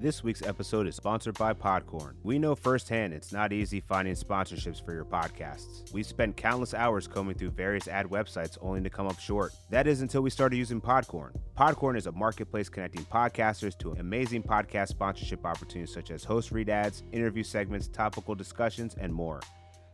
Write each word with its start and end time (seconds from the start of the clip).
This 0.00 0.24
week's 0.24 0.42
episode 0.42 0.88
is 0.88 0.96
sponsored 0.96 1.38
by 1.38 1.54
Podcorn. 1.54 2.14
We 2.24 2.38
know 2.38 2.56
firsthand 2.56 3.14
it's 3.14 3.32
not 3.32 3.52
easy 3.52 3.80
finding 3.80 4.16
sponsorships 4.16 4.84
for 4.84 4.92
your 4.92 5.04
podcasts. 5.04 5.92
We've 5.92 6.04
spent 6.04 6.36
countless 6.36 6.74
hours 6.74 7.06
combing 7.06 7.36
through 7.36 7.52
various 7.52 7.86
ad 7.86 8.06
websites 8.06 8.58
only 8.60 8.82
to 8.82 8.90
come 8.90 9.06
up 9.06 9.20
short. 9.20 9.52
That 9.70 9.86
is 9.86 10.02
until 10.02 10.22
we 10.22 10.30
started 10.30 10.56
using 10.56 10.80
Podcorn. 10.80 11.30
Podcorn 11.56 11.96
is 11.96 12.08
a 12.08 12.12
marketplace 12.12 12.68
connecting 12.68 13.04
podcasters 13.04 13.78
to 13.78 13.92
amazing 13.92 14.42
podcast 14.42 14.88
sponsorship 14.88 15.46
opportunities 15.46 15.94
such 15.94 16.10
as 16.10 16.24
host 16.24 16.50
read 16.50 16.68
ads, 16.68 17.04
interview 17.12 17.44
segments, 17.44 17.86
topical 17.86 18.34
discussions, 18.34 18.96
and 19.00 19.14
more. 19.14 19.40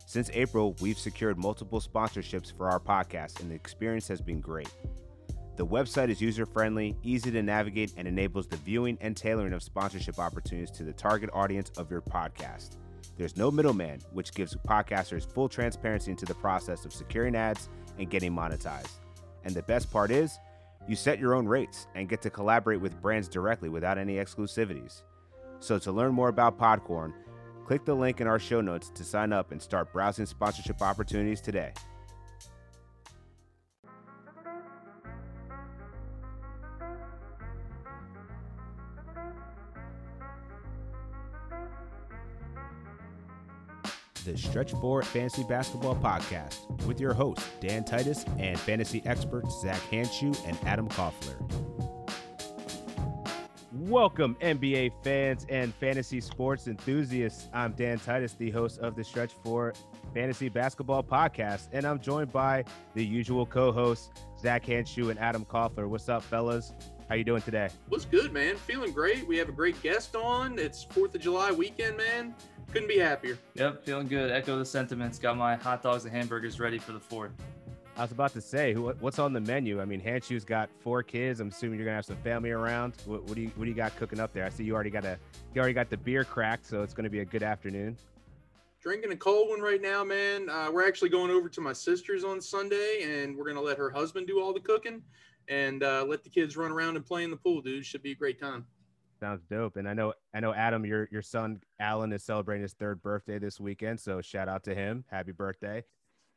Since 0.07 0.31
April, 0.33 0.75
we've 0.81 0.97
secured 0.97 1.37
multiple 1.37 1.79
sponsorships 1.79 2.51
for 2.51 2.69
our 2.69 2.79
podcast, 2.79 3.39
and 3.39 3.51
the 3.51 3.55
experience 3.55 4.07
has 4.07 4.19
been 4.19 4.41
great. 4.41 4.69
The 5.57 5.65
website 5.65 6.09
is 6.09 6.21
user 6.21 6.45
friendly, 6.45 6.95
easy 7.03 7.29
to 7.31 7.43
navigate, 7.43 7.93
and 7.97 8.07
enables 8.07 8.47
the 8.47 8.55
viewing 8.57 8.97
and 9.01 9.15
tailoring 9.15 9.53
of 9.53 9.61
sponsorship 9.61 10.17
opportunities 10.17 10.71
to 10.71 10.83
the 10.83 10.93
target 10.93 11.29
audience 11.33 11.71
of 11.77 11.91
your 11.91 12.01
podcast. 12.01 12.77
There's 13.17 13.35
no 13.35 13.51
middleman, 13.51 13.99
which 14.13 14.33
gives 14.33 14.55
podcasters 14.55 15.31
full 15.31 15.49
transparency 15.49 16.09
into 16.09 16.25
the 16.25 16.33
process 16.35 16.85
of 16.85 16.93
securing 16.93 17.35
ads 17.35 17.69
and 17.99 18.09
getting 18.09 18.33
monetized. 18.33 18.93
And 19.43 19.53
the 19.53 19.63
best 19.63 19.91
part 19.91 20.09
is, 20.09 20.39
you 20.87 20.95
set 20.95 21.19
your 21.19 21.35
own 21.35 21.45
rates 21.45 21.87
and 21.95 22.09
get 22.09 22.21
to 22.23 22.29
collaborate 22.29 22.81
with 22.81 23.01
brands 23.01 23.27
directly 23.27 23.69
without 23.69 23.97
any 23.97 24.15
exclusivities. 24.15 25.03
So, 25.59 25.77
to 25.79 25.91
learn 25.91 26.13
more 26.13 26.29
about 26.29 26.57
Podcorn, 26.57 27.13
click 27.65 27.85
the 27.85 27.93
link 27.93 28.21
in 28.21 28.27
our 28.27 28.39
show 28.39 28.61
notes 28.61 28.89
to 28.95 29.03
sign 29.03 29.31
up 29.31 29.51
and 29.51 29.61
start 29.61 29.93
browsing 29.93 30.25
sponsorship 30.25 30.81
opportunities 30.81 31.41
today. 31.41 31.73
The 44.23 44.37
Stretch 44.37 44.71
Four 44.73 45.01
Fantasy 45.01 45.43
Basketball 45.43 45.95
Podcast 45.95 46.85
with 46.85 46.99
your 46.99 47.13
hosts, 47.13 47.49
Dan 47.59 47.83
Titus, 47.83 48.23
and 48.37 48.59
fantasy 48.59 49.01
experts 49.05 49.61
Zach 49.61 49.81
Hanshu 49.89 50.37
and 50.47 50.57
Adam 50.65 50.87
Koffler. 50.89 51.35
Welcome, 53.73 54.37
NBA 54.41 54.91
fans 55.03 55.45
and 55.49 55.73
fantasy 55.73 56.21
sports 56.21 56.67
enthusiasts. 56.67 57.47
I'm 57.51 57.71
Dan 57.71 57.99
Titus, 57.99 58.33
the 58.33 58.51
host 58.51 58.79
of 58.79 58.95
the 58.95 59.03
Stretch 59.03 59.33
Four 59.43 59.73
Fantasy 60.13 60.49
Basketball 60.49 61.03
Podcast, 61.03 61.69
and 61.71 61.85
I'm 61.85 61.99
joined 61.99 62.31
by 62.31 62.63
the 62.93 63.03
usual 63.03 63.45
co-hosts, 63.45 64.11
Zach 64.39 64.65
Hanshu 64.65 65.09
and 65.09 65.19
Adam 65.19 65.45
Koffler. 65.45 65.87
What's 65.87 66.09
up, 66.09 66.21
fellas? 66.21 66.73
How 67.09 67.15
you 67.15 67.23
doing 67.23 67.41
today? 67.41 67.69
What's 67.89 68.05
good, 68.05 68.31
man? 68.31 68.55
Feeling 68.55 68.93
great. 68.93 69.27
We 69.27 69.37
have 69.37 69.49
a 69.49 69.51
great 69.51 69.81
guest 69.81 70.15
on. 70.15 70.57
It's 70.59 70.83
Fourth 70.83 71.13
of 71.15 71.21
July 71.21 71.51
weekend, 71.51 71.97
man. 71.97 72.35
Couldn't 72.71 72.87
be 72.87 72.99
happier. 72.99 73.37
Yep, 73.55 73.83
feeling 73.83 74.07
good. 74.07 74.31
Echo 74.31 74.57
the 74.57 74.65
sentiments. 74.65 75.19
Got 75.19 75.35
my 75.35 75.55
hot 75.55 75.83
dogs 75.83 76.05
and 76.05 76.13
hamburgers 76.13 76.57
ready 76.57 76.79
for 76.79 76.93
the 76.93 76.99
fourth. 77.01 77.31
I 77.97 78.01
was 78.01 78.13
about 78.13 78.31
to 78.31 78.39
say, 78.39 78.73
what's 78.75 79.19
on 79.19 79.33
the 79.33 79.41
menu? 79.41 79.81
I 79.81 79.85
mean, 79.85 79.99
Hanshu's 79.99 80.45
got 80.45 80.69
four 80.79 81.03
kids. 81.03 81.41
I'm 81.41 81.49
assuming 81.49 81.77
you're 81.77 81.85
gonna 81.85 81.97
have 81.97 82.05
some 82.05 82.15
family 82.17 82.51
around. 82.51 82.93
What, 83.05 83.23
what, 83.23 83.35
do 83.35 83.41
you 83.41 83.51
What 83.55 83.65
do 83.65 83.69
you 83.69 83.75
got 83.75 83.93
cooking 83.97 84.21
up 84.21 84.31
there? 84.31 84.45
I 84.45 84.49
see 84.49 84.63
you 84.63 84.73
already 84.73 84.89
got 84.89 85.03
a 85.03 85.17
you 85.53 85.59
already 85.59 85.73
got 85.73 85.89
the 85.89 85.97
beer 85.97 86.23
cracked, 86.23 86.65
so 86.65 86.81
it's 86.81 86.93
gonna 86.93 87.09
be 87.09 87.19
a 87.19 87.25
good 87.25 87.43
afternoon. 87.43 87.97
Drinking 88.81 89.11
a 89.11 89.17
cold 89.17 89.49
one 89.49 89.59
right 89.59 89.81
now, 89.81 90.05
man. 90.05 90.49
Uh, 90.49 90.69
we're 90.71 90.87
actually 90.87 91.09
going 91.09 91.29
over 91.29 91.49
to 91.49 91.61
my 91.61 91.73
sister's 91.73 92.23
on 92.23 92.39
Sunday, 92.39 93.01
and 93.03 93.35
we're 93.35 93.45
gonna 93.45 93.61
let 93.61 93.77
her 93.77 93.89
husband 93.89 94.27
do 94.27 94.41
all 94.41 94.53
the 94.53 94.61
cooking, 94.61 95.01
and 95.49 95.83
uh, 95.83 96.05
let 96.07 96.23
the 96.23 96.29
kids 96.29 96.55
run 96.55 96.71
around 96.71 96.95
and 96.95 97.05
play 97.05 97.25
in 97.25 97.31
the 97.31 97.37
pool, 97.37 97.61
dude. 97.61 97.85
Should 97.85 98.01
be 98.01 98.13
a 98.13 98.15
great 98.15 98.39
time. 98.39 98.65
Sounds 99.21 99.43
dope. 99.51 99.77
And 99.77 99.87
I 99.87 99.93
know 99.93 100.13
I 100.33 100.39
know 100.39 100.51
Adam, 100.51 100.83
your 100.83 101.07
your 101.11 101.21
son 101.21 101.61
Alan 101.79 102.11
is 102.11 102.23
celebrating 102.23 102.63
his 102.63 102.73
third 102.73 103.03
birthday 103.03 103.37
this 103.37 103.59
weekend. 103.59 103.99
So 103.99 104.19
shout 104.19 104.49
out 104.49 104.63
to 104.63 104.73
him. 104.73 105.05
Happy 105.11 105.31
birthday. 105.31 105.83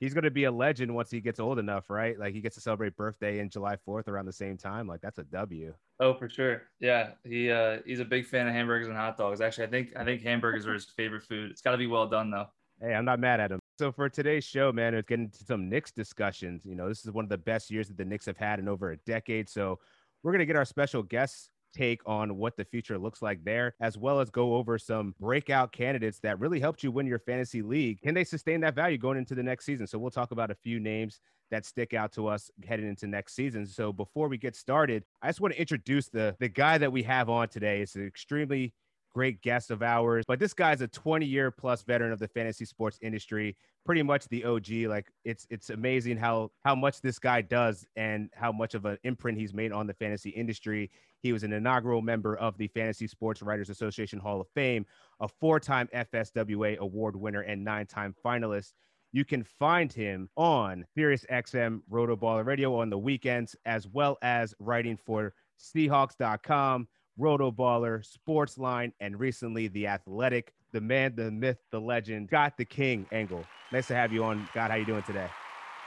He's 0.01 0.13
gonna 0.13 0.31
be 0.31 0.45
a 0.45 0.51
legend 0.51 0.95
once 0.95 1.11
he 1.11 1.23
gets 1.23 1.41
old 1.41 1.59
enough, 1.59 1.89
right? 1.89 2.19
Like 2.19 2.35
he 2.35 2.43
gets 2.43 2.57
to 2.57 2.61
celebrate 2.61 2.95
birthday 2.95 3.39
in 3.39 3.49
July 3.49 3.77
4th 3.89 4.07
around 4.07 4.27
the 4.27 4.35
same 4.35 4.59
time. 4.59 4.87
Like 4.87 5.01
that's 5.01 5.17
a 5.17 5.25
W. 5.25 5.73
Oh, 5.99 6.13
for 6.13 6.29
sure. 6.29 6.65
Yeah. 6.79 7.13
He 7.25 7.51
uh 7.51 7.79
he's 7.87 8.01
a 8.01 8.05
big 8.05 8.27
fan 8.27 8.47
of 8.47 8.53
hamburgers 8.53 8.89
and 8.89 8.97
hot 8.97 9.17
dogs. 9.17 9.41
Actually, 9.41 9.65
I 9.65 9.71
think 9.71 9.97
I 9.97 10.05
think 10.05 10.21
hamburgers 10.21 10.67
are 10.67 10.75
his 10.75 10.85
favorite 10.85 11.23
food. 11.23 11.51
It's 11.53 11.63
gotta 11.63 11.79
be 11.79 11.87
well 11.87 12.07
done 12.07 12.31
though. 12.31 12.49
Hey, 12.83 12.93
I'm 12.93 13.07
not 13.07 13.19
mad 13.19 13.41
at 13.41 13.51
him. 13.51 13.61
So 13.79 13.93
for 13.93 14.11
today's 14.11 14.45
show, 14.45 14.73
man, 14.73 14.93
it's 14.95 15.09
getting 15.09 15.31
to 15.31 15.45
some 15.45 15.71
Knicks 15.71 15.91
discussions. 15.91 16.67
You 16.67 16.75
know, 16.75 16.89
this 16.89 17.03
is 17.03 17.11
one 17.13 17.25
of 17.25 17.31
the 17.31 17.39
best 17.39 17.71
years 17.71 17.89
that 17.89 17.97
the 17.97 18.05
Knicks 18.05 18.27
have 18.27 18.37
had 18.37 18.59
in 18.59 18.69
over 18.69 18.91
a 18.91 18.99
decade. 18.99 19.49
So 19.49 19.79
we're 20.23 20.33
gonna 20.33 20.45
get 20.45 20.57
our 20.57 20.67
special 20.67 21.03
guests 21.03 21.49
take 21.75 22.01
on 22.07 22.37
what 22.37 22.57
the 22.57 22.65
future 22.65 22.99
looks 22.99 23.21
like 23.21 23.45
there, 23.45 23.75
as 23.81 23.99
well 23.99 24.21
as 24.21 24.31
go 24.31 24.55
over 24.55 24.79
some 24.79 25.15
breakout 25.21 25.73
candidates 25.73 26.21
that 26.21 26.39
really 26.39 26.61
helped 26.61 26.83
you 26.83 26.91
win 26.91 27.07
your 27.07 27.19
fantasy 27.19 27.63
league. 27.63 28.01
Can 28.01 28.15
they 28.15 28.25
sustain 28.25 28.61
that 28.61 28.75
value 28.75 28.99
going 28.99 29.19
into 29.19 29.35
the 29.35 29.43
next 29.43 29.65
season? 29.65 29.87
So 29.87 29.99
we'll 29.99 30.11
talk 30.11 30.31
about 30.31 30.51
a 30.51 30.55
few 30.55 30.81
names 30.81 31.21
that 31.51 31.67
stick 31.67 31.95
out 31.95 32.13
to 32.13 32.27
us 32.27 32.51
heading 32.67 32.89
into 32.89 33.07
next 33.07 33.35
season. 33.35 33.67
So 33.67 33.93
before 33.93 34.29
we 34.29 34.39
get 34.39 34.57
started, 34.57 35.05
I 35.23 35.29
just 35.29 35.41
want 35.41 35.55
to 35.55 35.61
introduce 35.61 36.09
the 36.09 36.37
the 36.41 36.49
guy 36.49 36.79
that 36.79 36.93
we 36.93 37.03
have 37.03 37.29
on 37.29 37.49
today. 37.49 37.81
It's 37.81 37.95
an 37.97 38.07
extremely 38.07 38.73
great 39.15 39.41
guest 39.41 39.71
of 39.71 39.83
ours. 39.83 40.25
But 40.27 40.39
this 40.39 40.53
guy's 40.53 40.81
a 40.81 40.89
20 40.89 41.25
year 41.25 41.51
plus 41.51 41.83
veteran 41.83 42.13
of 42.13 42.19
the 42.19 42.29
fantasy 42.29 42.65
sports 42.65 42.99
industry, 43.01 43.57
pretty 43.87 44.03
much 44.03 44.29
the 44.29 44.45
OG. 44.45 44.71
Like 44.89 45.11
it's 45.25 45.47
it's 45.51 45.71
amazing 45.71 46.17
how 46.17 46.51
how 46.65 46.75
much 46.75 47.01
this 47.01 47.19
guy 47.19 47.41
does 47.41 47.87
and 47.97 48.29
how 48.35 48.53
much 48.53 48.75
of 48.75 48.85
an 48.85 48.99
imprint 49.05 49.39
he's 49.39 49.55
made 49.55 49.73
on 49.73 49.87
the 49.87 49.95
fantasy 49.95 50.31
industry. 50.31 50.91
He 51.23 51.33
was 51.33 51.45
an 51.45 51.55
inaugural 51.55 52.03
member 52.03 52.37
of 52.37 52.59
the 52.59 52.69
Fantasy 52.69 53.07
Sports 53.07 53.41
Writers 53.41 53.71
Association 53.71 54.19
Hall 54.19 54.43
of 54.43 54.49
Fame, 54.55 54.85
a 55.21 55.29
four-time 55.29 55.89
FSWA 55.95 56.77
award 56.77 57.17
winner 57.17 57.41
and 57.41 57.65
nine-time 57.65 58.15
finalist. 58.23 58.73
You 59.13 59.25
can 59.25 59.43
find 59.43 59.91
him 59.91 60.29
on 60.37 60.85
Sirius 60.95 61.25
XM 61.31 61.81
Roto 61.89 62.15
Rotoballer 62.15 62.45
Radio 62.45 62.79
on 62.79 62.91
the 62.91 62.99
weekends, 62.99 63.57
as 63.65 63.89
well 63.89 64.19
as 64.21 64.55
writing 64.59 64.99
for 64.99 65.33
Seahawks.com, 65.59 66.89
Rotoballer, 67.19 68.05
Sportsline, 68.05 68.93
and 69.01 69.19
recently 69.19 69.69
The 69.69 69.87
Athletic. 69.87 70.53
The 70.73 70.81
man, 70.81 71.15
the 71.15 71.31
myth, 71.31 71.59
the 71.71 71.81
legend, 71.81 72.29
Scott 72.29 72.55
the 72.59 72.65
King 72.65 73.07
Engel. 73.13 73.45
Nice 73.71 73.87
to 73.87 73.95
have 73.95 74.13
you 74.13 74.25
on. 74.25 74.49
God, 74.55 74.73
how 74.73 74.77
you 74.77 74.85
doing 74.85 75.05
today? 75.05 75.29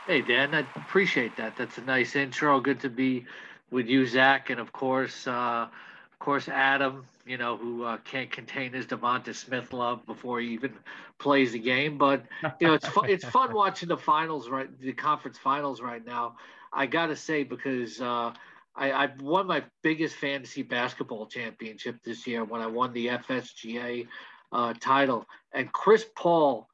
Hey, 0.05 0.21
Dan, 0.21 0.55
I 0.55 0.59
appreciate 0.75 1.35
that. 1.35 1.57
That's 1.57 1.77
a 1.77 1.81
nice 1.81 2.15
intro. 2.15 2.61
Good 2.61 2.79
to 2.79 2.89
be 2.89 3.25
with 3.71 3.87
you, 3.87 4.07
Zach, 4.07 4.49
and 4.49 4.59
of 4.59 4.71
course, 4.71 5.27
uh, 5.27 5.67
of 5.69 6.19
course, 6.19 6.47
Adam. 6.47 7.05
You 7.25 7.37
know, 7.37 7.57
who 7.57 7.83
uh, 7.83 7.97
can't 8.05 8.31
contain 8.31 8.71
his 8.71 8.85
Devonta 8.85 9.35
Smith 9.35 9.73
love 9.73 10.05
before 10.05 10.39
he 10.39 10.47
even 10.53 10.73
plays 11.19 11.51
the 11.51 11.59
game. 11.59 11.97
But 11.97 12.23
you 12.61 12.67
know, 12.67 12.73
it's 12.75 12.87
fun, 12.87 13.09
it's 13.09 13.25
fun 13.29 13.53
watching 13.53 13.89
the 13.89 13.97
finals 13.97 14.47
right, 14.47 14.69
the 14.79 14.93
conference 14.93 15.37
finals 15.37 15.81
right 15.81 16.05
now. 16.05 16.37
I 16.71 16.85
gotta 16.85 17.17
say 17.17 17.43
because 17.43 17.99
uh, 17.99 18.31
I, 18.77 18.91
I 18.91 19.09
won 19.19 19.47
my 19.47 19.63
biggest 19.81 20.15
fantasy 20.15 20.61
basketball 20.61 21.25
championship 21.25 21.97
this 22.03 22.27
year 22.27 22.43
when 22.43 22.61
I 22.61 22.67
won 22.67 22.93
the 22.93 23.07
FSGA 23.07 24.07
uh, 24.51 24.73
title. 24.79 25.25
And 25.53 25.71
Chris 25.71 26.05
Paul 26.15 26.67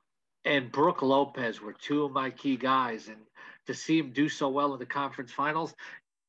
and 0.44 0.72
Brook 0.72 1.02
Lopez 1.02 1.62
were 1.62 1.74
two 1.74 2.04
of 2.04 2.12
my 2.12 2.30
key 2.30 2.58
guys. 2.58 3.08
And 3.08 3.18
to 3.68 3.74
see 3.74 3.98
him 3.98 4.12
do 4.12 4.28
so 4.28 4.50
well 4.50 4.74
in 4.74 4.80
the 4.80 4.86
conference 4.86 5.32
finals, 5.32 5.74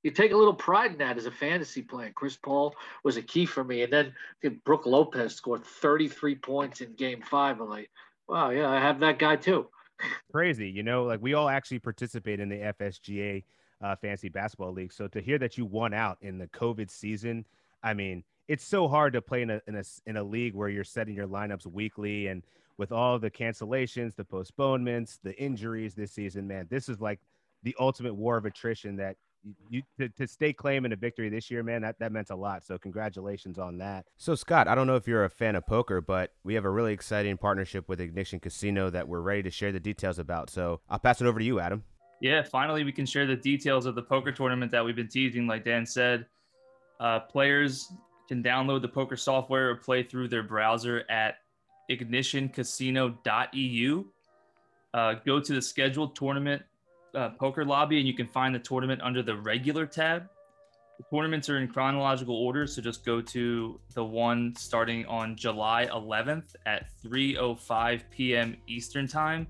you 0.04 0.12
take 0.12 0.32
a 0.32 0.36
little 0.36 0.54
pride 0.54 0.92
in 0.92 0.98
that 0.98 1.16
as 1.16 1.26
a 1.26 1.32
fantasy 1.32 1.82
player. 1.82 2.12
Chris 2.14 2.36
Paul 2.36 2.76
was 3.02 3.16
a 3.16 3.22
key 3.22 3.44
for 3.44 3.64
me. 3.64 3.82
And 3.82 3.92
then 3.92 4.60
Brook 4.64 4.86
Lopez 4.86 5.34
scored 5.34 5.64
33 5.64 6.36
points 6.36 6.82
in 6.82 6.94
game 6.94 7.22
five. 7.22 7.60
I'm 7.60 7.68
like, 7.68 7.90
wow, 8.28 8.50
yeah, 8.50 8.70
I 8.70 8.78
have 8.78 9.00
that 9.00 9.18
guy 9.18 9.36
too. 9.36 9.66
Crazy. 10.30 10.68
You 10.68 10.84
know, 10.84 11.04
like 11.04 11.20
we 11.20 11.34
all 11.34 11.48
actually 11.48 11.78
participate 11.80 12.38
in 12.38 12.48
the 12.48 12.72
FSGA 12.80 13.44
uh, 13.84 13.94
fantasy 13.96 14.28
basketball 14.28 14.72
league. 14.72 14.92
So 14.92 15.06
to 15.08 15.20
hear 15.20 15.38
that 15.38 15.58
you 15.58 15.66
won 15.66 15.92
out 15.92 16.16
in 16.22 16.38
the 16.38 16.48
COVID 16.48 16.90
season, 16.90 17.44
I 17.82 17.92
mean, 17.92 18.24
it's 18.48 18.64
so 18.64 18.88
hard 18.88 19.12
to 19.12 19.22
play 19.22 19.42
in 19.42 19.50
a, 19.50 19.60
in 19.66 19.76
a 19.76 19.84
in 20.06 20.16
a 20.16 20.22
league 20.22 20.54
where 20.54 20.68
you're 20.68 20.84
setting 20.84 21.14
your 21.14 21.28
lineups 21.28 21.66
weekly 21.66 22.28
and 22.28 22.42
with 22.76 22.92
all 22.92 23.18
the 23.18 23.30
cancellations, 23.30 24.16
the 24.16 24.24
postponements, 24.24 25.20
the 25.22 25.34
injuries 25.40 25.94
this 25.94 26.12
season, 26.12 26.48
man, 26.48 26.66
this 26.70 26.88
is 26.88 27.00
like 27.00 27.20
the 27.62 27.76
ultimate 27.78 28.14
war 28.14 28.36
of 28.36 28.46
attrition 28.46 28.96
that 28.96 29.16
you, 29.68 29.82
to, 29.98 30.08
to 30.08 30.26
stay 30.26 30.52
claiming 30.52 30.92
a 30.92 30.96
victory 30.96 31.28
this 31.28 31.50
year, 31.50 31.62
man, 31.62 31.82
that, 31.82 31.98
that 31.98 32.10
meant 32.10 32.30
a 32.30 32.36
lot. 32.36 32.64
So 32.64 32.78
congratulations 32.78 33.58
on 33.58 33.78
that. 33.78 34.06
So 34.16 34.34
Scott, 34.34 34.68
I 34.68 34.74
don't 34.74 34.86
know 34.86 34.96
if 34.96 35.06
you're 35.06 35.24
a 35.24 35.30
fan 35.30 35.54
of 35.54 35.66
poker, 35.66 36.00
but 36.00 36.32
we 36.42 36.54
have 36.54 36.64
a 36.64 36.70
really 36.70 36.92
exciting 36.92 37.36
partnership 37.36 37.88
with 37.88 38.00
Ignition 38.00 38.40
Casino 38.40 38.90
that 38.90 39.06
we're 39.06 39.20
ready 39.20 39.42
to 39.42 39.50
share 39.50 39.70
the 39.70 39.80
details 39.80 40.18
about. 40.18 40.50
So 40.50 40.80
I'll 40.88 40.98
pass 40.98 41.20
it 41.20 41.26
over 41.26 41.38
to 41.38 41.44
you, 41.44 41.60
Adam. 41.60 41.84
Yeah, 42.24 42.42
finally 42.42 42.82
we 42.84 42.92
can 42.92 43.04
share 43.04 43.26
the 43.26 43.36
details 43.36 43.84
of 43.84 43.94
the 43.94 44.00
poker 44.00 44.32
tournament 44.32 44.72
that 44.72 44.82
we've 44.82 44.96
been 44.96 45.08
teasing. 45.08 45.46
Like 45.46 45.62
Dan 45.62 45.84
said, 45.84 46.24
uh, 46.98 47.20
players 47.20 47.92
can 48.28 48.42
download 48.42 48.80
the 48.80 48.88
poker 48.88 49.14
software 49.14 49.68
or 49.68 49.74
play 49.74 50.02
through 50.02 50.28
their 50.28 50.42
browser 50.42 51.04
at 51.10 51.40
ignitioncasino.eu. 51.90 54.04
Uh, 54.94 55.14
go 55.26 55.38
to 55.38 55.52
the 55.52 55.60
scheduled 55.60 56.16
tournament 56.16 56.62
uh, 57.14 57.28
poker 57.28 57.62
lobby 57.62 57.98
and 57.98 58.08
you 58.08 58.14
can 58.14 58.26
find 58.26 58.54
the 58.54 58.58
tournament 58.58 59.02
under 59.02 59.22
the 59.22 59.36
regular 59.36 59.84
tab. 59.84 60.26
The 60.96 61.04
tournaments 61.14 61.50
are 61.50 61.58
in 61.58 61.68
chronological 61.68 62.36
order, 62.36 62.66
so 62.66 62.80
just 62.80 63.04
go 63.04 63.20
to 63.20 63.78
the 63.92 64.02
one 64.02 64.54
starting 64.56 65.04
on 65.04 65.36
July 65.36 65.90
11th 65.92 66.56
at 66.64 66.86
3:05 67.04 68.00
p.m. 68.10 68.56
Eastern 68.66 69.06
Time, 69.06 69.46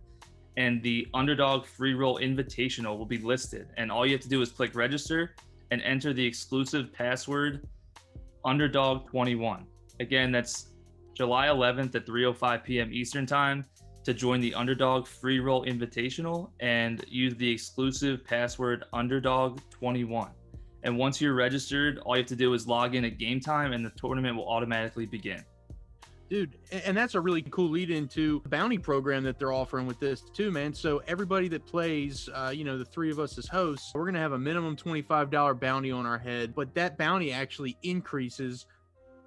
and 0.57 0.83
the 0.83 1.07
Underdog 1.15 1.67
Free 1.67 1.95
Roll 1.95 2.19
Invitational 2.19 2.97
will 2.97 3.07
be 3.07 3.19
listed. 3.19 3.69
And 3.77 3.91
all 3.91 4.07
you 4.07 4.13
have 4.13 4.21
to 4.23 4.29
do 4.29 4.41
is 4.41 4.51
click 4.51 4.75
register 4.75 5.35
and 5.71 5.83
enter 5.83 6.13
the 6.13 6.25
exclusive 6.25 6.93
password 6.93 7.67
Underdog21. 8.45 9.65
Again, 10.01 10.31
that's 10.31 10.69
July 11.15 11.47
11th 11.47 11.95
at 11.95 12.07
3:05 12.07 12.65
p.m. 12.65 12.93
Eastern 12.93 13.27
Time 13.27 13.65
to 14.05 14.13
join 14.13 14.41
the 14.41 14.55
Underdog 14.55 15.07
Free 15.07 15.41
Roll 15.41 15.65
Invitational 15.65 16.51
and 16.61 17.05
use 17.09 17.35
the 17.37 17.51
exclusive 17.51 18.25
password 18.25 18.85
Underdog21. 18.93 20.31
And 20.83 20.99
once 20.99 21.21
you're 21.21 21.35
registered, 21.35 21.99
all 22.01 22.17
you 22.17 22.23
have 22.23 22.29
to 22.29 22.37
do 22.37 22.53
is 22.53 22.67
log 22.67 22.95
in 22.95 23.07
at 23.07 23.19
game 23.19 23.41
time 23.41 23.73
and 23.73 23.85
the 23.85 23.93
tournament 23.97 24.37
will 24.37 24.47
automatically 24.47 25.07
begin. 25.07 25.43
Dude, 26.31 26.57
and 26.73 26.97
that's 26.97 27.15
a 27.15 27.21
really 27.21 27.43
cool 27.43 27.69
lead 27.69 27.91
into 27.91 28.41
bounty 28.49 28.79
program 28.79 29.23
that 29.25 29.39
they're 29.39 29.53
offering 29.53 29.87
with 29.87 30.01
this 30.01 30.23
too, 30.23 30.51
man. 30.51 30.73
So 30.73 31.03
everybody 31.07 31.49
that 31.49 31.67
plays, 31.67 32.29
uh, 32.35 32.51
you 32.55 32.65
know, 32.65 32.79
the 32.79 32.85
three 32.85 33.11
of 33.11 33.21
us 33.21 33.37
as 33.37 33.47
hosts, 33.47 33.93
we're 33.95 34.07
gonna 34.07 34.21
have 34.21 34.33
a 34.33 34.39
minimum 34.39 34.75
twenty-five 34.75 35.31
dollar 35.31 35.55
bounty 35.55 35.93
on 35.93 36.07
our 36.07 36.19
head, 36.19 36.55
but 36.55 36.75
that 36.75 36.97
bounty 36.97 37.31
actually 37.31 37.77
increases 37.83 38.67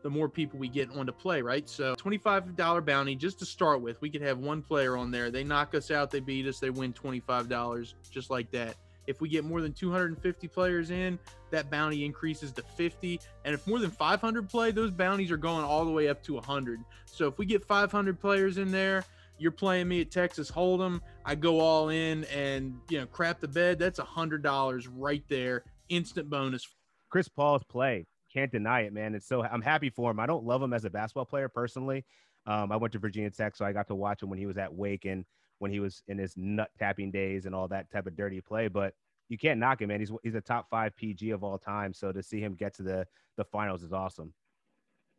the 0.04 0.10
more 0.10 0.30
people 0.30 0.60
we 0.60 0.70
get 0.70 0.90
on 0.92 1.06
to 1.06 1.12
play, 1.12 1.42
right? 1.42 1.68
So 1.68 1.96
$25 1.96 2.86
bounty 2.86 3.16
just 3.16 3.40
to 3.40 3.46
start 3.46 3.82
with. 3.82 4.00
We 4.00 4.10
could 4.10 4.22
have 4.22 4.38
one 4.38 4.62
player 4.62 4.96
on 4.96 5.12
there. 5.12 5.32
They 5.32 5.44
knock 5.44 5.76
us 5.76 5.92
out, 5.92 6.12
they 6.12 6.20
beat 6.20 6.48
us, 6.48 6.60
they 6.60 6.70
win 6.70 6.94
$25 6.94 7.94
just 8.10 8.30
like 8.30 8.50
that. 8.52 8.76
If 9.08 9.22
we 9.22 9.30
get 9.30 9.46
more 9.46 9.62
than 9.62 9.74
250 9.74 10.48
players 10.48 10.92
in, 10.92 11.18
that 11.50 11.70
bounty 11.72 12.06
increases 12.06 12.52
to 12.54 12.62
50. 12.62 13.20
And 13.46 13.54
if 13.54 13.66
more 13.66 13.80
than 13.80 13.90
500 13.90 14.50
play, 14.50 14.72
those 14.72 14.92
bounties 14.92 15.32
are 15.32 15.38
going 15.38 15.64
all 15.64 15.86
the 15.86 15.92
way 15.92 16.10
up 16.10 16.22
to 16.24 16.34
100. 16.34 16.80
So 17.06 17.28
if 17.28 17.38
we 17.38 17.46
get 17.46 17.66
500 17.66 18.20
players 18.20 18.58
in 18.58 18.72
there, 18.72 19.04
you're 19.40 19.52
playing 19.52 19.88
me 19.88 20.02
at 20.02 20.12
Texas 20.12 20.52
Hold'em. 20.52 21.02
I 21.26 21.36
go 21.36 21.60
all 21.60 21.90
in 21.90 22.24
and 22.26 22.78
you 22.90 23.00
know 23.00 23.06
crap 23.06 23.40
the 23.40 23.48
bed. 23.48 23.80
That's 23.80 24.00
a 24.00 24.04
hundred 24.04 24.42
dollars 24.42 24.88
right 24.88 25.24
there, 25.28 25.64
instant 25.90 26.30
bonus. 26.30 26.68
Chris 27.10 27.28
Paul's 27.28 27.64
play 27.64 28.08
can't 28.34 28.52
deny 28.52 28.82
it, 28.82 28.94
man. 28.94 29.16
It's 29.16 29.28
so 29.28 29.44
I'm 29.44 29.62
happy 29.62 29.90
for 29.90 30.12
him. 30.12 30.20
I 30.20 30.26
don't 30.26 30.44
love 30.44 30.62
him 30.62 30.74
as 30.74 30.86
a 30.86 30.90
basketball 30.90 31.26
player 31.26 31.50
personally. 31.50 32.06
Um, 32.46 32.72
I 32.72 32.78
went 32.78 32.94
to 32.94 33.00
Virginia 33.00 33.30
Tech, 33.30 33.56
so 33.56 33.66
I 33.66 33.74
got 33.74 33.88
to 33.88 33.96
watch 33.96 34.24
him 34.24 34.30
when 34.30 34.40
he 34.40 34.46
was 34.46 34.58
at 34.58 34.74
Wake 34.74 35.06
and 35.06 35.26
when 35.60 35.72
he 35.72 35.80
was 35.80 36.04
in 36.08 36.18
his 36.18 36.36
nut 36.38 36.70
tapping 36.78 37.12
days 37.12 37.46
and 37.46 37.56
all 37.56 37.68
that 37.68 37.92
type 37.92 38.08
of 38.08 38.16
dirty 38.16 38.42
play. 38.42 38.68
But 38.68 38.94
you 39.30 39.38
can't 39.38 39.60
knock 39.60 39.82
him, 39.82 39.90
man. 39.90 40.00
He's 40.00 40.12
he's 40.24 40.36
a 40.36 40.42
top 40.42 40.70
five 40.70 40.96
PG 40.96 41.32
of 41.32 41.44
all 41.44 41.58
time. 41.58 41.94
So 41.94 42.12
to 42.12 42.24
see 42.24 42.40
him 42.40 42.56
get 42.56 42.74
to 42.76 42.84
the 42.84 43.08
the 43.38 43.44
finals 43.44 43.84
is 43.84 43.94
awesome. 43.94 44.34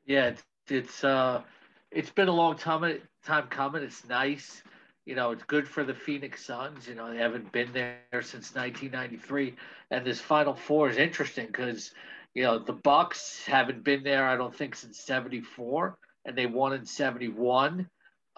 Yeah, 0.06 0.28
it's, 0.28 0.42
it's 0.68 1.04
uh, 1.04 1.42
it's 1.90 2.10
been 2.10 2.28
a 2.28 2.32
long 2.32 2.56
time 2.56 2.98
time 3.24 3.46
coming. 3.48 3.82
It's 3.82 4.06
nice, 4.08 4.62
you 5.04 5.14
know. 5.14 5.32
It's 5.32 5.42
good 5.44 5.68
for 5.68 5.84
the 5.84 5.94
Phoenix 5.94 6.44
Suns. 6.44 6.88
You 6.88 6.94
know, 6.94 7.12
they 7.12 7.18
haven't 7.18 7.52
been 7.52 7.72
there 7.72 8.00
since 8.12 8.54
1993, 8.54 9.54
and 9.90 10.04
this 10.04 10.20
Final 10.20 10.54
Four 10.54 10.88
is 10.88 10.96
interesting 10.96 11.46
because 11.46 11.92
you 12.34 12.42
know 12.42 12.58
the 12.58 12.72
Bucks 12.72 13.44
haven't 13.46 13.84
been 13.84 14.02
there. 14.02 14.26
I 14.26 14.36
don't 14.36 14.54
think 14.54 14.74
since 14.74 15.00
'74, 15.00 15.98
and 16.24 16.36
they 16.36 16.46
won 16.46 16.72
in 16.72 16.86
'71. 16.86 17.88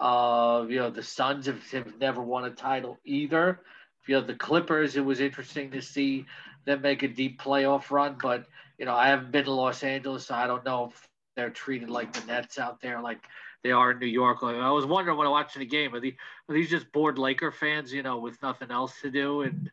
Uh, 0.01 0.65
you 0.67 0.77
know, 0.77 0.89
the 0.89 1.03
Suns 1.03 1.45
have, 1.45 1.63
have 1.71 1.99
never 1.99 2.21
won 2.23 2.45
a 2.45 2.49
title 2.49 2.97
either. 3.05 3.61
You 4.07 4.15
know, 4.15 4.21
the 4.25 4.33
Clippers, 4.33 4.97
it 4.97 5.05
was 5.05 5.19
interesting 5.19 5.69
to 5.71 5.81
see 5.81 6.25
them 6.65 6.81
make 6.81 7.03
a 7.03 7.07
deep 7.07 7.39
playoff 7.39 7.91
run, 7.91 8.17
but 8.21 8.45
you 8.79 8.85
know, 8.85 8.95
I 8.95 9.07
haven't 9.07 9.31
been 9.31 9.45
to 9.45 9.51
Los 9.51 9.83
Angeles, 9.83 10.25
so 10.25 10.33
I 10.33 10.47
don't 10.47 10.65
know 10.65 10.85
if 10.85 11.07
they're 11.35 11.51
treated 11.51 11.91
like 11.91 12.11
the 12.13 12.25
Nets 12.25 12.57
out 12.57 12.81
there, 12.81 12.99
like 12.99 13.19
they 13.63 13.71
are 13.71 13.91
in 13.91 13.99
New 13.99 14.07
York. 14.07 14.39
I 14.41 14.71
was 14.71 14.87
wondering 14.87 15.17
when 15.17 15.27
I 15.27 15.29
watching 15.29 15.59
the 15.59 15.67
game, 15.67 15.93
are, 15.93 15.99
they, 15.99 16.15
are 16.49 16.55
these 16.55 16.71
just 16.71 16.91
bored 16.91 17.19
Laker 17.19 17.51
fans, 17.51 17.93
you 17.93 18.01
know, 18.01 18.17
with 18.17 18.41
nothing 18.41 18.71
else 18.71 18.99
to 19.01 19.11
do? 19.11 19.41
And, 19.41 19.69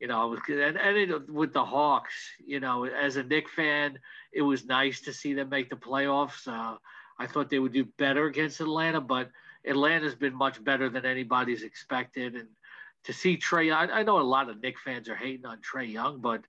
you 0.00 0.06
know, 0.06 0.34
and, 0.48 0.78
and 0.78 0.96
it, 0.96 1.30
with 1.30 1.52
the 1.52 1.64
Hawks, 1.64 2.14
you 2.42 2.58
know, 2.58 2.86
as 2.86 3.16
a 3.16 3.22
Knick 3.22 3.50
fan, 3.50 3.98
it 4.32 4.42
was 4.42 4.64
nice 4.64 5.02
to 5.02 5.12
see 5.12 5.34
them 5.34 5.50
make 5.50 5.68
the 5.68 5.76
playoffs. 5.76 6.48
Uh, 6.48 6.78
I 7.18 7.26
thought 7.26 7.50
they 7.50 7.58
would 7.58 7.74
do 7.74 7.84
better 7.98 8.26
against 8.26 8.60
Atlanta, 8.60 9.02
but 9.02 9.30
Atlanta's 9.66 10.14
been 10.14 10.34
much 10.34 10.62
better 10.62 10.88
than 10.88 11.04
anybody's 11.04 11.62
expected. 11.62 12.34
And 12.34 12.48
to 13.04 13.12
see 13.12 13.36
Trae, 13.36 13.74
I, 13.74 14.00
I 14.00 14.02
know 14.02 14.20
a 14.20 14.22
lot 14.22 14.48
of 14.48 14.60
Knick 14.60 14.78
fans 14.78 15.08
are 15.08 15.16
hating 15.16 15.46
on 15.46 15.58
Trae 15.58 15.90
Young, 15.90 16.20
but 16.20 16.44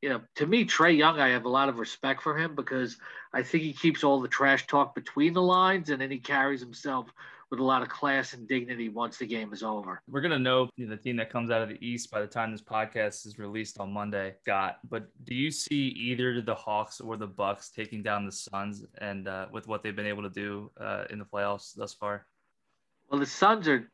you 0.00 0.08
know, 0.08 0.20
to 0.34 0.46
me, 0.46 0.64
Trae 0.64 0.96
Young, 0.96 1.20
I 1.20 1.28
have 1.28 1.44
a 1.44 1.48
lot 1.48 1.68
of 1.68 1.78
respect 1.78 2.22
for 2.22 2.36
him 2.36 2.56
because 2.56 2.98
I 3.32 3.42
think 3.42 3.62
he 3.62 3.72
keeps 3.72 4.02
all 4.02 4.20
the 4.20 4.28
trash 4.28 4.66
talk 4.66 4.96
between 4.96 5.32
the 5.32 5.42
lines, 5.42 5.90
and 5.90 6.00
then 6.00 6.10
he 6.10 6.18
carries 6.18 6.60
himself 6.60 7.12
with 7.52 7.60
a 7.60 7.62
lot 7.62 7.82
of 7.82 7.90
class 7.90 8.32
and 8.32 8.48
dignity 8.48 8.88
once 8.88 9.18
the 9.18 9.26
game 9.26 9.52
is 9.52 9.62
over. 9.62 10.00
We're 10.08 10.22
gonna 10.22 10.38
know 10.38 10.70
the 10.78 10.96
team 10.96 11.16
that 11.16 11.28
comes 11.30 11.50
out 11.50 11.60
of 11.60 11.68
the 11.68 11.86
East 11.86 12.10
by 12.10 12.22
the 12.22 12.26
time 12.26 12.50
this 12.50 12.62
podcast 12.62 13.26
is 13.26 13.38
released 13.38 13.78
on 13.78 13.92
Monday, 13.92 14.34
Scott. 14.40 14.78
But 14.88 15.08
do 15.24 15.34
you 15.34 15.50
see 15.50 15.88
either 15.88 16.40
the 16.40 16.54
Hawks 16.54 16.98
or 16.98 17.18
the 17.18 17.26
Bucks 17.26 17.68
taking 17.68 18.02
down 18.02 18.24
the 18.24 18.32
Suns 18.32 18.86
and 18.98 19.28
uh, 19.28 19.48
with 19.52 19.68
what 19.68 19.82
they've 19.82 19.94
been 19.94 20.06
able 20.06 20.22
to 20.22 20.30
do 20.30 20.70
uh, 20.80 21.04
in 21.10 21.18
the 21.18 21.26
playoffs 21.26 21.74
thus 21.76 21.92
far? 21.92 22.26
Well, 23.12 23.20
the 23.20 23.26
Suns 23.26 23.68
are 23.68 23.86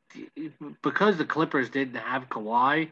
because 0.83 1.19
the 1.19 1.25
Clippers 1.25 1.71
didn't 1.71 1.97
have 1.97 2.29
Kawhi. 2.29 2.91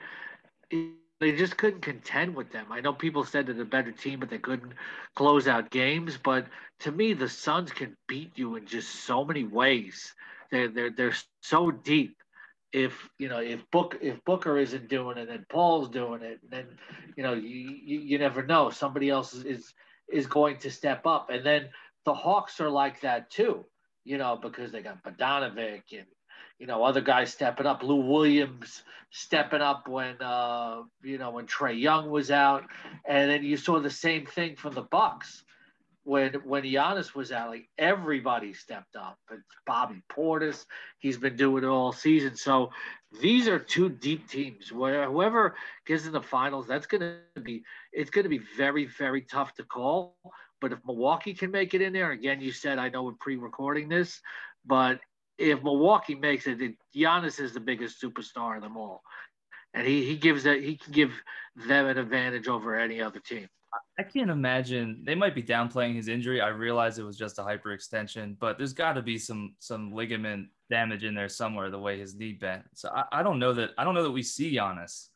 They 1.21 1.33
just 1.37 1.57
couldn't 1.57 1.83
contend 1.83 2.35
with 2.35 2.51
them. 2.51 2.67
I 2.71 2.81
know 2.81 2.93
people 2.93 3.25
said 3.25 3.47
they're 3.47 3.63
a 3.63 3.65
better 3.65 3.93
team, 3.93 4.19
but 4.19 4.29
they 4.29 4.39
couldn't 4.39 4.73
close 5.15 5.47
out 5.47 5.71
games. 5.71 6.19
But 6.23 6.49
to 6.81 6.91
me, 6.91 7.13
the 7.15 7.29
Suns 7.29 7.71
can 7.71 7.97
beat 8.09 8.33
you 8.37 8.57
in 8.57 8.67
just 8.67 9.05
so 9.05 9.25
many 9.25 9.45
ways. 9.45 10.15
They're 10.51 10.69
they're 10.69 10.91
they're 10.91 11.15
so 11.43 11.71
deep. 11.71 12.17
If 12.73 13.09
you 13.21 13.29
know 13.29 13.39
if 13.39 13.61
Book 13.71 13.97
if 14.03 14.23
Booker 14.25 14.59
isn't 14.59 14.89
doing 14.89 15.19
it, 15.19 15.29
and 15.29 15.49
Paul's 15.49 15.89
doing 15.91 16.23
it, 16.23 16.41
then 16.51 16.67
you 17.17 17.23
know 17.23 17.35
you, 17.35 17.71
you, 17.85 18.01
you 18.01 18.19
never 18.19 18.45
know. 18.45 18.71
Somebody 18.71 19.11
else 19.11 19.33
is, 19.33 19.45
is 19.45 19.75
is 20.13 20.27
going 20.27 20.59
to 20.59 20.73
step 20.73 21.07
up, 21.07 21.31
and 21.31 21.47
then 21.47 21.69
the 22.05 22.15
Hawks 22.15 22.61
are 22.61 22.69
like 22.69 23.01
that 23.03 23.31
too. 23.31 23.65
You 24.05 24.19
know 24.19 24.37
because 24.37 24.73
they 24.73 24.83
got 24.83 25.05
Bogdanovic 25.05 25.83
and 25.93 26.07
you 26.59 26.67
know, 26.67 26.85
other 26.85 27.01
guys 27.01 27.33
stepping 27.33 27.67
up. 27.67 27.83
Lou 27.83 27.97
Williams 27.97 28.83
stepping 29.11 29.61
up 29.61 29.89
when 29.89 30.21
uh, 30.21 30.83
you 31.03 31.19
know 31.19 31.31
when 31.31 31.47
Trae 31.47 31.79
Young 31.79 32.11
was 32.11 32.31
out, 32.31 32.65
and 33.07 33.31
then 33.31 33.45
you 33.45 33.57
saw 33.57 33.81
the 33.81 33.91
same 33.91 34.27
thing 34.27 34.57
from 34.57 34.75
the 34.75 34.83
Bucks 34.83 35.45
when 36.07 36.35
when 36.45 36.63
Giannis 36.63 37.15
was 37.15 37.33
out. 37.33 37.51
Like 37.51 37.69
everybody 37.77 38.55
stepped 38.55 38.97
up. 38.97 39.19
And 39.31 39.43
Bobby 39.67 40.03
Portis, 40.11 40.65
he's 40.99 41.19
been 41.19 41.37
doing 41.37 41.65
it 41.65 41.67
all 41.67 41.93
season. 41.93 42.37
So 42.37 42.71
these 43.21 43.49
are 43.49 43.59
two 43.59 43.89
deep 43.89 44.29
teams. 44.29 44.73
Where 44.73 45.11
whoever 45.11 45.57
gets 45.87 46.07
in 46.07 46.13
the 46.13 46.23
finals, 46.23 46.67
that's 46.67 46.87
gonna 46.87 47.19
be 47.43 47.63
it's 47.93 48.11
gonna 48.11 48.29
be 48.29 48.41
very 48.57 48.87
very 48.87 49.23
tough 49.23 49.55
to 49.55 49.65
call. 49.65 50.17
But 50.61 50.73
if 50.73 50.79
Milwaukee 50.87 51.35
can 51.35 51.51
make 51.51 51.75
it 51.75 51.83
in 51.83 51.93
there, 51.93 52.13
again, 52.13 52.41
you 52.41 52.53
said 52.53 52.79
I 52.79 52.89
know 52.89 53.03
we're 53.03 53.13
pre-recording 53.21 53.89
this, 53.89 54.21
but 54.65 55.01
if 55.39 55.63
Milwaukee 55.63 56.15
makes 56.15 56.47
it, 56.47 56.59
Giannis 56.95 57.41
is 57.41 57.53
the 57.53 57.61
biggest 57.61 58.03
superstar 58.03 58.57
of 58.57 58.63
them 58.63 58.77
all, 58.77 59.03
and 59.75 59.87
he 59.87 60.05
he 60.05 60.17
gives 60.17 60.45
that 60.45 60.63
he 60.63 60.77
can 60.77 60.93
give 60.93 61.13
them 61.55 61.87
an 61.87 61.99
advantage 61.99 62.49
over 62.49 62.79
any 62.79 63.01
other 63.01 63.21
team. 63.21 63.49
I 63.99 64.03
can't 64.03 64.31
imagine 64.31 65.03
they 65.05 65.15
might 65.15 65.35
be 65.35 65.43
downplaying 65.43 65.97
his 65.97 66.09
injury. 66.09 66.41
I 66.41 66.49
realize 66.49 66.99
it 66.99 67.05
was 67.05 67.19
just 67.19 67.39
a 67.39 67.43
hyperextension, 67.43 68.39
but 68.39 68.59
there's 68.59 68.73
got 68.73 68.95
to 68.95 69.03
be 69.03 69.19
some 69.19 69.55
some 69.59 69.93
ligament 69.93 70.49
damage 70.71 71.05
in 71.05 71.15
there 71.15 71.29
somewhere. 71.29 71.71
The 71.71 71.79
way 71.79 71.99
his 71.99 72.15
knee 72.15 72.33
bent, 72.33 72.65
so 72.75 72.91
I, 72.95 73.21
I 73.21 73.23
don't 73.23 73.39
know 73.39 73.53
that 73.53 73.71
I 73.77 73.85
don't 73.85 73.95
know 73.95 74.03
that 74.03 74.11
we 74.11 74.23
see 74.23 74.55
Giannis, 74.55 75.09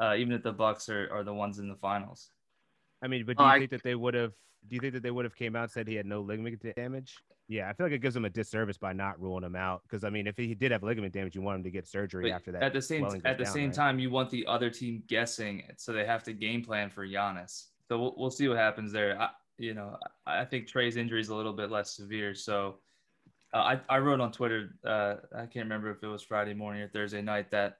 uh, 0.00 0.14
even 0.16 0.32
if 0.32 0.42
the 0.42 0.52
Bucks 0.52 0.88
are, 0.88 1.08
are 1.12 1.22
the 1.22 1.34
ones 1.34 1.58
in 1.58 1.68
the 1.68 1.76
finals. 1.76 2.30
I 3.02 3.06
mean, 3.06 3.24
but 3.26 3.36
do 3.36 3.44
you 3.44 3.58
think 3.58 3.70
that 3.70 3.82
they 3.82 3.94
would 3.94 4.14
have? 4.14 4.32
Do 4.66 4.74
you 4.74 4.80
think 4.80 4.94
that 4.94 5.02
they 5.02 5.10
would 5.10 5.26
have 5.26 5.36
came 5.36 5.54
out 5.54 5.64
and 5.64 5.70
said 5.70 5.86
he 5.86 5.94
had 5.94 6.06
no 6.06 6.22
ligament 6.22 6.62
damage? 6.74 7.16
Yeah, 7.48 7.68
I 7.68 7.74
feel 7.74 7.86
like 7.86 7.92
it 7.92 7.98
gives 7.98 8.16
him 8.16 8.24
a 8.24 8.30
disservice 8.30 8.78
by 8.78 8.92
not 8.92 9.20
ruling 9.20 9.44
him 9.44 9.56
out. 9.56 9.82
Because 9.82 10.04
I 10.04 10.10
mean, 10.10 10.26
if 10.26 10.36
he 10.36 10.54
did 10.54 10.72
have 10.72 10.82
ligament 10.82 11.12
damage, 11.12 11.34
you 11.34 11.42
want 11.42 11.58
him 11.58 11.64
to 11.64 11.70
get 11.70 11.86
surgery 11.86 12.30
but 12.30 12.36
after 12.36 12.52
that. 12.52 12.62
At 12.62 12.72
the 12.72 12.80
same 12.80 13.04
at 13.04 13.38
the 13.38 13.44
down, 13.44 13.52
same 13.52 13.66
right? 13.66 13.74
time, 13.74 13.98
you 13.98 14.10
want 14.10 14.30
the 14.30 14.46
other 14.46 14.70
team 14.70 15.02
guessing, 15.08 15.62
so 15.76 15.92
they 15.92 16.06
have 16.06 16.22
to 16.24 16.32
game 16.32 16.64
plan 16.64 16.90
for 16.90 17.06
Giannis. 17.06 17.66
So 17.88 17.98
we'll, 17.98 18.14
we'll 18.16 18.30
see 18.30 18.48
what 18.48 18.56
happens 18.56 18.92
there. 18.92 19.20
I, 19.20 19.28
you 19.58 19.74
know, 19.74 19.98
I, 20.26 20.44
think 20.46 20.68
Trae's 20.68 20.96
injury 20.96 21.20
is 21.20 21.28
a 21.28 21.34
little 21.34 21.52
bit 21.52 21.70
less 21.70 21.94
severe. 21.94 22.34
So 22.34 22.76
uh, 23.52 23.58
I 23.58 23.80
I 23.88 23.98
wrote 23.98 24.20
on 24.20 24.32
Twitter. 24.32 24.76
Uh, 24.84 25.16
I 25.36 25.40
can't 25.40 25.66
remember 25.66 25.90
if 25.90 26.02
it 26.02 26.06
was 26.06 26.22
Friday 26.22 26.54
morning 26.54 26.82
or 26.82 26.88
Thursday 26.88 27.22
night 27.22 27.50
that. 27.50 27.78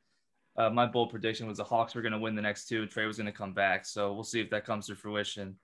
Uh, 0.56 0.70
my 0.70 0.86
bold 0.86 1.10
prediction 1.10 1.48
was 1.48 1.58
the 1.58 1.64
Hawks 1.64 1.96
were 1.96 2.00
going 2.00 2.12
to 2.12 2.18
win 2.18 2.36
the 2.36 2.40
next 2.40 2.68
two, 2.68 2.82
and 2.82 2.88
Trae 2.88 3.08
was 3.08 3.16
going 3.16 3.26
to 3.26 3.32
come 3.32 3.52
back. 3.52 3.84
So 3.84 4.12
we'll 4.14 4.22
see 4.22 4.40
if 4.40 4.50
that 4.50 4.64
comes 4.64 4.86
to 4.86 4.94
fruition. 4.94 5.56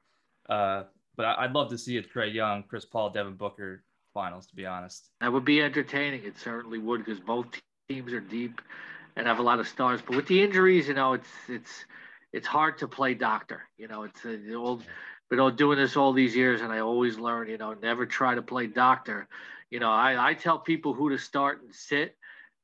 Uh, 1.11 1.17
but 1.17 1.27
I, 1.27 1.45
I'd 1.45 1.53
love 1.53 1.71
to 1.71 1.79
see 1.79 1.97
it 1.97 2.13
Trae 2.13 2.33
Young, 2.33 2.63
Chris 2.63 2.85
Paul, 2.85 3.11
Devin 3.11 3.35
Booker 3.35 3.85
finals, 4.15 4.47
to 4.47 4.57
be 4.57 4.67
honest. 4.67 5.11
That 5.21 5.33
would 5.33 5.45
be 5.45 5.63
entertaining. 5.63 6.25
It 6.25 6.39
certainly 6.39 6.79
would 6.79 7.05
because 7.05 7.21
both 7.21 7.47
teams 7.89 8.13
are 8.13 8.21
deep 8.21 8.61
and 9.17 9.27
have 9.27 9.39
a 9.39 9.43
lot 9.43 9.61
of 9.61 9.69
stars. 9.69 10.01
But 10.07 10.17
with 10.17 10.27
the 10.27 10.43
injuries, 10.43 10.89
you 10.89 10.95
know, 10.95 11.15
it's 11.15 11.29
it's 11.49 11.85
it's 12.33 12.47
hard 12.47 12.79
to 12.79 12.89
play 12.89 13.15
doctor. 13.15 13.63
You 13.77 13.89
know, 13.89 14.05
it's 14.05 14.25
uh, 14.25 14.37
the 14.47 14.55
old 14.55 14.85
been 15.31 15.57
doing 15.57 15.79
this 15.79 15.97
all 15.97 16.13
these 16.13 16.35
years, 16.35 16.61
and 16.61 16.73
I 16.73 16.81
always 16.81 17.19
learn. 17.19 17.49
You 17.49 17.59
know, 17.59 17.75
never 17.75 18.07
try 18.07 18.35
to 18.35 18.43
play 18.43 18.67
doctor. 18.67 19.29
You 19.71 19.79
know, 19.79 19.91
I, 19.91 20.31
I 20.31 20.35
tell 20.35 20.59
people 20.59 20.93
who 20.93 21.11
to 21.11 21.19
start 21.19 21.63
and 21.63 21.73
sit, 21.73 22.17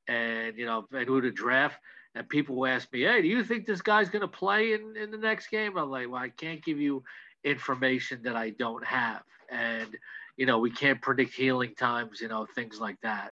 and 0.08 0.56
you 0.56 0.66
know, 0.66 0.86
and 0.92 1.06
who 1.06 1.20
to 1.20 1.30
draft. 1.30 1.78
And 2.14 2.28
people 2.28 2.66
ask 2.66 2.92
me, 2.92 3.02
"Hey, 3.02 3.22
do 3.22 3.28
you 3.28 3.44
think 3.44 3.66
this 3.66 3.82
guy's 3.82 4.08
going 4.08 4.22
to 4.22 4.28
play 4.28 4.72
in 4.72 4.96
in 4.96 5.10
the 5.10 5.18
next 5.18 5.48
game?" 5.48 5.76
I'm 5.76 5.90
like, 5.90 6.10
"Well, 6.10 6.20
I 6.20 6.30
can't 6.30 6.64
give 6.64 6.78
you 6.78 7.04
information 7.46 8.20
that 8.24 8.36
I 8.36 8.50
don't 8.50 8.84
have, 8.84 9.22
and 9.48 9.96
you 10.36 10.44
know, 10.44 10.58
we 10.58 10.70
can't 10.70 11.00
predict 11.00 11.32
healing 11.32 11.74
times. 11.74 12.20
You 12.20 12.28
know, 12.28 12.46
things 12.54 12.78
like 12.78 13.00
that." 13.02 13.32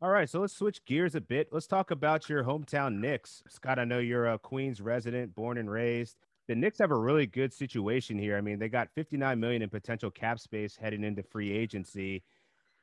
All 0.00 0.10
right, 0.10 0.28
so 0.28 0.40
let's 0.40 0.56
switch 0.56 0.84
gears 0.84 1.14
a 1.14 1.20
bit. 1.20 1.48
Let's 1.50 1.66
talk 1.66 1.90
about 1.90 2.28
your 2.28 2.44
hometown 2.44 2.98
Knicks. 3.00 3.42
Scott, 3.48 3.78
I 3.78 3.84
know 3.84 4.00
you're 4.00 4.32
a 4.32 4.38
Queens 4.38 4.80
resident, 4.80 5.34
born 5.34 5.56
and 5.56 5.70
raised. 5.70 6.16
The 6.46 6.54
Knicks 6.54 6.78
have 6.78 6.90
a 6.90 6.98
really 6.98 7.26
good 7.26 7.54
situation 7.54 8.18
here. 8.18 8.36
I 8.36 8.42
mean, 8.42 8.58
they 8.58 8.68
got 8.68 8.90
59 8.94 9.40
million 9.40 9.62
in 9.62 9.70
potential 9.70 10.10
cap 10.10 10.38
space 10.38 10.76
heading 10.76 11.04
into 11.04 11.22
free 11.22 11.52
agency. 11.52 12.22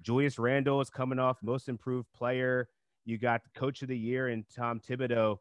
Julius 0.01 0.39
Randle 0.39 0.81
is 0.81 0.89
coming 0.89 1.19
off 1.19 1.37
most 1.43 1.69
improved 1.69 2.11
player. 2.11 2.69
You 3.05 3.19
got 3.19 3.41
coach 3.53 3.83
of 3.83 3.87
the 3.87 3.97
year 3.97 4.29
and 4.29 4.43
Tom 4.55 4.79
Thibodeau. 4.79 5.37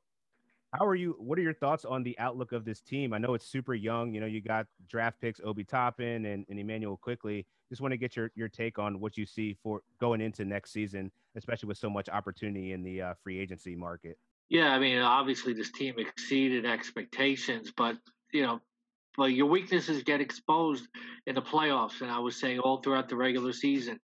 How 0.73 0.87
are 0.87 0.95
you? 0.95 1.17
What 1.19 1.39
are 1.39 1.43
your 1.43 1.55
thoughts 1.55 1.85
on 1.85 2.05
the 2.05 2.17
outlook 2.19 2.53
of 2.53 2.65
this 2.65 2.81
team? 2.81 3.13
I 3.13 3.19
know 3.19 3.35
it's 3.35 3.47
super 3.47 3.75
young. 3.75 4.15
You 4.15 4.21
know, 4.21 4.27
you 4.27 4.41
got 4.41 4.67
draft 4.89 5.21
picks 5.21 5.41
Obi 5.45 5.65
Toppin 5.65 6.27
and, 6.27 6.47
and 6.49 6.59
Immanuel 6.61 6.97
Quickley. 6.97 7.45
Just 7.69 7.81
want 7.81 7.93
to 7.93 7.97
get 7.97 8.15
your, 8.15 8.31
your 8.37 8.49
take 8.49 8.79
on 8.79 9.01
what 9.01 9.17
you 9.17 9.27
see 9.27 9.57
for 9.63 9.83
going 10.01 10.21
into 10.21 10.45
next 10.45 10.73
season, 10.73 11.11
especially 11.37 11.67
with 11.67 11.79
so 11.79 11.91
much 11.91 12.09
opportunity 12.09 12.73
in 12.73 12.83
the 12.85 13.03
uh, 13.03 13.15
free 13.23 13.39
agency 13.39 13.75
market. 13.75 14.17
Yeah, 14.49 14.73
I 14.73 14.79
mean, 14.79 14.99
obviously 14.99 15.53
this 15.55 15.73
team 15.73 15.95
exceeded 15.99 16.67
expectations, 16.67 17.73
but 17.77 17.97
you 18.33 18.43
know, 18.43 18.61
but 19.17 19.33
your 19.33 19.47
weaknesses 19.47 20.03
get 20.03 20.21
exposed 20.21 20.87
in 21.27 21.35
the 21.35 21.43
playoffs. 21.43 22.01
And 22.01 22.11
I 22.11 22.19
was 22.19 22.39
saying 22.39 22.61
all 22.61 22.81
throughout 22.81 23.09
the 23.09 23.17
regular 23.17 23.53
season, 23.53 23.99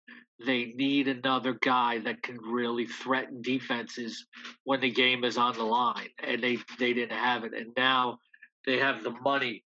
they 0.43 0.73
need 0.75 1.07
another 1.07 1.57
guy 1.61 1.99
that 1.99 2.21
can 2.21 2.37
really 2.37 2.85
threaten 2.85 3.41
defenses 3.41 4.25
when 4.63 4.81
the 4.81 4.91
game 4.91 5.23
is 5.23 5.37
on 5.37 5.53
the 5.53 5.63
line, 5.63 6.09
and 6.21 6.43
they 6.43 6.57
they 6.77 6.93
didn't 6.93 7.17
have 7.17 7.43
it, 7.45 7.53
and 7.53 7.71
now 7.77 8.19
they 8.65 8.79
have 8.79 9.03
the 9.03 9.11
money 9.11 9.63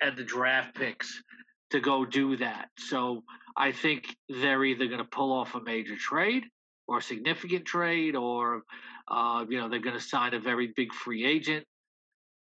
and 0.00 0.16
the 0.16 0.24
draft 0.24 0.76
picks 0.76 1.22
to 1.70 1.80
go 1.80 2.04
do 2.04 2.36
that. 2.36 2.68
So 2.78 3.24
I 3.56 3.72
think 3.72 4.16
they're 4.28 4.64
either 4.64 4.86
going 4.86 4.98
to 4.98 5.04
pull 5.04 5.32
off 5.32 5.54
a 5.54 5.60
major 5.60 5.96
trade 5.96 6.44
or 6.86 6.98
a 6.98 7.02
significant 7.02 7.64
trade, 7.64 8.14
or 8.14 8.62
uh, 9.08 9.44
you 9.48 9.58
know 9.58 9.68
they're 9.68 9.80
going 9.80 9.98
to 9.98 10.00
sign 10.00 10.34
a 10.34 10.40
very 10.40 10.72
big 10.76 10.92
free 10.92 11.24
agent. 11.24 11.66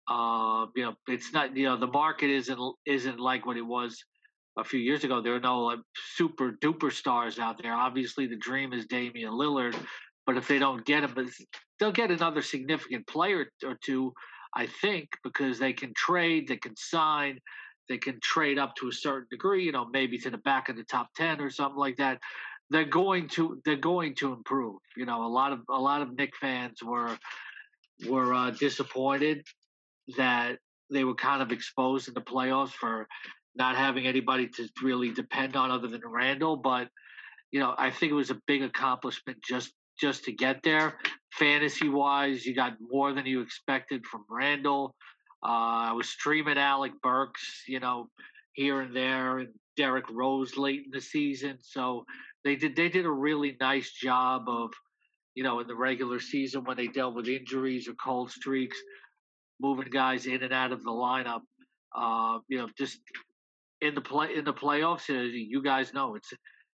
Uh, 0.10 0.66
you 0.76 0.84
know, 0.84 0.96
it's 1.08 1.32
not 1.32 1.56
you 1.56 1.66
know 1.66 1.78
the 1.78 1.88
market 1.88 2.32
isn't 2.32 2.60
isn't 2.88 3.20
like 3.20 3.46
what 3.46 3.58
it 3.58 3.66
was 3.66 4.04
a 4.58 4.64
few 4.64 4.80
years 4.80 5.04
ago. 5.04 5.22
There 5.22 5.36
are 5.36 5.40
no 5.40 5.62
like, 5.62 5.80
super 6.16 6.52
duper 6.64 6.92
stars 6.92 7.38
out 7.38 7.62
there. 7.62 7.74
Obviously, 7.74 8.26
the 8.26 8.36
dream 8.36 8.74
is 8.74 8.88
Damian 8.88 9.34
Lillard, 9.34 9.76
but 10.26 10.36
if 10.36 10.48
they 10.48 10.58
don't 10.58 10.84
get 10.84 11.04
him, 11.04 11.12
but 11.14 11.26
they'll 11.80 11.92
get 11.92 12.10
another 12.10 12.42
significant 12.42 13.06
player 13.06 13.46
or 13.64 13.78
two, 13.84 14.12
I 14.56 14.66
think, 14.82 15.10
because 15.24 15.60
they 15.60 15.74
can 15.74 15.94
trade, 15.96 16.48
they 16.48 16.58
can 16.58 16.76
sign, 16.76 17.38
they 17.88 18.00
can 18.00 18.20
trade 18.22 18.58
up 18.58 18.76
to 18.78 18.90
a 18.90 18.92
certain 18.92 19.28
degree. 19.30 19.64
You 19.64 19.72
know, 19.72 19.88
maybe 19.92 20.18
to 20.20 20.32
the 20.32 20.40
back 20.40 20.70
of 20.70 20.76
the 20.76 20.84
top 20.84 21.10
ten 21.16 21.40
or 21.40 21.52
something 21.52 21.80
like 21.80 21.98
that. 21.98 22.20
They're 22.72 22.86
going 22.86 23.30
to 23.30 23.62
they're 23.64 23.76
going 23.76 24.16
to 24.16 24.34
improve. 24.34 24.80
You 24.98 25.06
know, 25.06 25.24
a 25.24 25.28
lot 25.28 25.54
of 25.54 25.62
a 25.70 25.80
lot 25.80 26.02
of 26.02 26.16
Knick 26.16 26.36
fans 26.36 26.82
were 26.84 27.16
were 28.08 28.34
uh, 28.34 28.52
disappointed 28.52 29.44
that 30.18 30.58
they 30.92 31.04
were 31.04 31.16
kind 31.16 31.42
of 31.42 31.52
exposed 31.52 32.08
in 32.08 32.14
the 32.14 32.22
playoffs 32.22 32.72
for 32.72 33.08
not 33.56 33.76
having 33.76 34.08
anybody 34.08 34.48
to 34.48 34.68
really 34.82 35.12
depend 35.12 35.56
on 35.56 35.72
other 35.72 35.88
than 35.88 36.02
Randle. 36.06 36.58
But 36.58 36.90
you 37.52 37.60
know, 37.60 37.74
I 37.78 37.90
think 37.90 38.12
it 38.12 38.16
was 38.16 38.30
a 38.30 38.42
big 38.48 38.62
accomplishment 38.64 39.40
just 39.48 39.74
just 40.00 40.24
to 40.26 40.32
get 40.32 40.64
there. 40.64 40.98
Fantasy 41.34 41.90
wise, 41.90 42.46
you 42.46 42.56
got 42.56 42.74
more 42.80 43.14
than 43.14 43.26
you 43.26 43.42
expected 43.42 44.06
from 44.06 44.24
Randle. 44.30 44.96
Uh, 45.44 45.92
I 45.92 45.94
was 45.94 46.10
streaming 46.10 46.58
Alec 46.58 46.94
Burks, 47.02 47.64
you 47.68 47.80
know, 47.80 48.10
here 48.54 48.82
and 48.82 48.96
there, 48.96 49.40
and 49.40 49.50
Derrick 49.78 50.06
Rose 50.12 50.58
late 50.58 50.84
in 50.86 50.92
the 50.92 51.02
season. 51.02 51.58
So 51.62 52.06
they 52.44 52.56
did 52.56 52.76
they 52.76 52.90
did 52.90 53.06
a 53.06 53.12
really 53.12 53.58
nice 53.60 53.92
job 53.92 54.48
of, 54.48 54.72
you 55.36 55.44
know, 55.44 55.60
in 55.60 55.68
the 55.68 55.76
regular 55.76 56.20
season 56.20 56.64
when 56.64 56.78
they 56.78 56.88
dealt 56.88 57.16
with 57.16 57.28
injuries 57.28 57.88
or 57.88 57.94
cold 57.94 58.32
streaks, 58.32 58.78
moving 59.60 59.90
guys 59.92 60.26
in 60.26 60.44
and 60.44 60.54
out 60.54 60.72
of 60.72 60.84
the 60.84 60.92
lineup. 60.92 61.42
Uh, 61.96 62.40
you 62.48 62.58
know, 62.58 62.68
just 62.78 63.00
in 63.82 63.96
the 63.96 64.02
play 64.02 64.36
in 64.36 64.46
the 64.46 64.54
playoffs, 64.54 65.10
uh, 65.10 65.22
you 65.22 65.62
guys 65.64 65.94
know 65.94 66.16
it's 66.16 66.32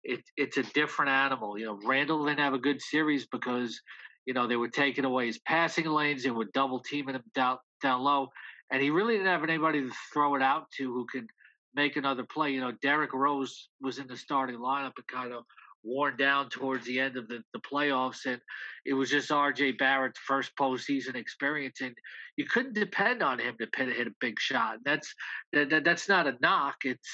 it, 0.05 0.21
it's 0.37 0.57
a 0.57 0.63
different 0.63 1.11
animal. 1.11 1.59
You 1.59 1.67
know, 1.67 1.79
Randle 1.85 2.25
didn't 2.25 2.41
have 2.41 2.55
a 2.55 2.59
good 2.59 2.81
series 2.81 3.27
because 3.27 3.81
you 4.27 4.35
know 4.35 4.47
they 4.47 4.57
were 4.57 4.69
taking 4.69 5.05
away 5.05 5.27
his 5.27 5.39
passing 5.41 5.87
lanes 5.87 6.25
and 6.25 6.37
were 6.37 6.49
double 6.55 6.81
teaming 6.81 7.17
him 7.17 7.25
down 7.35 7.59
down 7.83 8.03
low, 8.03 8.29
and 8.71 8.83
he 8.83 8.91
really 8.91 9.15
didn't 9.15 9.29
have 9.29 9.45
anybody 9.45 9.83
to 9.83 9.91
throw 10.13 10.35
it 10.35 10.43
out 10.43 10.67
to 10.79 10.93
who 10.93 11.07
could 11.11 11.27
make 11.75 11.97
another 11.97 12.25
play. 12.25 12.51
You 12.51 12.61
know, 12.61 12.73
Derrick 12.83 13.13
Rose 13.13 13.69
was 13.81 13.99
in 13.99 14.07
the 14.07 14.17
starting 14.17 14.57
lineup 14.57 14.93
and 14.97 15.07
kind 15.07 15.33
of 15.33 15.45
worn 15.83 16.17
down 16.17 16.49
towards 16.49 16.87
the 16.87 17.01
end 17.01 17.17
of 17.17 17.29
the, 17.29 17.43
the 17.53 17.61
playoffs. 17.61 18.27
And 18.27 18.41
it 18.85 18.95
was 18.95 19.11
just 19.11 19.31
RJ 19.31 19.79
Barrett's 19.79 20.19
first 20.19 20.53
postseason 20.57 21.15
experience. 21.15 21.81
And 21.81 21.95
you 22.37 22.45
couldn't 22.47 22.75
depend 22.75 23.23
on 23.23 23.39
him 23.39 23.57
to 23.59 23.85
hit 23.85 24.07
a 24.07 24.15
big 24.21 24.39
shot. 24.39 24.79
That's 24.85 25.15
that, 25.53 25.85
that's 25.85 26.09
not 26.09 26.27
a 26.27 26.37
knock. 26.41 26.77
It's, 26.85 27.09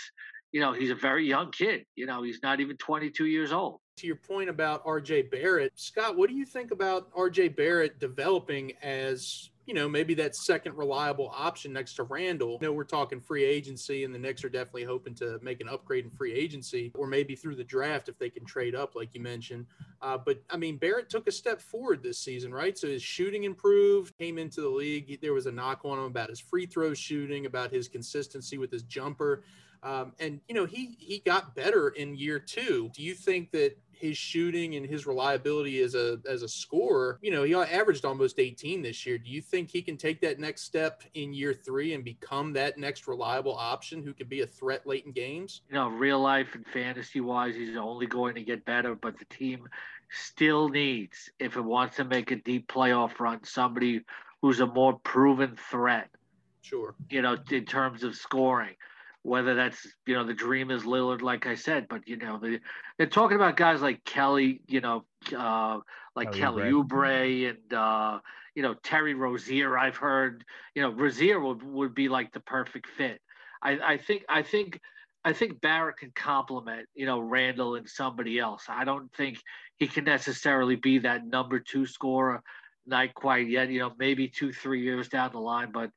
you 0.53 0.61
know, 0.61 0.73
he's 0.73 0.91
a 0.91 0.95
very 0.95 1.27
young 1.27 1.51
kid. 1.51 1.85
You 1.97 2.07
know, 2.07 2.23
he's 2.23 2.41
not 2.43 2.61
even 2.61 2.77
22 2.77 3.27
years 3.27 3.53
old. 3.53 3.81
To 3.99 4.07
your 4.07 4.17
point 4.17 4.51
about 4.51 4.85
RJ 4.85 5.31
Barrett, 5.31 5.73
Scott, 5.77 6.17
what 6.17 6.29
do 6.29 6.37
you 6.37 6.45
think 6.45 6.71
about 6.71 7.11
RJ 7.15 7.57
Barrett 7.57 7.99
developing 7.99 8.73
as 8.83 9.51
you 9.67 9.75
know, 9.75 9.89
maybe 9.89 10.15
that 10.15 10.37
second 10.37 10.77
reliable 10.77 11.33
option 11.35 11.73
next 11.73 11.95
to 11.95 12.05
Randle. 12.05 12.59
You 12.61 12.69
know, 12.69 12.73
we're 12.73 12.85
talking 12.85 13.21
free 13.21 13.45
agency, 13.45 14.05
and 14.05 14.15
the 14.15 14.19
Knicks 14.19 14.45
are 14.45 14.49
definitely 14.49 14.85
hoping 14.85 15.15
to 15.17 15.41
make 15.43 15.61
an 15.61 15.69
upgrade 15.69 16.05
in 16.05 16.11
free 16.11 16.33
agency, 16.33 16.93
or 16.95 17.09
maybe 17.09 17.35
through 17.35 17.57
the 17.57 17.65
draft 17.65 18.09
if 18.09 18.17
they 18.17 18.31
can 18.31 18.45
trade 18.45 18.77
up, 18.77 18.95
like 18.95 19.13
you 19.13 19.21
mentioned. 19.21 19.67
Uh, 20.01 20.17
but 20.17 20.41
I 20.51 20.57
mean, 20.57 20.77
Barrett 20.77 21.11
took 21.11 21.27
a 21.27 21.33
step 21.33 21.61
forward 21.61 22.01
this 22.03 22.19
season, 22.19 22.55
right? 22.55 22.79
So 22.79 22.87
his 22.87 23.03
shooting 23.03 23.43
improved, 23.43 24.17
came 24.19 24.39
into 24.39 24.61
the 24.61 24.69
league. 24.69 25.21
There 25.21 25.35
was 25.35 25.47
a 25.47 25.53
knock 25.53 25.85
on 25.85 25.99
him 25.99 26.05
about 26.05 26.31
his 26.31 26.39
free 26.39 26.67
throw 26.67 26.95
shooting, 26.95 27.47
about 27.47 27.73
his 27.73 27.89
consistency 27.89 28.59
with 28.59 28.71
his 28.71 28.85
jumper. 28.85 29.43
Um, 29.83 30.13
and 30.19 30.41
you 30.49 30.55
know 30.55 30.65
he 30.65 30.97
he 30.99 31.21
got 31.21 31.55
better 31.55 31.91
in 31.91 32.17
year 32.17 32.39
two. 32.39 32.91
Do 32.95 33.03
you 33.03 33.15
think 33.15 33.51
that 33.53 33.77
his 33.99 34.17
shooting 34.17 34.77
and 34.77 34.87
his 34.87 35.07
reliability 35.07 35.81
as 35.81 35.95
a 35.95 36.19
as 36.29 36.43
a 36.43 36.49
scorer, 36.49 37.19
you 37.23 37.31
know, 37.31 37.43
he 37.43 37.55
averaged 37.55 38.05
almost 38.05 38.39
18 38.39 38.83
this 38.83 39.07
year. 39.07 39.19
Do 39.19 39.31
you 39.31 39.41
think 39.41 39.71
he 39.71 39.83
can 39.83 39.97
take 39.97 40.21
that 40.21 40.39
next 40.39 40.63
step 40.63 41.03
in 41.15 41.33
year 41.33 41.55
three 41.55 41.95
and 41.95 42.05
become 42.05 42.53
that 42.55 42.79
next 42.79 43.09
reliable 43.09 43.55
option 43.55 44.03
who 44.03 44.13
could 44.13 44.29
be 44.29 44.43
a 44.43 44.47
threat 44.47 44.87
late 44.87 45.07
in 45.07 45.13
games? 45.13 45.63
You 45.69 45.77
know, 45.77 45.89
real 45.89 46.21
life 46.21 46.55
and 46.55 46.67
fantasy 46.67 47.21
wise, 47.21 47.55
he's 47.55 47.77
only 47.77 48.07
going 48.07 48.35
to 48.35 48.43
get 48.43 48.65
better, 48.65 48.95
but 48.95 49.19
the 49.19 49.25
team 49.27 49.69
still 50.11 50.69
needs, 50.69 51.31
if 51.39 51.57
it 51.57 51.63
wants 51.63 51.97
to 51.97 52.05
make 52.05 52.31
a 52.31 52.37
deep 52.37 52.69
playoff 52.69 53.19
run, 53.19 53.43
somebody 53.45 54.03
who's 54.43 54.61
a 54.61 54.67
more 54.67 54.99
proven 55.01 55.57
threat. 55.71 56.09
Sure. 56.63 56.95
You 57.11 57.23
know, 57.23 57.37
in 57.51 57.65
terms 57.65 58.03
of 58.03 58.15
scoring 58.15 58.75
whether 59.27 59.55
that's 59.57 59.85
you 60.07 60.15
know 60.15 60.25
the 60.25 60.33
dream 60.33 60.71
is 60.71 60.85
Lillard, 60.85 61.21
like 61.21 61.47
I 61.47 61.57
said, 61.57 61.89
but 61.89 62.07
you 62.07 62.17
know 62.17 62.39
the, 62.39 62.61
they're 62.97 63.09
talking 63.09 63.37
about 63.37 63.57
guys 63.57 63.83
like 63.83 64.05
Kelly, 64.05 64.61
you 64.69 64.81
know, 64.81 65.05
uh, 65.37 65.81
like 66.15 66.33
Kelly, 66.33 66.63
Kelly 66.63 66.73
Oubre 66.73 67.51
and 67.51 67.75
uh, 67.75 68.21
you 68.55 68.63
know 68.63 68.75
Terry 68.85 69.15
Rozier. 69.15 69.77
I've 69.77 69.97
heard 69.97 70.45
you 70.75 70.83
know 70.83 70.91
Rozier 70.91 71.41
would 71.41 71.63
would 71.63 71.95
be 71.95 72.09
like 72.09 72.33
the 72.33 72.41
perfect 72.41 72.87
fit. 72.87 73.21
I, 73.63 73.79
I 73.85 73.97
think 73.97 74.25
I 74.29 74.43
think 74.43 74.81
I 75.25 75.33
think 75.33 75.61
Barrett 75.61 75.97
can 75.97 76.13
complement 76.15 76.87
you 76.95 77.07
know 77.07 77.19
Randle 77.19 77.75
and 77.75 77.89
somebody 77.89 78.39
else. 78.39 78.65
I 78.69 78.85
don't 78.85 79.13
think 79.15 79.39
he 79.77 79.89
can 79.89 80.05
necessarily 80.05 80.77
be 80.77 80.99
that 81.01 81.27
number 81.27 81.59
two 81.59 81.85
scorer, 81.85 82.43
not 82.87 83.13
quite 83.15 83.49
yet. 83.49 83.71
You 83.71 83.81
know, 83.81 83.93
maybe 83.99 84.29
two 84.29 84.53
three 84.53 84.83
years 84.83 85.09
down 85.09 85.33
the 85.33 85.41
line, 85.41 85.73
but 85.73 85.91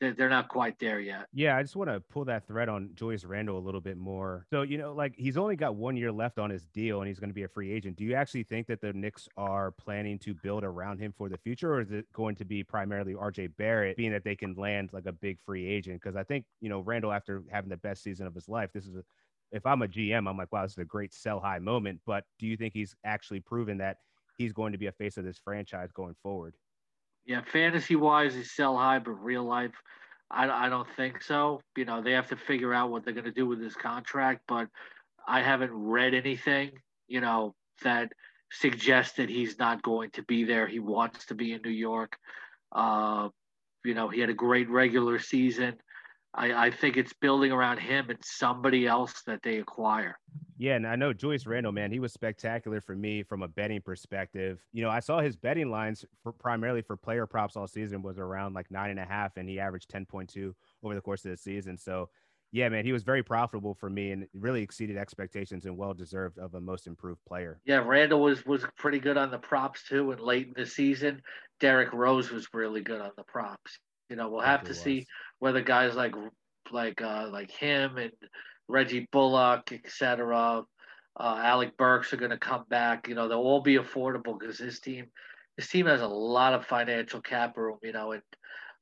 they're 0.00 0.28
not 0.28 0.48
quite 0.48 0.78
there 0.78 1.00
yet. 1.00 1.26
Yeah, 1.32 1.56
I 1.56 1.62
just 1.62 1.74
want 1.74 1.88
to 1.90 2.00
pull 2.00 2.24
that 2.26 2.46
thread 2.46 2.68
on 2.68 2.90
Julius 2.94 3.24
Randle 3.24 3.58
a 3.58 3.60
little 3.60 3.80
bit 3.80 3.96
more. 3.96 4.46
So, 4.50 4.62
you 4.62 4.76
know, 4.76 4.92
like 4.92 5.14
he's 5.16 5.36
only 5.36 5.56
got 5.56 5.74
one 5.74 5.96
year 5.96 6.12
left 6.12 6.38
on 6.38 6.50
his 6.50 6.66
deal 6.66 7.00
and 7.00 7.08
he's 7.08 7.18
going 7.18 7.30
to 7.30 7.34
be 7.34 7.44
a 7.44 7.48
free 7.48 7.72
agent. 7.72 7.96
Do 7.96 8.04
you 8.04 8.14
actually 8.14 8.42
think 8.42 8.66
that 8.66 8.80
the 8.80 8.92
Knicks 8.92 9.28
are 9.36 9.70
planning 9.70 10.18
to 10.20 10.34
build 10.34 10.64
around 10.64 10.98
him 10.98 11.14
for 11.16 11.28
the 11.28 11.38
future, 11.38 11.74
or 11.74 11.80
is 11.80 11.92
it 11.92 12.12
going 12.12 12.36
to 12.36 12.44
be 12.44 12.62
primarily 12.62 13.14
RJ 13.14 13.56
Barrett, 13.56 13.96
being 13.96 14.12
that 14.12 14.24
they 14.24 14.36
can 14.36 14.54
land 14.54 14.90
like 14.92 15.06
a 15.06 15.12
big 15.12 15.38
free 15.40 15.66
agent? 15.66 16.00
Because 16.02 16.16
I 16.16 16.24
think, 16.24 16.44
you 16.60 16.68
know, 16.68 16.80
Randle, 16.80 17.12
after 17.12 17.42
having 17.50 17.70
the 17.70 17.76
best 17.78 18.02
season 18.02 18.26
of 18.26 18.34
his 18.34 18.48
life, 18.48 18.70
this 18.74 18.86
is 18.86 18.96
a, 18.96 19.02
if 19.52 19.64
I'm 19.64 19.80
a 19.82 19.88
GM, 19.88 20.28
I'm 20.28 20.36
like, 20.36 20.52
wow, 20.52 20.62
this 20.62 20.72
is 20.72 20.78
a 20.78 20.84
great 20.84 21.14
sell 21.14 21.40
high 21.40 21.58
moment. 21.58 22.00
But 22.04 22.24
do 22.38 22.46
you 22.46 22.56
think 22.56 22.74
he's 22.74 22.94
actually 23.04 23.40
proven 23.40 23.78
that 23.78 23.98
he's 24.36 24.52
going 24.52 24.72
to 24.72 24.78
be 24.78 24.86
a 24.86 24.92
face 24.92 25.16
of 25.16 25.24
this 25.24 25.38
franchise 25.38 25.90
going 25.92 26.16
forward? 26.22 26.54
Yeah, 27.26 27.42
fantasy 27.52 27.96
wise, 27.96 28.34
he's 28.34 28.52
sell 28.52 28.76
high, 28.76 29.00
but 29.00 29.10
real 29.12 29.44
life, 29.44 29.74
I, 30.30 30.48
I 30.48 30.68
don't 30.68 30.88
think 30.96 31.22
so. 31.22 31.60
You 31.76 31.84
know, 31.84 32.00
they 32.00 32.12
have 32.12 32.28
to 32.28 32.36
figure 32.36 32.72
out 32.72 32.90
what 32.90 33.04
they're 33.04 33.14
going 33.14 33.24
to 33.24 33.32
do 33.32 33.46
with 33.46 33.60
this 33.60 33.74
contract, 33.74 34.42
but 34.46 34.68
I 35.26 35.42
haven't 35.42 35.72
read 35.72 36.14
anything, 36.14 36.70
you 37.08 37.20
know, 37.20 37.54
that 37.82 38.12
suggests 38.52 39.16
that 39.16 39.28
he's 39.28 39.58
not 39.58 39.82
going 39.82 40.10
to 40.10 40.22
be 40.22 40.44
there. 40.44 40.68
He 40.68 40.78
wants 40.78 41.26
to 41.26 41.34
be 41.34 41.52
in 41.52 41.62
New 41.62 41.70
York. 41.70 42.16
Uh, 42.70 43.28
you 43.84 43.94
know, 43.94 44.08
he 44.08 44.20
had 44.20 44.30
a 44.30 44.34
great 44.34 44.70
regular 44.70 45.18
season. 45.18 45.74
I, 46.36 46.66
I 46.66 46.70
think 46.70 46.96
it's 46.96 47.12
building 47.14 47.50
around 47.50 47.78
him 47.78 48.10
and 48.10 48.18
somebody 48.22 48.86
else 48.86 49.22
that 49.26 49.42
they 49.42 49.58
acquire. 49.58 50.18
Yeah, 50.58 50.76
and 50.76 50.86
I 50.86 50.96
know 50.96 51.12
Julius 51.12 51.46
Randle, 51.46 51.72
man, 51.72 51.90
he 51.90 51.98
was 51.98 52.12
spectacular 52.12 52.80
for 52.80 52.94
me 52.94 53.22
from 53.22 53.42
a 53.42 53.48
betting 53.48 53.80
perspective. 53.80 54.60
You 54.72 54.82
know, 54.82 54.90
I 54.90 55.00
saw 55.00 55.20
his 55.20 55.36
betting 55.36 55.70
lines 55.70 56.04
for 56.22 56.32
primarily 56.32 56.82
for 56.82 56.96
player 56.96 57.26
props 57.26 57.56
all 57.56 57.66
season 57.66 58.02
was 58.02 58.18
around 58.18 58.54
like 58.54 58.70
nine 58.70 58.90
and 58.90 59.00
a 59.00 59.04
half, 59.04 59.36
and 59.36 59.48
he 59.48 59.58
averaged 59.58 59.90
10.2 59.90 60.54
over 60.82 60.94
the 60.94 61.00
course 61.00 61.24
of 61.24 61.30
the 61.30 61.36
season. 61.36 61.76
So 61.76 62.08
yeah, 62.52 62.68
man, 62.68 62.84
he 62.84 62.92
was 62.92 63.02
very 63.02 63.22
profitable 63.22 63.74
for 63.74 63.90
me 63.90 64.12
and 64.12 64.26
really 64.32 64.62
exceeded 64.62 64.96
expectations 64.96 65.66
and 65.66 65.76
well 65.76 65.94
deserved 65.94 66.38
of 66.38 66.54
a 66.54 66.60
most 66.60 66.86
improved 66.86 67.24
player. 67.26 67.60
Yeah, 67.64 67.82
Randle 67.84 68.22
was 68.22 68.46
was 68.46 68.64
pretty 68.78 68.98
good 68.98 69.16
on 69.16 69.30
the 69.30 69.38
props 69.38 69.82
too, 69.88 70.10
and 70.12 70.20
late 70.20 70.48
in 70.48 70.54
the 70.56 70.66
season, 70.66 71.22
Derrick 71.60 71.92
Rose 71.92 72.30
was 72.30 72.48
really 72.54 72.82
good 72.82 73.00
on 73.00 73.10
the 73.16 73.24
props. 73.24 73.78
You 74.08 74.16
know, 74.16 74.28
we'll 74.28 74.42
have 74.42 74.62
to 74.64 74.74
see 74.74 75.04
whether 75.38 75.60
guys 75.60 75.94
like 75.94 76.14
like 76.72 77.00
uh, 77.02 77.28
like 77.30 77.50
him 77.50 77.96
and 77.98 78.12
Reggie 78.68 79.08
Bullock, 79.12 79.72
etc., 79.72 80.64
uh, 81.18 81.40
Alec 81.42 81.76
Burks 81.76 82.12
are 82.12 82.18
going 82.18 82.30
to 82.30 82.38
come 82.38 82.64
back. 82.68 83.08
You 83.08 83.14
know, 83.14 83.28
they'll 83.28 83.38
all 83.38 83.62
be 83.62 83.76
affordable 83.76 84.38
because 84.38 84.58
his 84.58 84.80
team 84.80 85.06
his 85.56 85.68
team 85.68 85.86
has 85.86 86.02
a 86.02 86.08
lot 86.08 86.52
of 86.52 86.66
financial 86.66 87.20
cap 87.20 87.56
room. 87.56 87.78
You 87.82 87.92
know, 87.92 88.12
and 88.12 88.22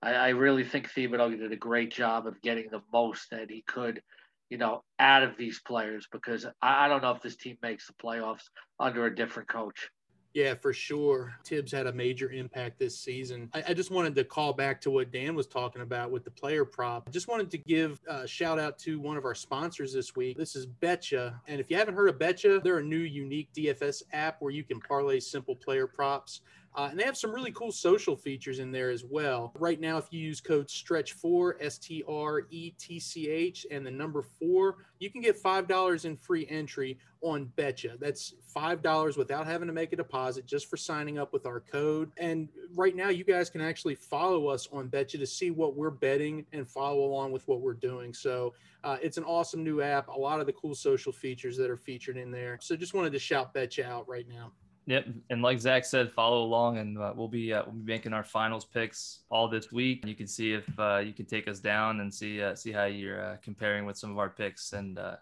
I, 0.02 0.12
I 0.12 0.28
really 0.30 0.64
think 0.64 0.90
Thibodeau 0.90 1.38
did 1.38 1.52
a 1.52 1.56
great 1.56 1.92
job 1.92 2.26
of 2.26 2.40
getting 2.42 2.68
the 2.70 2.82
most 2.92 3.30
that 3.30 3.50
he 3.50 3.62
could, 3.66 4.02
you 4.50 4.58
know, 4.58 4.82
out 4.98 5.22
of 5.22 5.36
these 5.36 5.60
players 5.60 6.06
because 6.10 6.46
I, 6.60 6.86
I 6.86 6.88
don't 6.88 7.02
know 7.02 7.12
if 7.12 7.22
this 7.22 7.36
team 7.36 7.56
makes 7.62 7.86
the 7.86 7.94
playoffs 7.94 8.44
under 8.78 9.06
a 9.06 9.14
different 9.14 9.48
coach. 9.48 9.90
Yeah, 10.34 10.54
for 10.54 10.72
sure. 10.72 11.32
Thibs 11.44 11.70
had 11.70 11.86
a 11.86 11.92
major 11.92 12.30
impact 12.30 12.80
this 12.80 12.98
season. 12.98 13.48
I, 13.54 13.62
I, 13.68 13.74
just 13.74 13.92
wanted 13.92 14.16
to 14.16 14.24
call 14.24 14.52
back 14.52 14.80
to 14.80 14.90
what 14.90 15.12
Dan 15.12 15.36
was 15.36 15.46
talking 15.46 15.80
about 15.80 16.10
with 16.10 16.24
the 16.24 16.30
player 16.32 16.64
prop. 16.64 17.08
Just 17.12 17.28
wanted 17.28 17.52
to 17.52 17.58
give 17.58 18.00
a 18.08 18.26
shout 18.26 18.58
out 18.58 18.76
to 18.80 18.98
one 18.98 19.16
of 19.16 19.24
our 19.24 19.36
sponsors 19.36 19.92
this 19.92 20.16
week. 20.16 20.36
This 20.36 20.56
is 20.56 20.66
Betcha. 20.66 21.40
And 21.46 21.60
if 21.60 21.70
you 21.70 21.76
haven't 21.76 21.94
heard 21.94 22.08
of 22.08 22.18
Betcha, 22.18 22.60
they're 22.64 22.78
a 22.78 22.84
new 22.84 22.98
unique 22.98 23.48
DFS 23.56 24.02
app 24.12 24.42
where 24.42 24.50
you 24.50 24.64
can 24.64 24.80
parlay 24.80 25.20
simple 25.20 25.54
player 25.54 25.86
props. 25.86 26.40
Uh, 26.76 26.88
and 26.90 26.98
they 26.98 27.04
have 27.04 27.16
some 27.16 27.32
really 27.32 27.52
cool 27.52 27.70
social 27.70 28.16
features 28.16 28.58
in 28.58 28.72
there 28.72 28.90
as 28.90 29.04
well. 29.04 29.52
Right 29.58 29.80
now, 29.80 29.96
if 29.96 30.06
you 30.10 30.20
use 30.20 30.40
code 30.40 30.68
STRETCH4, 30.68 31.54
S 31.60 31.78
T 31.78 32.02
R 32.08 32.42
E 32.50 32.70
T 32.78 32.98
C 32.98 33.28
H, 33.28 33.66
and 33.70 33.86
the 33.86 33.90
number 33.90 34.22
four, 34.22 34.78
you 34.98 35.10
can 35.10 35.20
get 35.20 35.40
$5 35.40 36.04
in 36.04 36.16
free 36.16 36.46
entry 36.48 36.98
on 37.20 37.44
Betcha. 37.56 37.96
That's 38.00 38.34
$5 38.54 39.16
without 39.16 39.46
having 39.46 39.68
to 39.68 39.72
make 39.72 39.92
a 39.92 39.96
deposit 39.96 40.46
just 40.46 40.68
for 40.68 40.76
signing 40.76 41.18
up 41.18 41.32
with 41.32 41.46
our 41.46 41.60
code. 41.60 42.10
And 42.16 42.48
right 42.74 42.96
now, 42.96 43.08
you 43.08 43.24
guys 43.24 43.50
can 43.50 43.60
actually 43.60 43.94
follow 43.94 44.48
us 44.48 44.68
on 44.72 44.88
Betcha 44.88 45.18
to 45.18 45.26
see 45.26 45.50
what 45.50 45.76
we're 45.76 45.90
betting 45.90 46.44
and 46.52 46.68
follow 46.68 47.04
along 47.04 47.32
with 47.32 47.46
what 47.46 47.60
we're 47.60 47.74
doing. 47.74 48.12
So 48.12 48.52
uh, 48.82 48.98
it's 49.00 49.16
an 49.16 49.24
awesome 49.24 49.62
new 49.62 49.80
app, 49.80 50.08
a 50.08 50.18
lot 50.18 50.40
of 50.40 50.46
the 50.46 50.52
cool 50.52 50.74
social 50.74 51.12
features 51.12 51.56
that 51.56 51.70
are 51.70 51.76
featured 51.76 52.16
in 52.16 52.30
there. 52.30 52.58
So 52.60 52.76
just 52.76 52.94
wanted 52.94 53.12
to 53.12 53.18
shout 53.18 53.54
Betcha 53.54 53.86
out 53.86 54.08
right 54.08 54.28
now. 54.28 54.52
Yep, 54.86 55.06
and 55.30 55.40
like 55.40 55.58
Zach 55.58 55.84
said, 55.84 56.12
follow 56.12 56.42
along, 56.42 56.76
and 56.76 56.98
uh, 56.98 57.12
we'll 57.16 57.28
be 57.28 57.52
uh, 57.52 57.62
we'll 57.64 57.74
be 57.74 57.92
making 57.92 58.12
our 58.12 58.24
finals 58.24 58.66
picks 58.66 59.20
all 59.30 59.48
this 59.48 59.72
week. 59.72 60.04
You 60.06 60.14
can 60.14 60.26
see 60.26 60.52
if 60.52 60.66
uh, 60.78 60.98
you 60.98 61.14
can 61.14 61.24
take 61.24 61.48
us 61.48 61.58
down 61.58 62.00
and 62.00 62.12
see 62.12 62.42
uh, 62.42 62.54
see 62.54 62.70
how 62.70 62.84
you're 62.84 63.24
uh, 63.24 63.36
comparing 63.42 63.86
with 63.86 63.96
some 63.96 64.10
of 64.10 64.18
our 64.18 64.28
picks, 64.28 64.74
and 64.74 64.98
uh, 64.98 65.16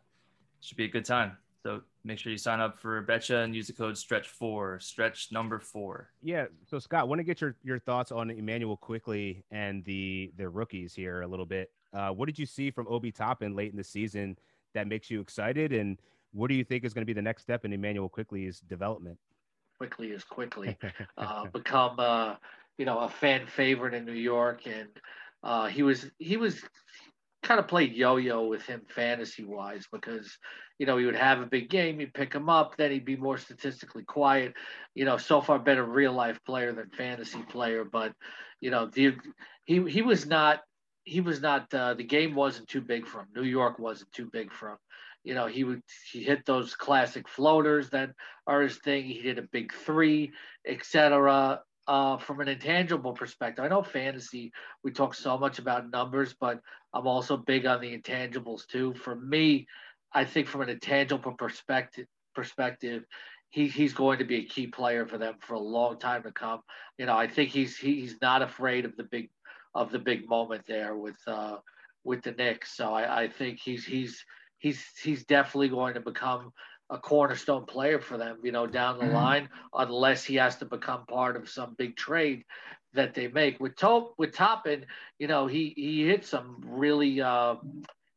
should 0.60 0.76
be 0.76 0.84
a 0.84 0.88
good 0.88 1.04
time. 1.04 1.36
So 1.62 1.80
make 2.02 2.18
sure 2.18 2.32
you 2.32 2.38
sign 2.38 2.58
up 2.58 2.80
for 2.80 3.00
Betcha 3.02 3.38
and 3.38 3.54
use 3.54 3.68
the 3.68 3.72
code 3.72 3.96
Stretch 3.96 4.28
Four, 4.28 4.80
Stretch 4.80 5.30
number 5.30 5.60
four. 5.60 6.10
Yeah. 6.24 6.46
So 6.68 6.80
Scott, 6.80 7.08
want 7.08 7.20
to 7.20 7.24
get 7.24 7.40
your 7.40 7.54
your 7.62 7.78
thoughts 7.78 8.10
on 8.10 8.30
Immanuel 8.30 8.76
Quickley 8.76 9.44
and 9.52 9.84
the 9.84 10.32
the 10.36 10.48
rookies 10.48 10.92
here 10.92 11.22
a 11.22 11.26
little 11.26 11.46
bit. 11.46 11.70
what 11.92 12.26
did 12.26 12.36
you 12.36 12.46
see 12.46 12.72
from 12.72 12.88
Obi 12.88 13.12
Toppin 13.12 13.54
late 13.54 13.70
in 13.70 13.76
the 13.76 13.84
season 13.84 14.36
that 14.74 14.88
makes 14.88 15.08
you 15.08 15.20
excited, 15.20 15.72
and 15.72 15.98
what 16.32 16.48
do 16.48 16.54
you 16.54 16.64
think 16.64 16.84
is 16.84 16.92
going 16.92 17.02
to 17.02 17.06
be 17.06 17.12
the 17.12 17.22
next 17.22 17.42
step 17.42 17.64
in 17.64 17.72
Immanuel 17.72 18.08
Quickley's 18.08 18.58
development? 18.58 19.18
Quickley 19.82 20.12
as 20.12 20.22
quickly, 20.22 20.78
uh, 21.18 21.46
become 21.52 21.96
uh, 21.98 22.36
you 22.78 22.84
know 22.84 23.00
a 23.00 23.08
fan 23.08 23.48
favorite 23.48 23.94
in 23.94 24.04
New 24.04 24.12
York, 24.12 24.64
and 24.66 24.88
uh, 25.42 25.66
he 25.66 25.82
was 25.82 26.08
he 26.20 26.36
was 26.36 26.62
kind 27.42 27.58
of 27.58 27.66
played 27.66 27.92
yo-yo 27.92 28.46
with 28.46 28.62
him 28.62 28.82
fantasy 28.86 29.42
wise 29.42 29.84
because 29.90 30.38
you 30.78 30.86
know 30.86 30.98
he 30.98 31.04
would 31.04 31.16
have 31.16 31.40
a 31.40 31.46
big 31.46 31.68
game, 31.68 32.00
you'd 32.00 32.14
pick 32.14 32.32
him 32.32 32.48
up, 32.48 32.76
then 32.76 32.92
he'd 32.92 33.04
be 33.04 33.16
more 33.16 33.38
statistically 33.38 34.04
quiet. 34.04 34.54
You 34.94 35.04
know, 35.04 35.16
so 35.16 35.40
far 35.40 35.58
better 35.58 35.84
real 35.84 36.12
life 36.12 36.38
player 36.46 36.72
than 36.72 36.88
fantasy 36.90 37.42
player, 37.50 37.84
but 37.84 38.12
you 38.60 38.70
know 38.70 38.86
the 38.86 39.16
he 39.64 39.82
he 39.90 40.02
was 40.02 40.26
not 40.26 40.60
he 41.02 41.20
was 41.20 41.40
not 41.40 41.74
uh, 41.74 41.94
the 41.94 42.04
game 42.04 42.36
wasn't 42.36 42.68
too 42.68 42.82
big 42.82 43.08
for 43.08 43.22
him. 43.22 43.26
New 43.34 43.42
York 43.42 43.80
wasn't 43.80 44.12
too 44.12 44.30
big 44.32 44.52
for 44.52 44.70
him 44.70 44.78
you 45.24 45.34
know, 45.34 45.46
he 45.46 45.64
would 45.64 45.82
he 46.10 46.22
hit 46.22 46.44
those 46.46 46.74
classic 46.74 47.28
floaters 47.28 47.90
that 47.90 48.10
are 48.46 48.62
his 48.62 48.76
thing. 48.78 49.04
He 49.04 49.22
did 49.22 49.38
a 49.38 49.42
big 49.42 49.72
three, 49.72 50.32
etc. 50.66 51.60
Uh, 51.86 52.16
from 52.16 52.40
an 52.40 52.48
intangible 52.48 53.12
perspective, 53.12 53.64
I 53.64 53.68
know 53.68 53.82
fantasy. 53.82 54.52
We 54.84 54.92
talk 54.92 55.14
so 55.14 55.36
much 55.36 55.58
about 55.58 55.90
numbers, 55.90 56.34
but 56.38 56.60
I'm 56.92 57.06
also 57.06 57.36
big 57.36 57.66
on 57.66 57.80
the 57.80 57.96
intangibles 57.96 58.66
too. 58.66 58.94
For 58.94 59.14
me, 59.14 59.66
I 60.12 60.24
think 60.24 60.46
from 60.46 60.62
an 60.62 60.68
intangible 60.68 61.32
perspective, 61.32 62.06
perspective, 62.34 63.04
he, 63.50 63.68
he's 63.68 63.92
going 63.92 64.18
to 64.18 64.24
be 64.24 64.36
a 64.36 64.44
key 64.44 64.66
player 64.66 65.06
for 65.06 65.18
them 65.18 65.34
for 65.40 65.54
a 65.54 65.60
long 65.60 65.98
time 65.98 66.22
to 66.22 66.32
come. 66.32 66.60
You 66.98 67.06
know, 67.06 67.16
I 67.16 67.26
think 67.26 67.50
he's 67.50 67.76
he's 67.76 68.16
not 68.20 68.42
afraid 68.42 68.84
of 68.84 68.96
the 68.96 69.04
big 69.04 69.30
of 69.74 69.90
the 69.90 69.98
big 69.98 70.28
moment 70.28 70.62
there 70.66 70.96
with 70.96 71.18
uh, 71.26 71.56
with 72.04 72.22
the 72.22 72.32
Knicks. 72.32 72.76
So 72.76 72.92
I, 72.92 73.22
I 73.22 73.28
think 73.28 73.60
he's 73.62 73.84
he's 73.84 74.24
he's 74.62 74.82
he's 75.02 75.24
definitely 75.24 75.68
going 75.68 75.94
to 75.94 76.00
become 76.00 76.52
a 76.88 76.96
cornerstone 76.96 77.66
player 77.66 77.98
for 77.98 78.16
them, 78.16 78.38
you 78.42 78.52
know, 78.52 78.66
down 78.66 78.98
the 78.98 79.04
mm-hmm. 79.04 79.14
line, 79.14 79.48
unless 79.74 80.24
he 80.24 80.36
has 80.36 80.56
to 80.56 80.64
become 80.64 81.04
part 81.06 81.36
of 81.36 81.48
some 81.48 81.74
big 81.76 81.96
trade 81.96 82.44
that 82.94 83.14
they 83.14 83.28
make. 83.28 83.58
With 83.60 83.76
Top 83.76 84.14
with 84.18 84.32
Toppin, 84.34 84.86
you 85.18 85.26
know, 85.26 85.46
he 85.46 85.74
he 85.76 86.06
hit 86.06 86.24
some 86.24 86.62
really 86.64 87.20
uh 87.20 87.56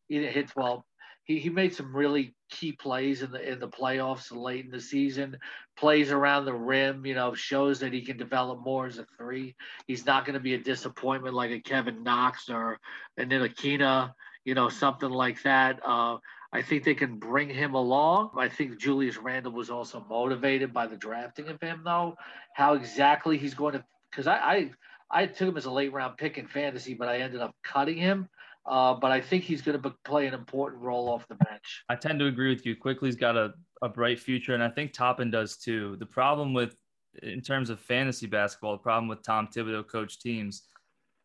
he 0.07 0.23
hits 0.25 0.55
well. 0.55 0.85
He, 1.23 1.39
he 1.39 1.49
made 1.49 1.73
some 1.73 1.95
really 1.95 2.35
key 2.51 2.73
plays 2.73 3.23
in 3.23 3.31
the 3.31 3.51
in 3.51 3.59
the 3.59 3.67
playoffs 3.67 4.31
late 4.31 4.65
in 4.65 4.71
the 4.71 4.79
season. 4.79 5.37
Plays 5.75 6.11
around 6.11 6.45
the 6.45 6.53
rim, 6.53 7.05
you 7.07 7.15
know, 7.15 7.33
shows 7.33 7.79
that 7.79 7.91
he 7.93 8.01
can 8.01 8.17
develop 8.17 8.63
more 8.63 8.85
as 8.85 8.99
a 8.99 9.07
three. 9.17 9.55
He's 9.87 10.05
not 10.05 10.25
going 10.25 10.35
to 10.35 10.39
be 10.39 10.53
a 10.53 10.59
disappointment 10.59 11.33
like 11.33 11.49
a 11.49 11.59
Kevin 11.59 12.03
Knox 12.03 12.49
or 12.49 12.79
an 13.17 13.29
Ntilikina 13.29 14.13
you 14.45 14.53
know, 14.53 14.69
something 14.69 15.09
like 15.09 15.41
that. 15.43 15.79
Uh, 15.85 16.17
I 16.53 16.61
think 16.61 16.83
they 16.83 16.93
can 16.93 17.17
bring 17.17 17.49
him 17.49 17.73
along. 17.73 18.29
I 18.37 18.47
think 18.47 18.79
Julius 18.79 19.17
Randle 19.17 19.51
was 19.51 19.69
also 19.69 20.05
motivated 20.09 20.71
by 20.71 20.87
the 20.87 20.95
drafting 20.95 21.49
of 21.49 21.59
him, 21.59 21.81
though. 21.83 22.15
How 22.53 22.75
exactly 22.75 23.37
he's 23.37 23.55
going 23.55 23.73
to, 23.73 23.83
because 24.09 24.27
I, 24.27 24.37
I, 24.37 24.71
I 25.11 25.25
took 25.25 25.49
him 25.49 25.57
as 25.57 25.65
a 25.65 25.71
late 25.71 25.91
round 25.91 26.17
pick 26.17 26.37
in 26.37 26.47
fantasy, 26.47 26.93
but 26.93 27.09
I 27.09 27.17
ended 27.17 27.41
up 27.41 27.53
cutting 27.63 27.97
him. 27.97 28.29
Uh, 28.65 28.93
but 28.95 29.11
I 29.11 29.21
think 29.21 29.43
he's 29.43 29.61
going 29.61 29.79
to 29.79 29.93
play 30.05 30.25
an 30.25 30.33
important 30.33 30.81
role 30.81 31.09
off 31.09 31.27
the 31.27 31.35
bench. 31.35 31.83
I 31.89 31.95
tend 31.95 32.19
to 32.19 32.25
agree 32.25 32.49
with 32.49 32.65
you. 32.65 32.75
Quickley's 32.75 33.15
got 33.15 33.35
a, 33.35 33.53
a 33.81 33.89
bright 33.89 34.19
future, 34.19 34.53
and 34.53 34.63
I 34.63 34.69
think 34.69 34.93
Toppin 34.93 35.29
does 35.29 35.57
too. 35.57 35.97
The 35.97 36.05
problem 36.05 36.53
with, 36.53 36.75
in 37.21 37.41
terms 37.41 37.69
of 37.69 37.79
fantasy 37.79 38.25
basketball, 38.25 38.71
the 38.71 38.83
problem 38.83 39.07
with 39.07 39.21
Tom 39.21 39.49
Thibodeau 39.53 39.87
coach 39.87 40.19
teams 40.19 40.63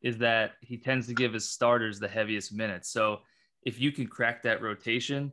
is 0.03 0.19
that 0.19 0.53
he 0.61 0.77
tends 0.77 1.07
to 1.07 1.15
give 1.15 1.33
his 1.33 1.49
starters 1.49 1.99
the 1.99 2.09
heaviest 2.09 2.53
minutes. 2.53 2.91
So 2.91 3.21
if 3.63 3.81
you 3.81 3.93
can 3.93 4.07
crack 4.07 4.43
that 4.43 4.63
rotation, 4.63 5.33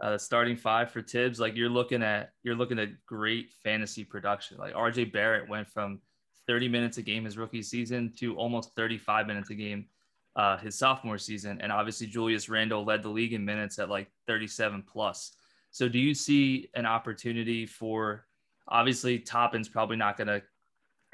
uh, 0.00 0.18
starting 0.18 0.56
five 0.56 0.90
for 0.90 1.02
Thibs, 1.02 1.40
like 1.40 1.56
you're 1.56 1.68
looking 1.68 2.02
at 2.02 2.32
you're 2.42 2.54
looking 2.54 2.78
at 2.78 2.90
great 3.06 3.52
fantasy 3.62 4.04
production. 4.04 4.58
Like 4.58 4.74
RJ 4.74 5.12
Barrett 5.12 5.48
went 5.48 5.68
from 5.68 6.00
30 6.46 6.68
minutes 6.68 6.98
a 6.98 7.02
game 7.02 7.24
his 7.24 7.38
rookie 7.38 7.62
season 7.62 8.12
to 8.18 8.36
almost 8.36 8.74
35 8.76 9.26
minutes 9.26 9.50
a 9.50 9.54
game 9.54 9.86
uh, 10.36 10.56
his 10.58 10.76
sophomore 10.76 11.18
season, 11.18 11.60
and 11.60 11.70
obviously 11.70 12.06
Julius 12.06 12.48
Randle 12.48 12.84
led 12.84 13.02
the 13.02 13.08
league 13.08 13.32
in 13.32 13.44
minutes 13.44 13.78
at 13.78 13.88
like 13.88 14.08
37 14.26 14.84
plus. 14.86 15.32
So 15.70 15.88
do 15.88 15.98
you 15.98 16.14
see 16.14 16.68
an 16.74 16.86
opportunity 16.86 17.66
for? 17.66 18.26
Obviously, 18.66 19.18
Toppin's 19.18 19.68
probably 19.68 19.96
not 19.96 20.16
going 20.16 20.28
to 20.28 20.42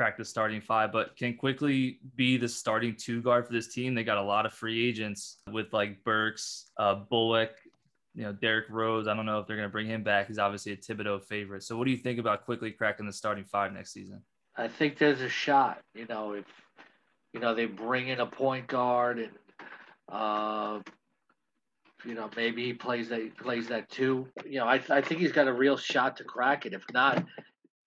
crack 0.01 0.17
the 0.17 0.25
starting 0.25 0.63
five, 0.63 0.91
but 0.93 1.15
can 1.15 1.37
Quickley 1.37 1.99
be 2.17 2.39
the 2.39 2.49
starting 2.49 2.97
two 2.97 3.21
guard 3.21 3.47
for 3.47 3.53
this 3.53 3.69
team. 3.69 3.95
They 3.95 4.03
got 4.03 4.17
a 4.17 4.23
lot 4.23 4.47
of 4.47 4.55
free 4.55 4.89
agents 4.89 5.43
with 5.53 5.75
like 5.75 6.03
Burks, 6.05 6.71
uh, 6.79 6.95
Bullock, 6.95 7.51
you 8.15 8.23
know, 8.23 8.33
Derrick 8.33 8.65
Rose. 8.71 9.07
I 9.07 9.15
don't 9.15 9.27
know 9.27 9.41
if 9.41 9.47
they're 9.47 9.59
going 9.59 9.69
to 9.69 9.73
bring 9.73 9.87
him 9.87 10.03
back. 10.03 10.29
He's 10.29 10.39
obviously 10.39 10.73
a 10.73 10.77
Thibodeau 10.79 11.23
favorite. 11.23 11.65
So, 11.65 11.77
what 11.77 11.85
do 11.85 11.91
you 11.91 11.99
think 11.99 12.19
about 12.19 12.47
Quickley 12.47 12.71
cracking 12.71 13.05
the 13.05 13.13
starting 13.13 13.45
five 13.45 13.75
next 13.75 13.93
season? 13.93 14.23
I 14.57 14.69
think 14.69 14.97
there's 14.97 15.21
a 15.21 15.29
shot. 15.29 15.83
You 15.95 16.07
know, 16.09 16.33
if 16.33 16.47
you 17.35 17.41
know 17.41 17.55
they 17.55 17.67
bring 17.67 18.09
in 18.09 18.21
a 18.21 18.27
point 18.27 18.69
guard 18.69 19.19
and 19.19 19.33
uh, 20.11 20.81
you 22.07 22.15
know 22.15 22.31
maybe 22.37 22.65
he 22.65 22.73
plays 22.73 23.11
that 23.11 23.37
plays 23.37 23.69
that 23.69 23.91
too. 23.91 24.27
You 24.47 24.61
know, 24.61 24.67
I 24.67 24.81
I 24.89 25.03
think 25.03 25.21
he's 25.21 25.33
got 25.33 25.47
a 25.47 25.53
real 25.53 25.77
shot 25.77 26.17
to 26.17 26.25
crack 26.25 26.65
it. 26.65 26.73
If 26.73 26.85
not, 26.91 27.23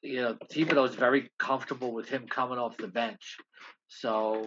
you 0.04 0.22
know, 0.22 0.38
Thibodeau 0.52 0.88
is 0.88 0.96
very 0.96 1.32
comfortable 1.40 1.94
with 1.94 2.10
him 2.10 2.28
coming 2.28 2.60
off 2.60 2.78
the 2.78 2.88
bench. 2.88 3.38
So 3.88 4.46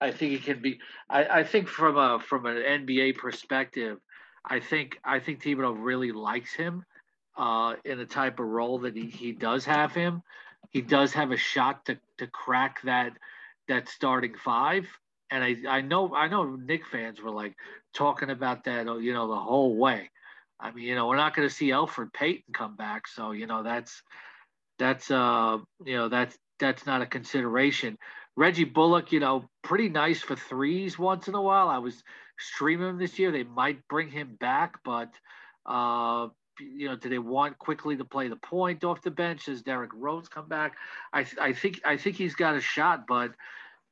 I 0.00 0.12
think 0.12 0.32
he 0.32 0.38
can 0.38 0.62
be. 0.62 0.78
I, 1.10 1.24
I 1.24 1.44
think 1.44 1.68
from 1.68 1.96
a 1.96 2.20
from 2.20 2.46
an 2.46 2.56
NBA 2.56 3.16
perspective, 3.16 3.98
I 4.44 4.60
think 4.60 4.98
I 5.04 5.18
think 5.18 5.42
Thibodeau 5.42 5.74
really 5.76 6.12
likes 6.12 6.54
him 6.54 6.84
uh, 7.36 7.74
in 7.84 7.98
the 7.98 8.06
type 8.06 8.38
of 8.38 8.46
role 8.46 8.78
that 8.80 8.96
he, 8.96 9.06
he 9.06 9.32
does 9.32 9.64
have 9.64 9.92
him. 9.92 10.22
He 10.70 10.80
does 10.80 11.12
have 11.12 11.32
a 11.32 11.36
shot 11.36 11.84
to, 11.86 11.98
to 12.18 12.26
crack 12.28 12.82
that 12.82 13.12
that 13.68 13.88
starting 13.88 14.34
five. 14.34 14.86
And 15.30 15.42
I, 15.42 15.56
I 15.68 15.80
know 15.80 16.14
I 16.14 16.28
know 16.28 16.44
Knick 16.44 16.86
fans 16.86 17.20
were 17.20 17.30
like 17.30 17.56
talking 17.94 18.30
about 18.30 18.64
that 18.64 18.86
you 19.00 19.12
know 19.12 19.28
the 19.28 19.40
whole 19.40 19.76
way. 19.76 20.10
I 20.60 20.70
mean 20.70 20.84
you 20.84 20.94
know 20.94 21.08
we're 21.08 21.16
not 21.16 21.34
going 21.34 21.48
to 21.48 21.54
see 21.54 21.68
Elfrid 21.68 22.12
Payton 22.12 22.54
come 22.54 22.76
back, 22.76 23.08
so 23.08 23.32
you 23.32 23.46
know 23.46 23.62
that's 23.62 24.02
that's 24.78 25.10
uh 25.10 25.58
you 25.84 25.96
know 25.96 26.08
that's 26.08 26.36
that's 26.58 26.86
not 26.86 27.02
a 27.02 27.06
consideration. 27.06 27.98
Reggie 28.36 28.64
Bullock, 28.64 29.12
you 29.12 29.20
know, 29.20 29.44
pretty 29.62 29.88
nice 29.88 30.22
for 30.22 30.36
threes 30.36 30.98
once 30.98 31.28
in 31.28 31.34
a 31.34 31.42
while. 31.42 31.68
I 31.68 31.78
was 31.78 32.02
streaming 32.38 32.88
him 32.88 32.98
this 32.98 33.18
year. 33.18 33.30
They 33.30 33.42
might 33.44 33.86
bring 33.88 34.10
him 34.10 34.36
back, 34.40 34.78
but 34.84 35.12
uh, 35.66 36.28
you 36.58 36.88
know, 36.88 36.96
do 36.96 37.08
they 37.08 37.18
want 37.18 37.58
Quickley 37.58 37.96
to 37.96 38.04
play 38.04 38.28
the 38.28 38.36
point 38.36 38.84
off 38.84 39.02
the 39.02 39.10
bench? 39.10 39.46
Does 39.46 39.62
Derrick 39.62 39.90
Rose 39.94 40.28
come 40.28 40.48
back? 40.48 40.76
I, 41.12 41.26
I 41.40 41.52
think 41.52 41.80
I 41.84 41.96
think 41.96 42.16
he's 42.16 42.34
got 42.34 42.56
a 42.56 42.60
shot, 42.60 43.04
but 43.06 43.32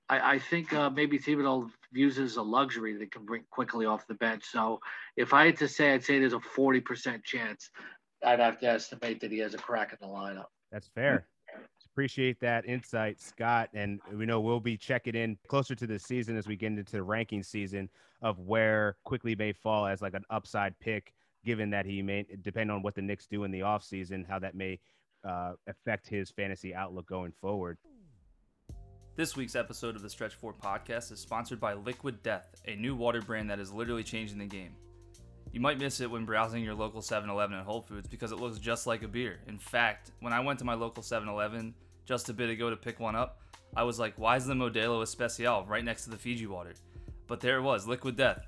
I, 0.08 0.34
I 0.34 0.38
think 0.38 0.72
uh, 0.72 0.90
maybe 0.90 1.18
Thibodeau 1.18 1.70
views 1.92 2.18
it 2.18 2.24
as 2.24 2.36
a 2.36 2.42
luxury 2.42 2.96
that 2.98 3.12
can 3.12 3.24
bring 3.24 3.44
Quickley 3.50 3.86
off 3.86 4.06
the 4.06 4.14
bench. 4.14 4.44
So 4.50 4.80
if 5.16 5.34
I 5.34 5.46
had 5.46 5.58
to 5.58 5.68
say, 5.68 5.92
I'd 5.92 6.04
say 6.04 6.18
there's 6.18 6.32
a 6.32 6.40
forty 6.40 6.80
percent 6.80 7.24
chance. 7.24 7.70
I'd 8.24 8.40
have 8.40 8.58
to 8.60 8.68
estimate 8.68 9.20
that 9.20 9.32
he 9.32 9.38
has 9.38 9.54
a 9.54 9.58
crack 9.58 9.92
in 9.92 9.98
the 10.00 10.12
lineup. 10.12 10.46
That's 10.72 10.88
fair. 10.88 11.26
Appreciate 11.92 12.38
that 12.40 12.64
insight, 12.66 13.20
Scott. 13.20 13.68
And 13.74 14.00
we 14.12 14.26
know 14.26 14.40
we'll 14.40 14.60
be 14.60 14.76
checking 14.76 15.14
in 15.14 15.36
closer 15.48 15.74
to 15.74 15.86
the 15.86 15.98
season 15.98 16.36
as 16.36 16.46
we 16.46 16.56
get 16.56 16.68
into 16.68 16.92
the 16.92 17.02
ranking 17.02 17.42
season 17.42 17.88
of 18.22 18.38
where 18.38 18.96
Quickley 19.04 19.34
may 19.34 19.52
fall 19.52 19.86
as 19.86 20.00
like 20.00 20.14
an 20.14 20.24
upside 20.30 20.78
pick 20.78 21.12
given 21.44 21.70
that 21.70 21.86
he 21.86 22.02
may 22.02 22.26
depend 22.42 22.70
on 22.70 22.82
what 22.82 22.94
the 22.94 23.02
Knicks 23.02 23.26
do 23.26 23.44
in 23.44 23.50
the 23.50 23.60
offseason, 23.60 24.28
how 24.28 24.38
that 24.38 24.54
may 24.54 24.78
uh, 25.24 25.52
affect 25.66 26.06
his 26.06 26.30
fantasy 26.30 26.74
outlook 26.74 27.06
going 27.06 27.32
forward. 27.40 27.78
This 29.16 29.36
week's 29.36 29.56
episode 29.56 29.96
of 29.96 30.02
the 30.02 30.10
Stretch 30.10 30.34
4 30.34 30.54
podcast 30.54 31.12
is 31.12 31.18
sponsored 31.18 31.60
by 31.60 31.74
Liquid 31.74 32.22
Death, 32.22 32.54
a 32.66 32.76
new 32.76 32.94
water 32.94 33.20
brand 33.20 33.50
that 33.50 33.58
is 33.58 33.72
literally 33.72 34.04
changing 34.04 34.38
the 34.38 34.46
game. 34.46 34.74
You 35.52 35.60
might 35.60 35.78
miss 35.78 36.00
it 36.00 36.10
when 36.10 36.24
browsing 36.24 36.62
your 36.62 36.74
local 36.74 37.02
7 37.02 37.28
Eleven 37.28 37.56
and 37.56 37.66
Whole 37.66 37.82
Foods 37.82 38.08
because 38.08 38.32
it 38.32 38.38
looks 38.38 38.58
just 38.58 38.86
like 38.86 39.02
a 39.02 39.08
beer. 39.08 39.40
In 39.48 39.58
fact, 39.58 40.12
when 40.20 40.32
I 40.32 40.40
went 40.40 40.58
to 40.60 40.64
my 40.64 40.74
local 40.74 41.02
7 41.02 41.28
Eleven 41.28 41.74
just 42.04 42.28
a 42.28 42.32
bit 42.32 42.50
ago 42.50 42.70
to 42.70 42.76
pick 42.76 43.00
one 43.00 43.16
up, 43.16 43.40
I 43.76 43.82
was 43.82 43.98
like, 43.98 44.14
why 44.16 44.36
is 44.36 44.46
the 44.46 44.54
Modelo 44.54 45.02
Especial 45.02 45.66
right 45.66 45.84
next 45.84 46.04
to 46.04 46.10
the 46.10 46.16
Fiji 46.16 46.46
water? 46.46 46.74
But 47.26 47.40
there 47.40 47.58
it 47.58 47.62
was, 47.62 47.86
Liquid 47.86 48.16
Death 48.16 48.46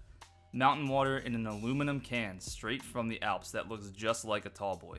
mountain 0.53 0.87
water 0.87 1.19
in 1.19 1.35
an 1.35 1.47
aluminum 1.47 1.99
can 1.99 2.39
straight 2.39 2.83
from 2.83 3.09
the 3.09 3.21
Alps 3.23 3.51
that 3.53 3.69
looks 3.69 3.89
just 3.89 4.25
like 4.25 4.45
a 4.45 4.51
tall 4.51 4.77
boy. 4.77 4.99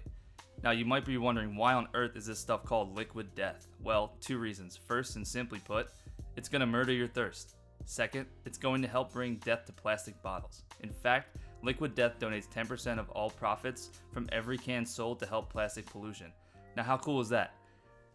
Now, 0.63 0.72
you 0.72 0.86
might 0.86 1.06
be 1.06 1.18
wondering 1.18 1.56
why 1.56 1.74
on 1.74 1.88
earth 1.94 2.16
is 2.16 2.26
this 2.26 2.39
stuff 2.39 2.63
called 2.63 2.96
liquid 2.96 3.36
death? 3.36 3.68
Well, 3.82 4.16
two 4.22 4.38
reasons. 4.38 4.80
First, 4.88 5.16
and 5.18 5.28
simply 5.28 5.60
put, 5.60 5.89
it's 6.38 6.50
going 6.50 6.62
to 6.62 6.66
murder 6.66 6.94
your 6.94 7.08
thirst. 7.08 7.56
Second, 7.86 8.28
it's 8.46 8.58
going 8.58 8.82
to 8.82 8.88
help 8.88 9.12
bring 9.12 9.36
death 9.38 9.66
to 9.66 9.74
plastic 9.74 10.22
bottles. 10.24 10.63
In 10.80 10.89
fact, 10.89 11.36
Liquid 11.63 11.95
Death 11.95 12.19
donates 12.19 12.47
10% 12.49 12.99
of 12.99 13.10
all 13.12 13.30
profits 13.30 13.89
from 14.12 14.28
every 14.34 14.58
can 14.58 14.86
sold 14.86 15.19
to 15.19 15.26
help 15.26 15.49
plastic 15.49 15.86
pollution. 15.86 16.32
Now, 16.76 16.84
how 16.84 16.97
cool 16.97 17.21
is 17.21 17.30
that? 17.30 17.56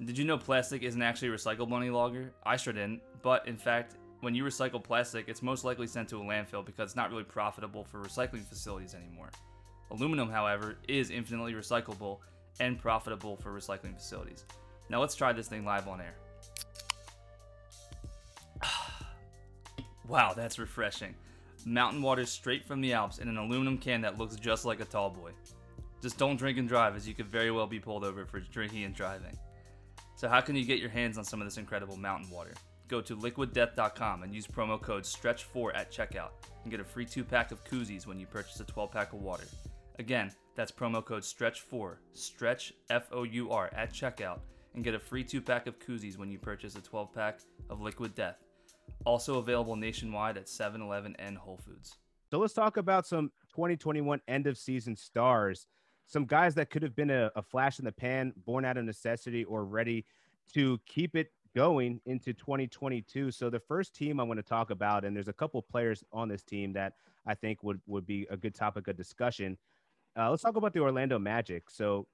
Did 0.04 0.18
you 0.18 0.24
know 0.24 0.37
plastic 0.38 0.82
isn't 0.82 1.00
actually 1.00 1.28
recyclable 1.28 1.76
any 1.76 1.90
longer? 1.90 2.32
I 2.44 2.56
sure 2.56 2.74
didn't, 2.74 3.00
but 3.22 3.48
in 3.48 3.56
fact, 3.56 3.96
when 4.20 4.34
you 4.34 4.44
recycle 4.44 4.82
plastic, 4.82 5.28
it's 5.28 5.42
most 5.42 5.64
likely 5.64 5.87
sent 5.87 6.08
to 6.11 6.18
a 6.18 6.24
landfill 6.24 6.64
because 6.64 6.90
it's 6.90 6.96
not 6.96 7.11
really 7.11 7.24
profitable 7.24 7.84
for 7.84 8.00
recycling 8.00 8.44
facilities 8.44 8.94
anymore. 8.94 9.30
Aluminum, 9.90 10.28
however, 10.30 10.76
is 10.87 11.11
infinitely 11.11 11.54
recyclable 11.54 12.18
and 12.61 12.78
profitable 12.78 13.37
for 13.37 13.50
recycling 13.50 13.96
facilities. 13.96 14.44
Now 14.90 15.00
let's 15.00 15.14
try 15.14 15.32
this 15.32 15.48
thing 15.48 15.64
live 15.64 15.88
on 15.88 16.00
air. 16.00 16.14
wow, 20.06 20.34
that's 20.34 20.58
refreshing. 20.58 21.14
Mountain 21.66 22.03
water 22.03 22.25
straight 22.25 22.64
from 22.64 22.81
the 22.81 22.92
Alps 22.92 23.18
in 23.18 23.29
an 23.29 23.37
aluminum 23.37 23.79
can 23.79 24.01
that 24.03 24.18
looks 24.18 24.37
just 24.37 24.64
like 24.64 24.81
a 24.81 24.85
tall 24.85 25.11
boy. 25.11 25.33
Just 26.01 26.18
don't 26.18 26.37
drink 26.37 26.59
and 26.59 26.68
drive, 26.68 26.94
as 26.94 27.09
you 27.09 27.14
could 27.14 27.27
very 27.27 27.51
well 27.51 27.66
be 27.66 27.81
pulled 27.81 28.05
over 28.05 28.25
for 28.25 28.40
drinking 28.40 28.85
and 28.85 28.94
driving. 28.94 29.37
So, 30.16 30.29
how 30.29 30.40
can 30.40 30.57
you 30.57 30.64
get 30.64 30.79
your 30.79 30.90
hands 30.90 31.18
on 31.18 31.25
some 31.25 31.40
of 31.40 31.47
this 31.47 31.59
incredible 31.59 31.97
mountain 31.97 32.31
water? 32.31 32.55
Go 32.87 33.01
to 33.01 33.16
liquiddeath.com 33.16 34.23
and 34.23 34.35
use 34.35 34.47
promo 34.47 34.81
code 34.81 35.03
STRETCH4 35.03 35.71
at 35.75 35.92
checkout 35.92 36.31
and 36.62 36.71
get 36.71 36.81
a 36.81 36.85
free 36.85 37.05
two 37.05 37.25
pack 37.25 37.53
of 37.53 37.64
koozies 37.64 38.07
when 38.07 38.18
you 38.18 38.27
purchase 38.27 38.61
a 38.61 38.64
12 38.64 38.92
pack 38.92 39.12
of 39.12 39.21
water. 39.21 39.44
Again, 39.99 40.33
that's 40.55 40.73
promo 40.73 41.05
code 41.05 41.23
STRETCH4, 41.23 41.97
STRETCH 42.14 42.73
F 42.90 43.09
O 43.12 43.25
U 43.25 43.51
R, 43.51 43.71
at 43.75 43.92
checkout 43.92 44.40
and 44.75 44.85
get 44.85 44.94
a 44.94 44.99
free 44.99 45.25
two 45.25 45.40
pack 45.40 45.66
of 45.66 45.79
koozies 45.81 46.16
when 46.16 46.31
you 46.31 46.38
purchase 46.38 46.77
a 46.77 46.81
12 46.81 47.12
pack 47.12 47.40
of 47.68 47.81
Liquid 47.81 48.14
Death. 48.14 48.37
Also 49.09 49.38
available 49.38 49.75
nationwide 49.75 50.37
at 50.37 50.51
7 50.51 50.83
Eleven 50.83 51.16
and 51.18 51.38
Whole 51.38 51.57
Foods. 51.57 51.97
So 52.31 52.38
let's 52.38 52.53
talk 52.53 52.77
about 52.77 53.07
some 53.07 53.33
2021 53.55 54.21
end 54.29 54.47
of 54.47 54.59
season 54.59 54.94
stars. 54.94 55.66
Some 56.05 56.27
guys 56.27 56.55
that 56.57 56.68
could 56.68 56.83
have 56.83 56.94
been 56.94 57.09
a, 57.09 57.31
a 57.35 57.40
flash 57.40 57.79
in 57.79 57.87
the 57.87 57.92
pan, 57.92 58.35
born 58.44 58.66
out 58.66 58.77
of 58.77 58.85
necessity, 58.85 59.44
or 59.44 59.64
ready 59.64 60.05
to 60.53 60.79
keep 60.85 61.16
it 61.16 61.33
going 61.57 62.03
into 62.05 62.35
2022. 62.35 63.31
So 63.31 63.49
the 63.49 63.59
first 63.59 63.94
team 63.94 64.21
I 64.21 64.25
want 64.25 64.40
to 64.40 64.42
talk 64.42 64.68
about, 64.68 65.07
and 65.07 65.16
there's 65.16 65.29
a 65.29 65.33
couple 65.33 65.62
players 65.62 66.05
on 66.12 66.29
this 66.29 66.42
team 66.42 66.75
that 66.75 66.92
I 67.27 67.35
think 67.35 67.62
would 67.62 67.81
would 67.87 68.05
be 68.05 68.27
a 68.29 68.37
good 68.37 68.55
topic 68.55 68.88
of 68.88 68.97
discussion. 68.99 69.57
Uh, 70.18 70.29
let's 70.29 70.42
talk 70.42 70.57
about 70.57 70.75
the 70.75 70.81
Orlando 70.81 71.18
Magic. 71.18 71.71
So 71.71 72.07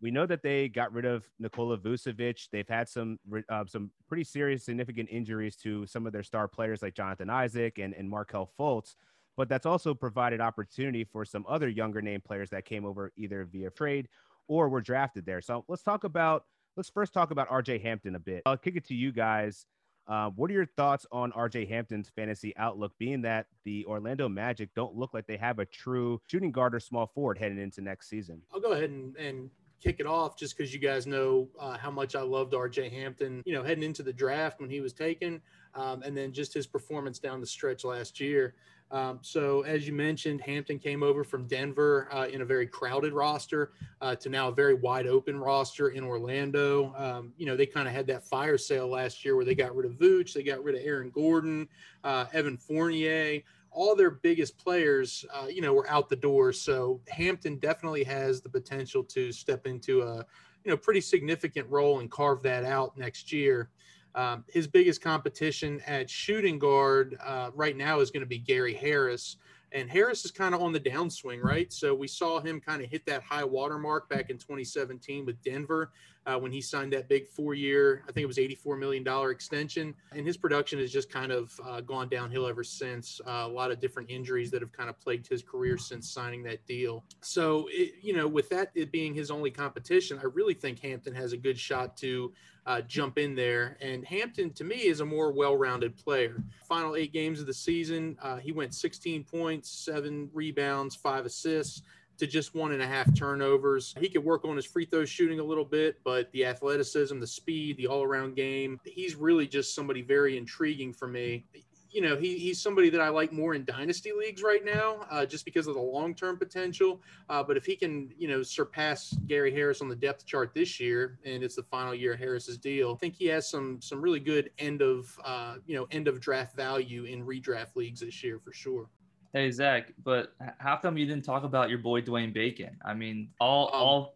we 0.00 0.10
know 0.10 0.26
that 0.26 0.42
they 0.42 0.68
got 0.68 0.92
rid 0.92 1.04
of 1.04 1.24
Nikola 1.38 1.78
Vucevic. 1.78 2.48
They've 2.50 2.68
had 2.68 2.88
some 2.88 3.18
uh, 3.48 3.64
some 3.66 3.90
pretty 4.08 4.24
serious, 4.24 4.64
significant 4.64 5.08
injuries 5.10 5.56
to 5.56 5.86
some 5.86 6.06
of 6.06 6.12
their 6.12 6.22
star 6.22 6.48
players 6.48 6.82
like 6.82 6.94
Jonathan 6.94 7.30
Isaac 7.30 7.78
and 7.78 7.94
and 7.94 8.08
Markelle 8.08 8.50
Fultz. 8.58 8.94
But 9.36 9.48
that's 9.48 9.66
also 9.66 9.94
provided 9.94 10.40
opportunity 10.40 11.04
for 11.04 11.24
some 11.24 11.44
other 11.48 11.68
younger 11.68 12.00
name 12.00 12.22
players 12.22 12.50
that 12.50 12.64
came 12.64 12.86
over 12.86 13.12
either 13.16 13.44
via 13.44 13.70
trade 13.70 14.08
or 14.48 14.68
were 14.68 14.80
drafted 14.80 15.26
there. 15.26 15.40
So 15.40 15.64
let's 15.68 15.82
talk 15.82 16.04
about 16.04 16.44
let's 16.76 16.90
first 16.90 17.12
talk 17.12 17.30
about 17.30 17.48
RJ 17.48 17.82
Hampton 17.82 18.14
a 18.14 18.18
bit. 18.18 18.42
I'll 18.46 18.56
kick 18.56 18.76
it 18.76 18.86
to 18.86 18.94
you 18.94 19.12
guys. 19.12 19.66
Uh, 20.08 20.30
what 20.36 20.50
are 20.50 20.54
your 20.54 20.66
thoughts 20.76 21.04
on 21.10 21.32
RJ 21.32 21.68
Hampton's 21.68 22.08
fantasy 22.08 22.56
outlook, 22.56 22.92
being 22.96 23.22
that 23.22 23.46
the 23.64 23.84
Orlando 23.86 24.28
Magic 24.28 24.70
don't 24.76 24.94
look 24.94 25.12
like 25.12 25.26
they 25.26 25.36
have 25.36 25.58
a 25.58 25.66
true 25.66 26.20
shooting 26.30 26.52
guard 26.52 26.76
or 26.76 26.80
small 26.80 27.08
forward 27.08 27.38
heading 27.38 27.58
into 27.58 27.80
next 27.80 28.08
season? 28.08 28.40
I'll 28.54 28.60
go 28.60 28.70
ahead 28.70 28.90
and, 28.90 29.16
and 29.16 29.50
kick 29.82 29.96
it 30.00 30.06
off 30.06 30.36
just 30.36 30.56
because 30.56 30.72
you 30.72 30.80
guys 30.80 31.06
know 31.06 31.48
uh, 31.58 31.76
how 31.76 31.90
much 31.90 32.14
I 32.14 32.22
loved 32.22 32.52
RJ 32.52 32.90
Hampton, 32.90 33.42
you 33.44 33.54
know, 33.54 33.62
heading 33.62 33.84
into 33.84 34.02
the 34.02 34.12
draft 34.12 34.60
when 34.60 34.70
he 34.70 34.80
was 34.80 34.92
taken, 34.92 35.40
um, 35.74 36.02
and 36.02 36.16
then 36.16 36.32
just 36.32 36.54
his 36.54 36.66
performance 36.66 37.18
down 37.18 37.40
the 37.40 37.46
stretch 37.46 37.84
last 37.84 38.20
year. 38.20 38.54
Um, 38.90 39.18
so, 39.20 39.62
as 39.62 39.86
you 39.86 39.92
mentioned, 39.92 40.40
Hampton 40.40 40.78
came 40.78 41.02
over 41.02 41.24
from 41.24 41.46
Denver 41.46 42.08
uh, 42.12 42.28
in 42.28 42.42
a 42.42 42.44
very 42.44 42.66
crowded 42.66 43.12
roster 43.12 43.72
uh, 44.00 44.14
to 44.16 44.28
now 44.28 44.48
a 44.48 44.52
very 44.52 44.74
wide 44.74 45.08
open 45.08 45.38
roster 45.38 45.88
in 45.88 46.04
Orlando. 46.04 46.94
Um, 46.96 47.32
you 47.36 47.46
know, 47.46 47.56
they 47.56 47.66
kind 47.66 47.88
of 47.88 47.94
had 47.94 48.06
that 48.06 48.22
fire 48.22 48.56
sale 48.56 48.86
last 48.86 49.24
year 49.24 49.34
where 49.34 49.44
they 49.44 49.56
got 49.56 49.74
rid 49.74 49.86
of 49.86 49.98
Vooch, 49.98 50.32
they 50.32 50.44
got 50.44 50.62
rid 50.62 50.76
of 50.76 50.82
Aaron 50.84 51.10
Gordon, 51.10 51.68
uh, 52.04 52.26
Evan 52.32 52.56
Fournier. 52.56 53.42
All 53.76 53.94
their 53.94 54.10
biggest 54.10 54.56
players, 54.56 55.24
uh, 55.34 55.48
you 55.48 55.60
know, 55.60 55.74
were 55.74 55.88
out 55.90 56.08
the 56.08 56.16
door. 56.16 56.50
So 56.52 57.00
Hampton 57.08 57.58
definitely 57.58 58.04
has 58.04 58.40
the 58.40 58.48
potential 58.48 59.04
to 59.04 59.30
step 59.32 59.66
into 59.66 60.00
a, 60.00 60.24
you 60.64 60.70
know, 60.70 60.78
pretty 60.78 61.02
significant 61.02 61.68
role 61.68 62.00
and 62.00 62.10
carve 62.10 62.42
that 62.42 62.64
out 62.64 62.96
next 62.96 63.32
year. 63.32 63.68
Um, 64.14 64.44
his 64.48 64.66
biggest 64.66 65.02
competition 65.02 65.82
at 65.86 66.08
shooting 66.08 66.58
guard 66.58 67.18
uh, 67.22 67.50
right 67.54 67.76
now 67.76 68.00
is 68.00 68.10
going 68.10 68.22
to 68.22 68.26
be 68.26 68.38
Gary 68.38 68.72
Harris. 68.72 69.36
And 69.72 69.90
Harris 69.90 70.24
is 70.24 70.30
kind 70.30 70.54
of 70.54 70.62
on 70.62 70.72
the 70.72 70.80
downswing, 70.80 71.42
right? 71.42 71.72
So 71.72 71.94
we 71.94 72.08
saw 72.08 72.40
him 72.40 72.60
kind 72.60 72.82
of 72.82 72.90
hit 72.90 73.04
that 73.06 73.22
high 73.22 73.44
water 73.44 73.78
mark 73.78 74.08
back 74.08 74.30
in 74.30 74.38
2017 74.38 75.26
with 75.26 75.42
Denver. 75.42 75.90
uh, 76.26 76.36
when 76.36 76.50
he 76.50 76.60
signed 76.60 76.92
that 76.92 77.08
big 77.08 77.28
four-year, 77.28 78.02
I 78.08 78.12
think 78.12 78.24
it 78.24 78.26
was 78.26 78.38
$84 78.38 78.78
million 78.78 79.06
extension. 79.30 79.94
And 80.12 80.26
his 80.26 80.36
production 80.36 80.78
has 80.80 80.90
just 80.90 81.08
kind 81.08 81.30
of 81.30 81.58
uh, 81.64 81.80
gone 81.80 82.08
downhill 82.08 82.48
ever 82.48 82.64
since. 82.64 83.20
Uh, 83.26 83.44
a 83.46 83.48
lot 83.48 83.70
of 83.70 83.80
different 83.80 84.10
injuries 84.10 84.50
that 84.50 84.60
have 84.60 84.72
kind 84.72 84.90
of 84.90 84.98
plagued 84.98 85.28
his 85.28 85.42
career 85.42 85.78
since 85.78 86.10
signing 86.10 86.42
that 86.44 86.66
deal. 86.66 87.04
So, 87.20 87.68
it, 87.70 87.94
you 88.02 88.12
know, 88.12 88.26
with 88.26 88.48
that 88.48 88.70
it 88.74 88.90
being 88.90 89.14
his 89.14 89.30
only 89.30 89.52
competition, 89.52 90.18
I 90.18 90.24
really 90.24 90.54
think 90.54 90.80
Hampton 90.80 91.14
has 91.14 91.32
a 91.32 91.36
good 91.36 91.58
shot 91.58 91.96
to 91.98 92.32
uh, 92.66 92.80
jump 92.80 93.16
in 93.16 93.36
there. 93.36 93.76
And 93.80 94.04
Hampton, 94.04 94.52
to 94.54 94.64
me, 94.64 94.86
is 94.86 94.98
a 94.98 95.04
more 95.04 95.30
well-rounded 95.30 95.96
player. 95.96 96.42
Final 96.68 96.96
eight 96.96 97.12
games 97.12 97.40
of 97.40 97.46
the 97.46 97.54
season, 97.54 98.18
uh, 98.20 98.38
he 98.38 98.50
went 98.50 98.74
16 98.74 99.22
points, 99.22 99.55
seven 99.64 100.28
rebounds, 100.32 100.94
five 100.94 101.24
assists 101.24 101.82
to 102.18 102.26
just 102.26 102.54
one 102.54 102.72
and 102.72 102.82
a 102.82 102.86
half 102.86 103.14
turnovers. 103.14 103.94
He 104.00 104.08
could 104.08 104.24
work 104.24 104.44
on 104.44 104.56
his 104.56 104.66
free 104.66 104.86
throw 104.86 105.04
shooting 105.04 105.40
a 105.40 105.44
little 105.44 105.64
bit, 105.64 105.98
but 106.04 106.30
the 106.32 106.44
athleticism, 106.44 107.18
the 107.18 107.26
speed, 107.26 107.76
the 107.76 107.86
all 107.86 108.02
around 108.02 108.36
game, 108.36 108.80
he's 108.84 109.14
really 109.14 109.46
just 109.46 109.74
somebody 109.74 110.02
very 110.02 110.36
intriguing 110.36 110.92
for 110.92 111.08
me. 111.08 111.44
You 111.88 112.02
know, 112.02 112.16
he, 112.16 112.36
he's 112.36 112.60
somebody 112.60 112.90
that 112.90 113.00
I 113.00 113.08
like 113.08 113.32
more 113.32 113.54
in 113.54 113.64
dynasty 113.64 114.12
leagues 114.12 114.42
right 114.42 114.62
now, 114.62 115.06
uh, 115.10 115.24
just 115.24 115.46
because 115.46 115.66
of 115.66 115.74
the 115.74 115.80
long 115.80 116.14
term 116.14 116.36
potential. 116.36 117.00
Uh, 117.30 117.42
but 117.42 117.56
if 117.56 117.64
he 117.64 117.74
can, 117.74 118.10
you 118.18 118.28
know, 118.28 118.42
surpass 118.42 119.16
Gary 119.26 119.50
Harris 119.50 119.80
on 119.80 119.88
the 119.88 119.96
depth 119.96 120.26
chart 120.26 120.52
this 120.52 120.78
year, 120.78 121.18
and 121.24 121.42
it's 121.42 121.54
the 121.54 121.62
final 121.62 121.94
year 121.94 122.12
of 122.12 122.18
Harris's 122.18 122.58
deal, 122.58 122.92
I 122.92 122.98
think 122.98 123.14
he 123.14 123.26
has 123.26 123.48
some 123.48 123.80
some 123.80 124.02
really 124.02 124.20
good 124.20 124.50
end 124.58 124.82
of 124.82 125.18
uh, 125.24 125.56
you 125.64 125.74
know 125.74 125.86
end 125.90 126.06
of 126.06 126.20
draft 126.20 126.54
value 126.54 127.04
in 127.04 127.24
redraft 127.24 127.76
leagues 127.76 128.00
this 128.00 128.22
year 128.22 128.40
for 128.40 128.52
sure. 128.52 128.90
Hey 129.32 129.50
Zach, 129.50 129.92
but 130.02 130.34
how 130.58 130.76
come 130.76 130.96
you 130.96 131.06
didn't 131.06 131.24
talk 131.24 131.44
about 131.44 131.68
your 131.68 131.78
boy 131.78 132.00
Dwayne 132.00 132.32
Bacon? 132.32 132.76
I 132.84 132.94
mean, 132.94 133.28
all 133.40 133.68
um, 133.74 133.82
all 133.82 134.14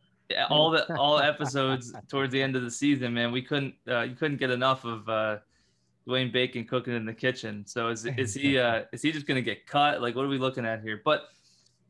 all 0.48 0.70
the 0.70 0.96
all 0.96 1.18
episodes 1.32 1.92
towards 2.08 2.32
the 2.32 2.42
end 2.42 2.56
of 2.56 2.62
the 2.62 2.70
season, 2.70 3.14
man, 3.14 3.32
we 3.32 3.42
couldn't 3.42 3.74
uh, 3.88 4.02
you 4.02 4.14
couldn't 4.14 4.38
get 4.38 4.50
enough 4.50 4.84
of 4.84 5.08
uh, 5.08 5.38
Dwayne 6.08 6.32
Bacon 6.32 6.64
cooking 6.64 6.94
in 6.94 7.04
the 7.04 7.14
kitchen. 7.14 7.64
So 7.66 7.88
is 7.88 8.06
is 8.06 8.34
he 8.34 8.58
uh, 8.58 8.84
is 8.92 9.02
he 9.02 9.12
just 9.12 9.26
gonna 9.26 9.42
get 9.42 9.66
cut? 9.66 10.00
Like, 10.00 10.16
what 10.16 10.24
are 10.24 10.28
we 10.28 10.38
looking 10.38 10.64
at 10.64 10.82
here? 10.82 11.00
But 11.04 11.24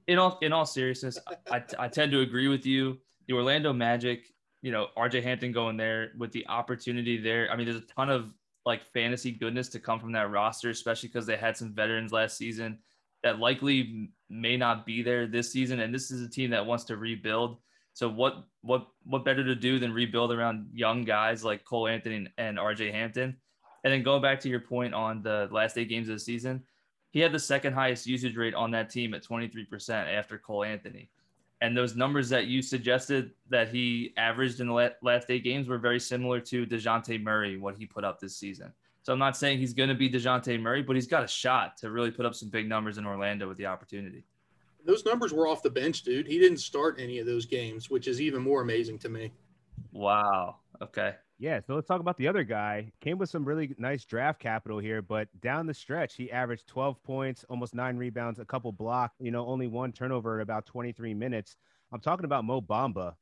in 0.07 0.19
all 0.19 0.39
in 0.43 0.53
all 0.53 0.67
seriousness, 0.67 1.19
I, 1.51 1.63
I 1.79 1.89
tend 1.89 2.13
to 2.13 2.21
agree 2.21 2.49
with 2.49 2.67
you. 2.67 2.99
The 3.29 3.35
Orlando 3.35 3.73
Magic, 3.73 4.33
you 4.63 4.73
know, 4.73 4.89
RJ 4.97 5.23
Hampton 5.23 5.53
going 5.53 5.77
there 5.77 6.13
with 6.19 6.33
the 6.33 6.47
opportunity 6.49 7.17
there. 7.17 7.51
I 7.51 7.57
mean, 7.57 7.67
there's 7.67 7.79
a 7.79 7.87
ton 7.87 8.11
of 8.11 8.35
like 8.67 8.85
fantasy 8.93 9.31
goodness 9.31 9.69
to 9.69 9.81
come 9.81 10.01
from 10.01 10.13
that 10.13 10.31
roster, 10.31 10.71
especially 10.71 11.09
because 11.09 11.27
they 11.27 11.37
had 11.37 11.57
some 11.57 11.73
veterans 11.73 12.13
last 12.13 12.37
season 12.37 12.79
that 13.23 13.39
likely 13.39 14.11
may 14.29 14.57
not 14.57 14.87
be 14.87 15.03
there 15.03 15.27
this 15.27 15.53
season. 15.53 15.81
And 15.81 15.95
this 15.95 16.11
is 16.11 16.23
a 16.23 16.29
team 16.29 16.51
that 16.51 16.65
wants 16.65 16.85
to 16.85 16.97
rebuild. 16.97 17.59
So 17.93 18.09
what 18.09 18.45
what 18.63 18.89
what 19.05 19.25
better 19.25 19.45
to 19.45 19.55
do 19.55 19.79
than 19.79 19.93
rebuild 19.93 20.33
around 20.33 20.69
young 20.73 21.05
guys 21.05 21.45
like 21.45 21.65
Cole 21.65 21.89
Anthony 21.89 22.29
and 22.39 22.57
RJ 22.57 22.93
Hampton? 22.93 23.37
And 23.85 23.93
then 23.93 24.03
going 24.03 24.23
back 24.23 24.41
to 24.41 24.49
your 24.49 24.61
point 24.61 24.95
on 24.95 25.23
the 25.23 25.49
last 25.51 25.77
eight 25.79 25.89
games 25.89 26.09
of 26.09 26.15
the 26.15 26.21
season, 26.21 26.63
he 27.11 27.21
had 27.21 27.33
the 27.33 27.39
second 27.39 27.73
highest 27.73 28.07
usage 28.07 28.37
rate 28.37 28.55
on 28.55 28.71
that 28.73 28.91
team 28.91 29.15
at 29.15 29.25
23% 29.25 29.91
after 29.91 30.39
Cole 30.39 30.65
Anthony. 30.65 31.11
And 31.63 31.77
those 31.77 31.97
numbers 31.97 32.29
that 32.31 32.47
you 32.47 32.63
suggested 32.63 33.33
that 33.51 33.69
he 33.69 34.15
averaged 34.17 34.61
in 34.61 34.69
the 34.69 34.95
last 35.03 35.31
eight 35.31 35.45
games 35.45 35.69
were 35.69 35.79
very 35.79 36.01
similar 36.01 36.41
to 36.41 36.67
DeJounte 36.67 37.23
Murray, 37.23 37.59
what 37.59 37.77
he 37.77 37.85
put 37.85 38.05
up 38.05 38.19
this 38.19 38.37
season. 38.37 38.73
So 39.11 39.15
I'm 39.15 39.19
not 39.19 39.37
saying 39.37 39.59
he's 39.59 39.75
going 39.75 39.89
to 39.89 39.97
be 39.97 40.09
DeJounte 40.09 40.61
Murray, 40.61 40.85
but 40.85 40.95
he's 40.95 41.09
got 41.09 41.25
a 41.25 41.27
shot 41.27 41.77
to 41.79 41.91
really 41.91 42.13
put 42.13 42.25
up 42.27 42.33
some 42.33 42.49
big 42.49 42.69
numbers 42.69 42.97
in 42.97 43.05
Orlando 43.05 43.49
with 43.49 43.59
the 43.59 43.67
opportunity. 43.67 44.25
Those 44.87 45.05
numbers 45.05 45.33
were 45.33 45.49
off 45.49 45.65
the 45.65 45.71
bench, 45.71 46.05
dude. 46.05 46.29
He 46.29 46.39
didn't 46.39 46.59
start 46.59 47.01
any 47.01 47.19
of 47.19 47.27
those 47.27 47.45
games, 47.45 47.91
which 47.91 48.07
is 48.07 48.21
even 48.21 48.41
more 48.41 48.63
amazing 48.63 49.01
to 49.01 49.09
me. 49.09 49.33
Wow. 49.91 50.59
Okay. 50.81 51.17
Yeah, 51.41 51.59
so 51.67 51.75
let's 51.75 51.89
talk 51.89 52.01
about 52.01 52.19
the 52.19 52.29
other 52.29 52.45
guy. 52.45 52.93
Came 53.01 53.19
with 53.19 53.29
some 53.31 53.45
really 53.45 53.75
nice 53.79 54.05
draft 54.05 54.39
capital 54.39 54.79
here, 54.79 55.03
but 55.03 55.27
down 55.41 55.67
the 55.67 55.75
stretch, 55.75 56.15
he 56.15 56.31
averaged 56.31 56.69
12 56.69 57.03
points, 57.03 57.45
almost 57.49 57.75
nine 57.75 57.97
rebounds, 57.97 58.39
a 58.39 58.45
couple 58.45 58.71
blocks, 58.71 59.17
you 59.19 59.33
know, 59.33 59.45
only 59.45 59.67
one 59.67 59.91
turnover 59.91 60.37
in 60.37 60.43
about 60.43 60.67
23 60.67 61.15
minutes. 61.15 61.57
I'm 61.91 61.99
talking 61.99 62.27
about 62.27 62.45
Mo 62.45 62.61
Bamba. 62.61 63.15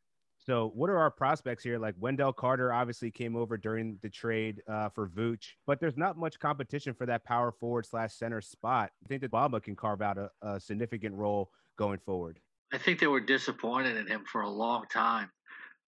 So, 0.48 0.72
what 0.74 0.88
are 0.88 0.96
our 0.96 1.10
prospects 1.10 1.62
here? 1.62 1.78
Like 1.78 1.94
Wendell 2.00 2.32
Carter 2.32 2.72
obviously 2.72 3.10
came 3.10 3.36
over 3.36 3.58
during 3.58 3.98
the 4.00 4.08
trade 4.08 4.62
uh, 4.66 4.88
for 4.88 5.06
Vooch, 5.06 5.44
but 5.66 5.78
there's 5.78 5.98
not 5.98 6.16
much 6.16 6.38
competition 6.38 6.94
for 6.94 7.04
that 7.04 7.22
power 7.22 7.52
forward 7.52 7.84
slash 7.84 8.14
center 8.14 8.40
spot. 8.40 8.90
I 9.04 9.08
think 9.08 9.20
that 9.20 9.30
Bamba 9.30 9.62
can 9.62 9.76
carve 9.76 10.00
out 10.00 10.16
a, 10.16 10.30
a 10.40 10.58
significant 10.58 11.14
role 11.14 11.50
going 11.76 11.98
forward. 11.98 12.38
I 12.72 12.78
think 12.78 12.98
they 12.98 13.06
were 13.06 13.20
disappointed 13.20 13.98
in 13.98 14.06
him 14.06 14.24
for 14.24 14.40
a 14.40 14.48
long 14.48 14.86
time. 14.90 15.30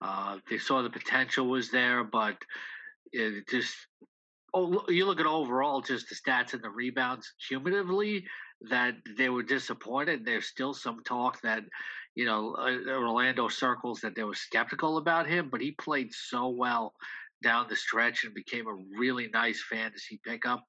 Uh, 0.02 0.36
they 0.50 0.58
saw 0.58 0.82
the 0.82 0.90
potential 0.90 1.46
was 1.46 1.70
there, 1.70 2.04
but 2.04 2.36
it 3.12 3.48
just 3.48 3.74
oh, 4.52 4.84
you 4.88 5.06
look 5.06 5.20
at 5.20 5.26
overall 5.26 5.80
just 5.80 6.10
the 6.10 6.14
stats 6.14 6.52
and 6.52 6.62
the 6.62 6.68
rebounds 6.68 7.32
cumulatively 7.48 8.26
that 8.68 8.94
they 9.16 9.30
were 9.30 9.42
disappointed. 9.42 10.26
There's 10.26 10.48
still 10.48 10.74
some 10.74 11.02
talk 11.02 11.40
that 11.40 11.62
you 12.14 12.24
know, 12.24 12.54
uh, 12.58 12.90
Orlando 12.90 13.48
circles 13.48 14.00
that 14.00 14.14
they 14.14 14.24
were 14.24 14.34
skeptical 14.34 14.98
about 14.98 15.26
him, 15.26 15.48
but 15.50 15.60
he 15.60 15.72
played 15.72 16.12
so 16.12 16.48
well 16.48 16.94
down 17.42 17.66
the 17.68 17.76
stretch 17.76 18.24
and 18.24 18.34
became 18.34 18.66
a 18.66 18.98
really 18.98 19.28
nice 19.32 19.62
fantasy 19.70 20.20
pickup. 20.26 20.62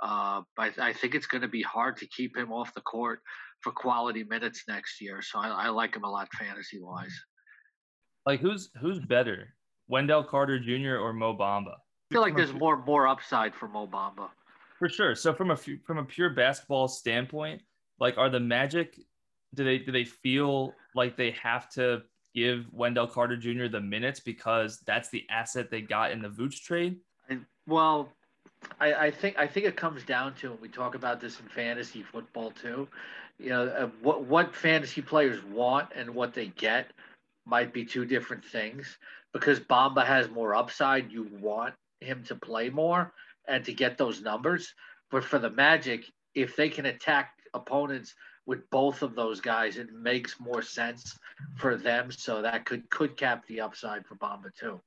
Uh, 0.00 0.42
but 0.56 0.78
I 0.78 0.92
think 0.92 1.14
it's 1.14 1.26
going 1.26 1.42
to 1.42 1.48
be 1.48 1.62
hard 1.62 1.96
to 1.98 2.06
keep 2.06 2.36
him 2.36 2.52
off 2.52 2.74
the 2.74 2.80
court 2.80 3.20
for 3.60 3.72
quality 3.72 4.24
minutes 4.24 4.64
next 4.68 5.00
year. 5.00 5.22
So 5.22 5.38
I, 5.38 5.48
I 5.48 5.68
like 5.68 5.94
him 5.94 6.04
a 6.04 6.10
lot 6.10 6.28
fantasy 6.38 6.80
wise. 6.80 7.14
Like 8.26 8.40
who's 8.40 8.70
who's 8.80 8.98
better, 9.00 9.54
Wendell 9.88 10.24
Carter 10.24 10.58
Jr. 10.58 10.96
or 10.96 11.12
Mo 11.12 11.36
Bamba? 11.36 11.74
I 11.74 12.14
feel 12.14 12.20
like 12.20 12.36
there's 12.36 12.52
more 12.52 12.84
more 12.84 13.08
upside 13.08 13.54
for 13.54 13.68
Mo 13.68 13.86
Bamba. 13.86 14.28
For 14.78 14.88
sure. 14.88 15.14
So 15.14 15.32
from 15.32 15.50
a 15.50 15.56
from 15.56 15.98
a 15.98 16.04
pure 16.04 16.30
basketball 16.30 16.88
standpoint, 16.88 17.62
like 17.98 18.18
are 18.18 18.30
the 18.30 18.40
Magic 18.40 18.96
do 19.54 19.64
they 19.64 19.78
do 19.78 19.92
they 19.92 20.04
feel 20.04 20.74
like 20.94 21.16
they 21.16 21.30
have 21.32 21.68
to 21.70 22.02
give 22.34 22.66
Wendell 22.72 23.06
Carter 23.06 23.36
Jr. 23.36 23.66
the 23.66 23.80
minutes 23.80 24.20
because 24.20 24.80
that's 24.86 25.10
the 25.10 25.24
asset 25.30 25.70
they 25.70 25.82
got 25.82 26.12
in 26.12 26.22
the 26.22 26.28
Vooch 26.28 26.62
trade? 26.62 26.98
well, 27.66 28.08
I, 28.80 28.94
I, 28.94 29.10
think 29.10 29.38
I 29.38 29.46
think 29.46 29.66
it 29.66 29.76
comes 29.76 30.04
down 30.04 30.34
to, 30.36 30.52
and 30.52 30.60
we 30.60 30.68
talk 30.68 30.94
about 30.94 31.20
this 31.20 31.38
in 31.40 31.46
fantasy 31.48 32.02
football 32.02 32.50
too. 32.50 32.88
You 33.38 33.50
know, 33.50 33.66
uh, 33.66 33.88
what 34.02 34.24
what 34.24 34.54
fantasy 34.54 35.02
players 35.02 35.42
want 35.44 35.90
and 35.94 36.14
what 36.14 36.34
they 36.34 36.48
get 36.48 36.90
might 37.46 37.72
be 37.72 37.84
two 37.84 38.04
different 38.04 38.44
things. 38.44 38.98
Because 39.32 39.60
Bamba 39.60 40.04
has 40.04 40.28
more 40.28 40.54
upside, 40.54 41.10
you 41.10 41.26
want 41.40 41.74
him 42.00 42.22
to 42.24 42.34
play 42.34 42.68
more 42.68 43.12
and 43.48 43.64
to 43.64 43.72
get 43.72 43.96
those 43.96 44.20
numbers. 44.20 44.74
But 45.10 45.24
for 45.24 45.38
the 45.38 45.50
Magic, 45.50 46.04
if 46.34 46.54
they 46.54 46.68
can 46.68 46.86
attack 46.86 47.32
opponents 47.54 48.14
with 48.46 48.68
both 48.70 49.02
of 49.02 49.14
those 49.14 49.40
guys, 49.40 49.76
it 49.76 49.92
makes 49.92 50.40
more 50.40 50.62
sense 50.62 51.18
for 51.56 51.76
them. 51.76 52.10
So 52.10 52.42
that 52.42 52.64
could 52.64 52.88
could 52.90 53.16
cap 53.16 53.46
the 53.46 53.60
upside 53.60 54.06
for 54.06 54.16
Bamba 54.16 54.54
too. 54.58 54.80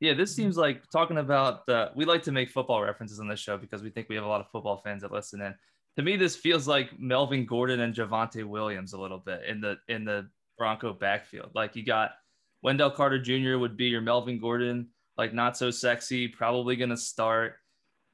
Yeah, 0.00 0.14
this 0.14 0.34
seems 0.34 0.56
like 0.56 0.82
talking 0.90 1.18
about 1.18 1.66
the. 1.66 1.90
We 1.94 2.04
like 2.04 2.22
to 2.24 2.32
make 2.32 2.50
football 2.50 2.82
references 2.82 3.20
on 3.20 3.28
this 3.28 3.40
show 3.40 3.56
because 3.56 3.82
we 3.82 3.90
think 3.90 4.08
we 4.08 4.16
have 4.16 4.24
a 4.24 4.28
lot 4.28 4.40
of 4.40 4.50
football 4.50 4.76
fans 4.76 5.02
that 5.02 5.12
listen 5.12 5.40
in. 5.40 5.54
To 5.96 6.02
me, 6.02 6.16
this 6.16 6.36
feels 6.36 6.66
like 6.66 6.98
Melvin 6.98 7.46
Gordon 7.46 7.80
and 7.80 7.94
Javonte 7.94 8.44
Williams 8.44 8.92
a 8.92 9.00
little 9.00 9.18
bit 9.18 9.42
in 9.48 9.60
the 9.60 9.76
in 9.88 10.04
the 10.04 10.28
Bronco 10.58 10.92
backfield. 10.92 11.52
Like 11.54 11.76
you 11.76 11.84
got 11.84 12.10
Wendell 12.62 12.90
Carter 12.90 13.20
Jr. 13.20 13.58
would 13.58 13.76
be 13.76 13.86
your 13.86 14.00
Melvin 14.00 14.40
Gordon, 14.40 14.88
like 15.16 15.32
not 15.32 15.56
so 15.56 15.70
sexy, 15.70 16.28
probably 16.28 16.76
gonna 16.76 16.96
start 16.96 17.54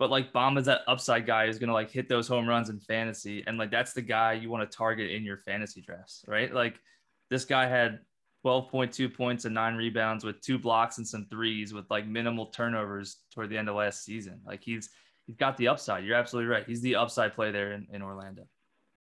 but 0.00 0.10
like 0.10 0.32
Bamba's 0.32 0.64
that 0.64 0.80
upside 0.88 1.26
guy 1.26 1.46
who's 1.46 1.58
gonna 1.58 1.74
like 1.74 1.90
hit 1.90 2.08
those 2.08 2.26
home 2.26 2.48
runs 2.48 2.70
in 2.70 2.80
fantasy, 2.80 3.44
and 3.46 3.58
like 3.58 3.70
that's 3.70 3.92
the 3.92 4.00
guy 4.00 4.32
you 4.32 4.48
want 4.48 4.68
to 4.68 4.76
target 4.76 5.10
in 5.10 5.24
your 5.24 5.36
fantasy 5.36 5.82
drafts, 5.82 6.24
right? 6.26 6.52
Like 6.52 6.80
this 7.28 7.44
guy 7.44 7.66
had 7.66 8.00
12.2 8.44 9.14
points 9.14 9.44
and 9.44 9.54
nine 9.54 9.76
rebounds 9.76 10.24
with 10.24 10.40
two 10.40 10.58
blocks 10.58 10.96
and 10.96 11.06
some 11.06 11.26
threes 11.26 11.74
with 11.74 11.84
like 11.90 12.06
minimal 12.06 12.46
turnovers 12.46 13.18
toward 13.34 13.50
the 13.50 13.58
end 13.58 13.68
of 13.68 13.76
last 13.76 14.02
season. 14.02 14.40
Like 14.46 14.62
he's 14.64 14.88
he's 15.26 15.36
got 15.36 15.58
the 15.58 15.68
upside. 15.68 16.02
You're 16.02 16.16
absolutely 16.16 16.50
right. 16.50 16.64
He's 16.66 16.80
the 16.80 16.96
upside 16.96 17.34
play 17.34 17.52
there 17.52 17.72
in, 17.72 17.86
in 17.92 18.00
Orlando. 18.00 18.48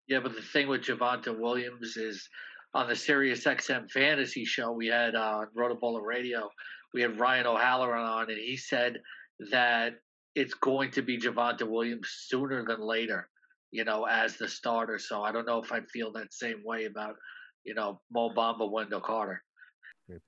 Yeah, 0.08 0.20
but 0.20 0.34
the 0.34 0.40
thing 0.40 0.66
with 0.66 0.80
Javonte 0.80 1.38
Williams 1.38 1.98
is 1.98 2.26
on 2.72 2.88
the 2.88 2.96
Sirius 2.96 3.44
XM 3.44 3.90
fantasy 3.90 4.46
show 4.46 4.72
we 4.72 4.86
had 4.86 5.14
uh, 5.14 5.44
on 5.44 5.48
Rotoballer 5.54 6.02
Radio, 6.02 6.48
we 6.94 7.02
had 7.02 7.20
Ryan 7.20 7.46
O'Halloran 7.46 8.02
on, 8.02 8.30
and 8.30 8.38
he 8.38 8.56
said 8.56 8.96
that 9.50 9.96
it's 10.36 10.54
going 10.54 10.90
to 10.92 11.02
be 11.02 11.18
Javonte 11.18 11.66
Williams 11.66 12.08
sooner 12.28 12.62
than 12.62 12.80
later, 12.80 13.28
you 13.70 13.84
know, 13.84 14.04
as 14.04 14.36
the 14.36 14.46
starter. 14.46 14.98
So 14.98 15.22
I 15.22 15.32
don't 15.32 15.46
know 15.46 15.60
if 15.62 15.72
I'd 15.72 15.88
feel 15.88 16.12
that 16.12 16.32
same 16.32 16.62
way 16.62 16.84
about, 16.84 17.16
you 17.64 17.74
know, 17.74 18.00
Mo 18.12 18.30
Bamba, 18.30 18.70
Wendell 18.70 19.00
Carter. 19.00 19.42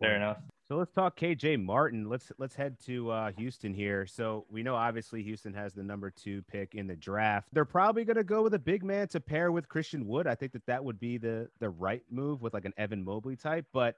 Fair 0.00 0.16
enough. 0.16 0.38
So 0.66 0.76
let's 0.76 0.92
talk 0.92 1.16
KJ 1.16 1.62
Martin. 1.62 2.08
Let's 2.08 2.32
let's 2.38 2.54
head 2.54 2.76
to 2.86 3.10
uh, 3.10 3.32
Houston 3.36 3.72
here. 3.72 4.06
So 4.06 4.44
we 4.50 4.62
know 4.62 4.74
obviously 4.74 5.22
Houston 5.22 5.54
has 5.54 5.72
the 5.72 5.84
number 5.84 6.10
two 6.10 6.42
pick 6.50 6.74
in 6.74 6.88
the 6.88 6.96
draft. 6.96 7.48
They're 7.52 7.64
probably 7.64 8.04
going 8.04 8.16
to 8.16 8.24
go 8.24 8.42
with 8.42 8.54
a 8.54 8.58
big 8.58 8.82
man 8.82 9.06
to 9.08 9.20
pair 9.20 9.52
with 9.52 9.68
Christian 9.68 10.06
Wood. 10.06 10.26
I 10.26 10.34
think 10.34 10.52
that 10.52 10.66
that 10.66 10.82
would 10.82 10.98
be 10.98 11.16
the 11.16 11.48
the 11.60 11.70
right 11.70 12.02
move 12.10 12.42
with 12.42 12.54
like 12.54 12.64
an 12.64 12.74
Evan 12.76 13.04
Mobley 13.04 13.36
type. 13.36 13.66
But 13.72 13.96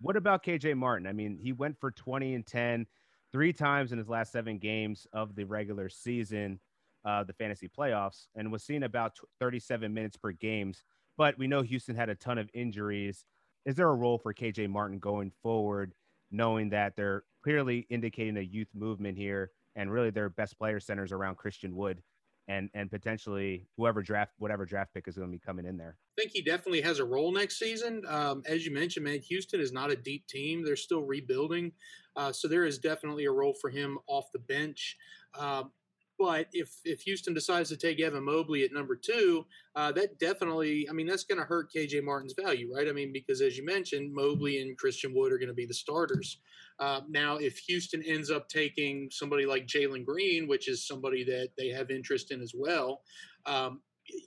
what 0.00 0.16
about 0.16 0.44
KJ 0.44 0.76
Martin? 0.76 1.06
I 1.06 1.12
mean, 1.12 1.38
he 1.40 1.52
went 1.52 1.78
for 1.78 1.92
20 1.92 2.34
and 2.34 2.46
10 2.46 2.86
three 3.32 3.52
times 3.52 3.92
in 3.92 3.98
his 3.98 4.08
last 4.08 4.32
seven 4.32 4.58
games 4.58 5.06
of 5.12 5.34
the 5.34 5.44
regular 5.44 5.88
season, 5.88 6.60
uh, 7.04 7.24
the 7.24 7.32
fantasy 7.32 7.68
playoffs, 7.68 8.26
and 8.34 8.50
was 8.50 8.64
seeing 8.64 8.82
about 8.82 9.16
37 9.40 9.92
minutes 9.92 10.16
per 10.16 10.32
games. 10.32 10.82
But 11.16 11.38
we 11.38 11.46
know 11.46 11.62
Houston 11.62 11.96
had 11.96 12.08
a 12.08 12.14
ton 12.14 12.38
of 12.38 12.50
injuries. 12.52 13.24
Is 13.64 13.74
there 13.74 13.88
a 13.88 13.94
role 13.94 14.18
for 14.18 14.34
KJ 14.34 14.68
Martin 14.68 14.98
going 14.98 15.32
forward, 15.42 15.92
knowing 16.30 16.70
that 16.70 16.94
they're 16.96 17.24
clearly 17.42 17.86
indicating 17.90 18.36
a 18.36 18.42
youth 18.42 18.68
movement 18.74 19.16
here, 19.16 19.50
and 19.74 19.90
really 19.90 20.10
their 20.10 20.28
best 20.28 20.58
player 20.58 20.80
centers 20.80 21.12
around 21.12 21.36
Christian 21.36 21.74
Wood? 21.76 22.02
And 22.48 22.70
and 22.74 22.90
potentially 22.90 23.66
whoever 23.76 24.02
draft 24.02 24.32
whatever 24.38 24.64
draft 24.64 24.94
pick 24.94 25.08
is 25.08 25.16
going 25.16 25.28
to 25.28 25.32
be 25.32 25.38
coming 25.44 25.66
in 25.66 25.76
there. 25.76 25.96
I 26.18 26.22
think 26.22 26.32
he 26.32 26.42
definitely 26.42 26.80
has 26.82 26.98
a 26.98 27.04
role 27.04 27.32
next 27.32 27.58
season. 27.58 28.02
Um, 28.08 28.42
as 28.46 28.64
you 28.64 28.72
mentioned, 28.72 29.04
man, 29.04 29.18
Houston 29.20 29.60
is 29.60 29.72
not 29.72 29.90
a 29.90 29.96
deep 29.96 30.26
team; 30.26 30.64
they're 30.64 30.76
still 30.76 31.02
rebuilding, 31.02 31.72
uh, 32.16 32.32
so 32.32 32.48
there 32.48 32.64
is 32.64 32.78
definitely 32.78 33.24
a 33.24 33.32
role 33.32 33.54
for 33.60 33.70
him 33.70 33.98
off 34.06 34.30
the 34.32 34.38
bench. 34.38 34.96
Um, 35.38 35.72
but 36.18 36.46
if 36.52 36.70
if 36.84 37.02
Houston 37.02 37.34
decides 37.34 37.68
to 37.70 37.76
take 37.76 38.00
Evan 38.00 38.24
Mobley 38.24 38.64
at 38.64 38.72
number 38.72 38.96
two, 38.96 39.44
uh, 39.74 39.92
that 39.92 40.18
definitely, 40.18 40.88
I 40.88 40.92
mean, 40.92 41.06
that's 41.06 41.24
going 41.24 41.38
to 41.38 41.44
hurt 41.44 41.72
KJ 41.74 42.02
Martin's 42.02 42.34
value, 42.38 42.74
right? 42.74 42.88
I 42.88 42.92
mean, 42.92 43.12
because 43.12 43.40
as 43.40 43.56
you 43.56 43.64
mentioned, 43.64 44.14
Mobley 44.14 44.60
and 44.60 44.76
Christian 44.78 45.12
Wood 45.14 45.32
are 45.32 45.38
going 45.38 45.48
to 45.48 45.54
be 45.54 45.66
the 45.66 45.74
starters. 45.74 46.38
Uh, 46.78 47.00
now, 47.08 47.36
if 47.36 47.58
Houston 47.58 48.02
ends 48.02 48.30
up 48.30 48.48
taking 48.48 49.08
somebody 49.10 49.46
like 49.46 49.66
Jalen 49.66 50.04
Green, 50.04 50.46
which 50.46 50.68
is 50.68 50.86
somebody 50.86 51.24
that 51.24 51.50
they 51.56 51.68
have 51.68 51.90
interest 51.90 52.30
in 52.32 52.42
as 52.42 52.52
well, 52.54 53.02
um, 53.46 53.80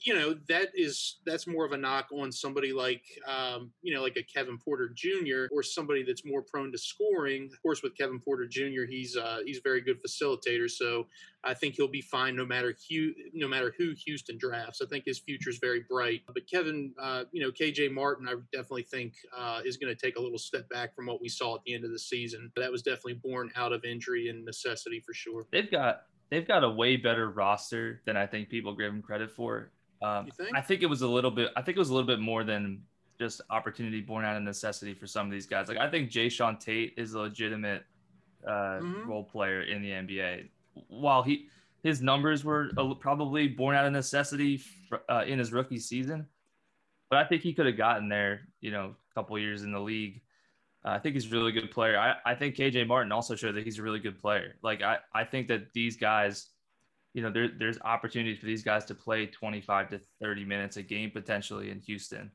you 0.04 0.14
know 0.14 0.36
that 0.48 0.70
is 0.74 1.18
that's 1.26 1.48
more 1.48 1.66
of 1.66 1.72
a 1.72 1.78
knock 1.78 2.08
on 2.12 2.32
somebody 2.32 2.74
like 2.74 3.04
um, 3.28 3.72
you 3.82 3.94
know 3.94 4.02
like 4.02 4.18
a 4.18 4.24
Kevin 4.24 4.58
Porter 4.58 4.92
Jr. 4.94 5.48
or 5.52 5.64
somebody 5.64 6.04
that's 6.04 6.26
more 6.26 6.42
prone 6.42 6.72
to 6.72 6.78
scoring. 6.78 7.50
Of 7.52 7.62
course, 7.62 7.82
with 7.84 7.98
Kevin 7.98 8.20
Porter 8.20 8.48
Jr., 8.48 8.84
he's 8.88 9.16
uh, 9.16 9.40
he's 9.46 9.58
a 9.58 9.62
very 9.64 9.82
good 9.82 9.98
facilitator, 10.04 10.70
so 10.70 11.08
I 11.44 11.54
think 11.54 11.76
he'll 11.76 11.88
be 11.88 12.02
fine 12.02 12.36
no 12.36 12.46
matter 12.46 12.76
who 12.90 13.12
no 13.34 13.48
matter 13.48 13.74
who 13.78 13.94
Houston 14.06 14.38
drafts. 14.38 14.82
I 14.82 14.86
think 14.88 15.06
his 15.06 15.20
future 15.20 15.50
is 15.50 15.60
very 15.60 15.84
bright. 15.90 16.22
But 16.28 16.50
Kevin, 16.52 16.94
uh, 17.00 17.24
you 17.32 17.42
know 17.42 17.52
KJ 17.52 17.92
Martin, 17.92 18.28
I 18.28 18.36
definitely 18.52 18.84
think 18.84 19.14
uh, 19.38 19.62
is 19.66 19.78
going 19.78 19.94
to 19.94 20.00
take 20.00 20.18
a 20.18 20.22
little 20.22 20.40
step 20.40 20.70
back 20.70 20.96
from 20.96 21.06
what 21.06 21.22
we 21.22 21.30
saw 21.30 21.56
at 21.56 21.62
the 21.66 21.74
end 21.74 21.86
of 21.86 21.92
the 21.92 22.00
season. 22.00 22.52
That 22.56 22.72
was 22.72 22.82
definitely 22.82 23.20
born 23.24 23.52
out 23.56 23.74
of 23.74 23.86
injury 23.86 24.30
and 24.30 24.44
necessity 24.46 25.00
for 25.00 25.14
sure. 25.14 25.46
They've 25.52 25.72
got 25.72 26.04
they've 26.30 26.48
got 26.48 26.64
a 26.64 26.70
way 26.70 26.96
better 26.96 27.30
roster 27.30 28.02
than 28.06 28.18
I 28.18 28.26
think 28.26 28.50
people 28.50 28.76
give 28.76 28.92
them 28.92 29.02
credit 29.02 29.32
for. 29.32 29.72
Um, 30.02 30.30
think? 30.32 30.56
I 30.56 30.62
think 30.62 30.82
it 30.82 30.88
was 30.88 31.02
a 31.02 31.08
little 31.08 31.32
bit. 31.32 31.52
I 31.56 31.62
think 31.62 31.78
it 31.78 31.80
was 31.80 31.90
a 31.90 31.94
little 31.94 32.08
bit 32.08 32.20
more 32.20 32.44
than 32.44 32.82
just 33.20 33.42
opportunity 33.50 34.00
born 34.00 34.24
out 34.24 34.38
of 34.38 34.44
necessity 34.44 34.94
for 34.94 35.08
some 35.08 35.26
of 35.26 35.32
these 35.32 35.46
guys. 35.46 35.68
Like 35.68 35.78
I 35.78 35.90
think 35.90 36.10
Jae'Sean 36.10 36.60
Tate 36.60 36.94
is 36.98 37.14
a 37.14 37.20
legitimate 37.20 37.84
uh, 38.48 38.80
mm-hmm. 38.80 39.10
role 39.10 39.24
player 39.24 39.64
in 39.64 39.82
the 39.82 39.90
NBA. 39.90 40.48
While 40.88 41.24
he 41.24 41.48
his 41.84 42.02
numbers 42.02 42.44
were 42.44 42.70
probably 43.00 43.48
born 43.48 43.76
out 43.76 43.86
of 43.86 43.94
necessity 43.94 44.62
uh, 45.10 45.24
in 45.26 45.40
his 45.40 45.52
rookie 45.52 45.80
season, 45.80 46.28
but 47.10 47.20
I 47.20 47.26
think 47.26 47.42
he 47.42 47.54
could 47.54 47.66
have 47.66 47.78
gotten 47.78 48.08
there. 48.08 48.42
You 48.62 48.72
know, 48.72 48.96
a 49.12 49.14
couple 49.14 49.38
years 49.38 49.64
in 49.64 49.72
the 49.72 49.80
league. 49.80 50.22
I 50.84 50.98
think 50.98 51.16
he's 51.16 51.32
a 51.32 51.36
really 51.36 51.52
good 51.52 51.72
player. 51.72 51.98
I, 52.00 52.16
I 52.26 52.36
think 52.36 52.56
KJ 52.56 52.88
Martin 52.88 53.12
also 53.12 53.36
showed 53.36 53.56
that 53.56 53.66
he's 53.66 53.80
a 53.80 53.84
really 53.84 54.00
good 54.00 54.18
player. 54.18 54.56
Like 54.64 54.82
I, 54.82 54.98
I 55.14 55.26
think 55.26 55.48
that 55.50 55.74
these 55.74 55.98
guys 55.98 56.52
you 57.14 57.24
know, 57.24 57.32
there, 57.32 57.50
there's 57.58 57.80
opportunities 57.82 58.40
for 58.40 58.46
these 58.46 58.64
guys 58.64 58.86
to 58.86 58.96
play 58.96 59.26
25 59.26 59.90
to 59.90 60.00
30 60.22 60.46
minutes 60.46 60.78
a 60.78 60.84
game 60.84 61.12
potentially 61.12 61.72
in 61.72 61.80
Houston. 61.80 62.32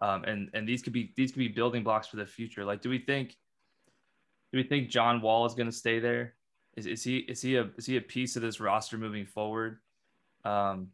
Um, 0.00 0.24
and, 0.24 0.50
and 0.54 0.68
these 0.68 0.82
could 0.82 0.92
be, 0.92 1.12
these 1.16 1.32
could 1.32 1.40
be 1.40 1.48
building 1.48 1.82
blocks 1.82 2.06
for 2.06 2.16
the 2.16 2.26
future. 2.26 2.64
Like, 2.64 2.82
do 2.82 2.88
we 2.88 2.98
think, 2.98 3.36
do 4.52 4.58
we 4.58 4.62
think 4.62 4.90
John 4.90 5.20
Wall 5.20 5.46
is 5.46 5.54
going 5.54 5.66
to 5.68 5.76
stay 5.76 5.98
there? 5.98 6.34
Is, 6.76 6.86
is 6.86 7.02
he, 7.02 7.18
is 7.18 7.42
he 7.42 7.56
a, 7.56 7.68
is 7.76 7.86
he 7.86 7.96
a 7.96 8.00
piece 8.00 8.36
of 8.36 8.42
this 8.42 8.60
roster 8.60 8.96
moving 8.96 9.26
forward? 9.26 9.78
Um, 10.44 10.88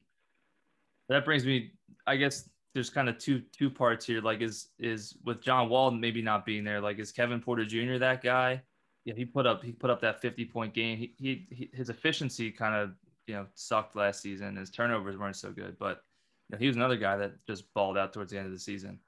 that 1.09 1.25
brings 1.25 1.45
me, 1.45 1.73
I 2.07 2.17
guess 2.17 2.49
there's 2.79 2.91
kind 2.91 3.09
of 3.09 3.19
two, 3.19 3.43
two 3.51 3.69
parts 3.69 4.07
here. 4.07 4.21
Like 4.21 4.41
is, 4.41 4.69
is 4.79 5.17
with 5.25 5.43
John 5.43 5.69
Wall 5.69 5.91
maybe 5.91 6.23
not 6.23 6.47
being 6.47 6.63
there, 6.63 6.81
like 6.81 7.01
is 7.01 7.11
Kevin 7.11 7.41
Porter 7.41 7.65
Jr. 7.65 7.99
that 7.99 8.23
guy? 8.23 8.63
Yeah, 9.05 9.15
he 9.15 9.25
put 9.25 9.49
up 9.49 9.65
he 9.65 9.73
put 9.73 9.91
up 9.91 10.01
that 10.03 10.21
50 10.21 10.45
point 10.45 10.75
game. 10.75 10.97
He, 10.97 11.13
he, 11.19 11.47
he 11.51 11.71
his 11.73 11.91
efficiency 11.91 12.53
kind 12.53 12.77
of 12.77 12.93
you 13.27 13.35
know 13.35 13.47
sucked 13.55 13.97
last 13.97 14.23
season. 14.23 14.55
His 14.55 14.71
turnovers 14.71 15.17
weren't 15.17 15.35
so 15.35 15.51
good, 15.51 15.77
but 15.81 16.03
you 16.49 16.55
know, 16.55 16.59
he 16.61 16.69
was 16.69 16.77
another 16.77 16.97
guy 16.97 17.17
that 17.17 17.45
just 17.47 17.65
balled 17.75 17.99
out 17.99 18.13
towards 18.13 18.31
the 18.31 18.39
end 18.39 18.47
of 18.47 18.53
the 18.53 18.59
season. 18.61 19.01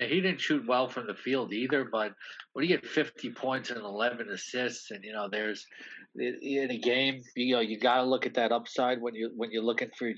He 0.00 0.20
didn't 0.22 0.40
shoot 0.40 0.66
well 0.66 0.88
from 0.88 1.06
the 1.06 1.14
field 1.14 1.52
either. 1.52 1.84
But 1.84 2.14
when 2.54 2.66
you 2.66 2.74
get 2.74 2.86
50 2.86 3.30
points 3.32 3.70
and 3.70 3.80
11 3.80 4.30
assists, 4.30 4.90
and 4.90 5.04
you 5.04 5.12
know 5.12 5.28
there's 5.30 5.66
in 6.16 6.70
a 6.70 6.78
game, 6.78 7.20
you 7.36 7.54
know 7.54 7.60
you 7.60 7.78
got 7.78 7.96
to 7.96 8.04
look 8.04 8.24
at 8.24 8.34
that 8.34 8.50
upside 8.50 9.00
when 9.00 9.14
you 9.14 9.30
when 9.36 9.50
you're 9.50 9.62
looking 9.62 9.90
for 9.98 10.10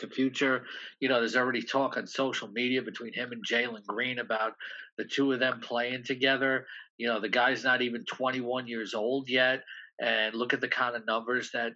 the 0.00 0.08
future. 0.08 0.64
You 1.00 1.08
know, 1.08 1.20
there's 1.20 1.36
already 1.36 1.62
talk 1.62 1.96
on 1.96 2.06
social 2.06 2.48
media 2.48 2.82
between 2.82 3.12
him 3.12 3.30
and 3.30 3.44
Jalen 3.46 3.84
Green 3.86 4.18
about 4.18 4.54
the 4.96 5.04
two 5.04 5.32
of 5.32 5.38
them 5.38 5.60
playing 5.60 6.02
together. 6.04 6.66
You 6.96 7.06
know, 7.06 7.20
the 7.20 7.28
guy's 7.28 7.62
not 7.62 7.80
even 7.80 8.04
21 8.04 8.66
years 8.66 8.92
old 8.92 9.28
yet, 9.28 9.62
and 10.00 10.34
look 10.34 10.52
at 10.52 10.60
the 10.60 10.68
kind 10.68 10.96
of 10.96 11.06
numbers 11.06 11.52
that 11.52 11.72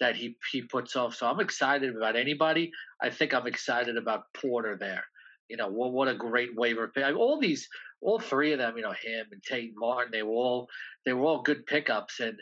that 0.00 0.16
he 0.16 0.36
he 0.52 0.62
puts 0.62 0.96
off. 0.96 1.14
So 1.14 1.26
I'm 1.26 1.40
excited 1.40 1.96
about 1.96 2.16
anybody. 2.16 2.70
I 3.00 3.08
think 3.08 3.32
I'm 3.32 3.46
excited 3.46 3.96
about 3.96 4.24
Porter 4.34 4.76
there. 4.78 5.04
You 5.48 5.56
know, 5.56 5.68
what 5.68 5.92
what 5.92 6.08
a 6.08 6.14
great 6.14 6.56
waiver 6.56 6.88
pick. 6.88 7.16
All 7.16 7.40
these, 7.40 7.68
all 8.00 8.18
three 8.18 8.52
of 8.52 8.58
them, 8.58 8.76
you 8.76 8.82
know, 8.82 8.92
him 8.92 9.26
and 9.30 9.42
Tate 9.42 9.72
Martin, 9.76 10.10
they 10.12 10.22
were 10.22 10.32
all 10.32 10.68
they 11.04 11.12
were 11.12 11.24
all 11.24 11.42
good 11.42 11.66
pickups. 11.66 12.20
And 12.20 12.38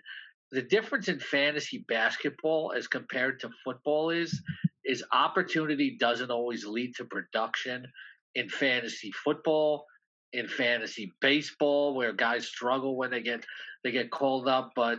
the 0.52 0.62
difference 0.62 1.08
in 1.08 1.18
fantasy 1.18 1.84
basketball 1.88 2.72
as 2.76 2.86
compared 2.86 3.40
to 3.40 3.50
football 3.64 4.10
is 4.10 4.40
is 4.84 5.04
opportunity 5.12 5.96
doesn't 5.98 6.30
always 6.30 6.64
lead 6.64 6.94
to 6.96 7.04
production 7.04 7.86
in 8.34 8.48
fantasy 8.48 9.12
football 9.12 9.86
in 10.32 10.48
fantasy 10.48 11.12
baseball 11.20 11.94
where 11.94 12.12
guys 12.12 12.46
struggle 12.46 12.96
when 12.96 13.10
they 13.10 13.22
get 13.22 13.44
they 13.84 13.92
get 13.92 14.10
called 14.10 14.48
up 14.48 14.72
but 14.74 14.98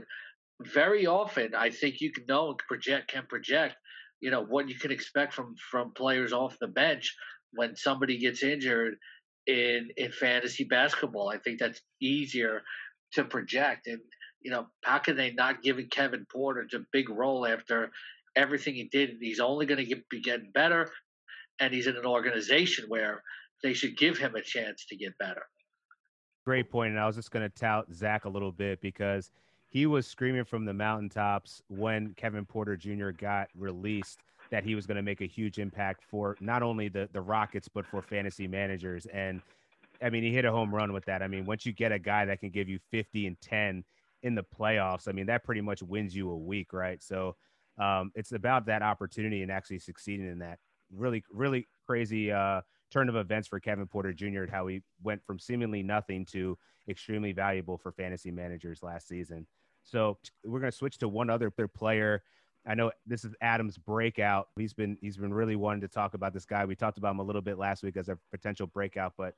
very 0.62 1.06
often 1.06 1.54
I 1.56 1.70
think 1.70 2.02
you 2.02 2.12
can 2.12 2.26
know 2.28 2.50
and 2.50 2.58
project 2.60 3.12
can 3.12 3.26
project, 3.28 3.76
you 4.22 4.32
know, 4.32 4.44
what 4.44 4.70
you 4.70 4.76
can 4.76 4.92
expect 4.92 5.34
from 5.34 5.56
from 5.72 5.92
players 5.92 6.34
off 6.34 6.58
the 6.60 6.68
bench 6.68 7.16
when 7.56 7.76
somebody 7.76 8.18
gets 8.18 8.44
injured 8.44 8.96
in 9.48 9.90
in 9.98 10.12
fantasy 10.12 10.64
basketball. 10.64 11.30
I 11.30 11.38
think 11.38 11.60
that's 11.60 11.82
easier 12.02 12.64
to 13.14 13.24
project. 13.24 13.88
And 13.88 14.00
you 14.42 14.52
know, 14.52 14.68
how 14.84 15.00
can 15.00 15.16
they 15.16 15.32
not 15.32 15.64
give 15.64 15.78
Kevin 15.90 16.26
Porter 16.32 16.68
a 16.74 16.80
big 16.92 17.10
role 17.10 17.46
after 17.46 17.92
everything 18.36 18.76
he 18.76 18.86
did? 18.86 19.18
He's 19.20 19.40
only 19.40 19.66
going 19.66 19.80
to 19.80 19.86
get 19.86 20.08
be 20.10 20.22
getting 20.22 20.52
better, 20.52 20.92
and 21.60 21.74
he's 21.74 21.88
in 21.88 21.98
an 21.98 22.06
organization 22.06 22.86
where 22.88 23.24
they 23.64 23.74
should 23.74 23.98
give 23.98 24.18
him 24.18 24.36
a 24.36 24.42
chance 24.42 24.86
to 24.90 24.96
get 24.96 25.18
better. 25.18 25.46
Great 26.46 26.70
point, 26.70 26.92
and 26.92 27.00
I 27.00 27.08
was 27.08 27.16
just 27.16 27.32
going 27.32 27.50
to 27.50 27.60
tout 27.60 27.88
Zach 27.92 28.26
a 28.26 28.30
little 28.30 28.52
bit 28.52 28.80
because 28.82 29.32
he 29.68 29.88
was 29.88 30.06
screaming 30.06 30.46
from 30.46 30.64
the 30.64 30.74
mountaintops 30.74 31.62
when 31.70 32.14
Kevin 32.14 32.46
Porter 32.46 32.78
Jr. 32.78 33.10
got 33.10 33.50
released 33.56 34.20
that 34.56 34.64
he 34.64 34.74
was 34.74 34.88
going 34.88 34.96
to 34.96 35.04
make 35.04 35.20
a 35.20 35.26
huge 35.26 35.60
impact 35.60 36.02
for 36.10 36.38
not 36.40 36.64
only 36.64 36.88
the 36.88 37.10
the 37.12 37.20
Rockets 37.20 37.68
but 37.68 37.86
for 37.86 38.02
fantasy 38.02 38.48
managers. 38.48 39.06
And 39.08 39.42
I 40.02 40.10
mean, 40.10 40.24
he 40.24 40.32
hit 40.32 40.46
a 40.46 40.52
home 40.52 40.74
run 40.74 40.94
with 40.94 41.04
that. 41.06 41.22
I 41.22 41.28
mean, 41.28 41.46
once 41.46 41.66
you 41.66 41.74
get 41.74 41.92
a 41.92 42.00
guy 42.00 42.24
that 42.24 42.40
can 42.40 42.52
give 42.52 42.70
you 42.70 42.80
50 42.90 43.28
and 43.28 43.42
10 43.42 43.84
in 44.24 44.34
the 44.34 44.46
playoffs, 44.58 45.10
I 45.10 45.12
mean, 45.12 45.26
that 45.26 45.44
pretty 45.44 45.60
much 45.60 45.84
wins 45.84 46.16
you 46.16 46.32
a 46.32 46.38
week, 46.38 46.72
right? 46.72 47.04
So 47.04 47.36
um, 47.78 48.14
it's 48.16 48.32
about 48.32 48.66
that 48.68 48.82
opportunity 48.82 49.42
and 49.42 49.52
actually 49.52 49.80
succeeding 49.80 50.32
in 50.32 50.40
that. 50.40 50.60
Really, 50.90 51.22
really 51.30 51.68
crazy 51.86 52.32
uh, 52.32 52.62
turn 52.90 53.10
of 53.10 53.18
events 53.18 53.50
for 53.50 53.60
Kevin 53.60 53.88
Porter 53.88 54.14
Jr. 54.14 54.44
and 54.44 54.50
How 54.50 54.68
he 54.68 54.84
went 55.04 55.22
from 55.26 55.38
seemingly 55.38 55.84
nothing 55.84 56.24
to 56.28 56.58
extremely 56.88 57.34
valuable 57.34 57.78
for 57.78 57.92
fantasy 57.92 58.32
managers 58.32 58.82
last 58.84 59.10
season. 59.10 59.48
So 59.84 60.18
we're 60.46 60.62
going 60.62 60.72
to 60.72 60.78
switch 60.78 60.98
to 61.00 61.10
one 61.10 61.30
other 61.30 61.52
player. 61.52 62.24
I 62.68 62.74
know 62.74 62.92
this 63.06 63.24
is 63.24 63.34
Adam's 63.42 63.78
breakout. 63.78 64.48
He's 64.58 64.74
been 64.74 64.98
he's 65.02 65.18
been 65.18 65.34
really 65.34 65.56
wanting 65.56 65.82
to 65.82 65.88
talk 65.88 66.14
about 66.14 66.34
this 66.34 66.46
guy. 66.46 66.66
We 66.66 66.76
talked 66.76 66.98
about 66.98 67.12
him 67.12 67.20
a 67.20 67.24
little 67.24 67.42
bit 67.42 67.58
last 67.58 67.84
week 67.84 67.98
as 67.98 68.10
a 68.10 68.18
potential 68.32 68.68
breakout, 68.68 69.14
but 69.18 69.36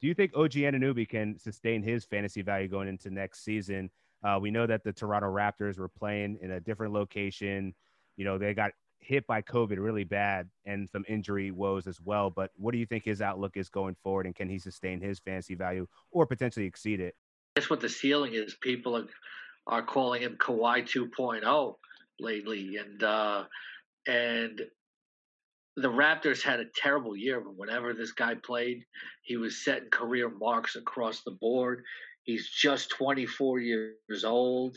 do 0.00 0.06
you 0.06 0.14
think 0.14 0.32
OG 0.36 0.52
Anunoby 0.52 1.08
can 1.08 1.36
sustain 1.38 1.82
his 1.82 2.04
fantasy 2.04 2.42
value 2.42 2.68
going 2.68 2.88
into 2.88 3.10
next 3.10 3.44
season? 3.44 3.90
Uh, 4.22 4.38
we 4.40 4.50
know 4.50 4.66
that 4.66 4.84
the 4.84 4.92
Toronto 4.92 5.26
Raptors 5.26 5.78
were 5.78 5.88
playing 5.88 6.38
in 6.40 6.52
a 6.52 6.60
different 6.60 6.92
location. 6.92 7.74
You 8.16 8.24
know, 8.24 8.38
they 8.38 8.54
got 8.54 8.72
hit 9.00 9.26
by 9.26 9.42
COVID 9.42 9.78
really 9.78 10.04
bad 10.04 10.48
and 10.64 10.88
some 10.88 11.04
injury 11.08 11.50
woes 11.50 11.86
as 11.86 12.00
well. 12.00 12.30
But 12.30 12.50
what 12.56 12.72
do 12.72 12.78
you 12.78 12.86
think 12.86 13.04
his 13.04 13.20
outlook 13.20 13.56
is 13.56 13.68
going 13.68 13.96
forward, 14.02 14.26
and 14.26 14.36
can 14.36 14.48
he 14.48 14.58
sustain 14.58 15.00
his 15.00 15.18
fantasy 15.18 15.56
value 15.56 15.86
or 16.12 16.26
potentially 16.26 16.66
exceed 16.66 17.00
it? 17.00 17.16
That's 17.56 17.70
what 17.70 17.80
the 17.80 17.88
ceiling 17.88 18.34
is. 18.34 18.54
People 18.60 18.96
are 18.96 19.06
are 19.66 19.82
calling 19.82 20.22
him 20.22 20.34
Kawhi 20.40 20.82
2.0 20.82 21.74
lately, 22.20 22.76
and 22.76 23.02
uh, 23.02 23.44
and 24.06 24.60
the 25.76 25.90
Raptors 25.90 26.42
had 26.42 26.60
a 26.60 26.66
terrible 26.74 27.16
year, 27.16 27.40
but 27.40 27.56
whenever 27.56 27.94
this 27.94 28.12
guy 28.12 28.34
played, 28.34 28.84
he 29.22 29.36
was 29.36 29.64
setting 29.64 29.90
career 29.90 30.28
marks 30.28 30.74
across 30.74 31.22
the 31.22 31.36
board. 31.40 31.84
He's 32.24 32.48
just 32.50 32.90
24 32.90 33.60
years 33.60 34.24
old. 34.24 34.76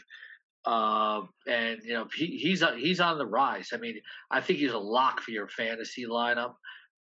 Uh, 0.64 1.22
and 1.48 1.80
you 1.84 1.94
know 1.94 2.08
he, 2.16 2.38
he's 2.38 2.64
he's 2.78 3.00
on 3.00 3.18
the 3.18 3.26
rise. 3.26 3.70
I 3.74 3.78
mean, 3.78 4.00
I 4.30 4.42
think 4.42 4.60
he's 4.60 4.74
a 4.74 4.78
lock 4.78 5.22
for 5.22 5.32
your 5.32 5.48
fantasy 5.48 6.06
lineup 6.06 6.54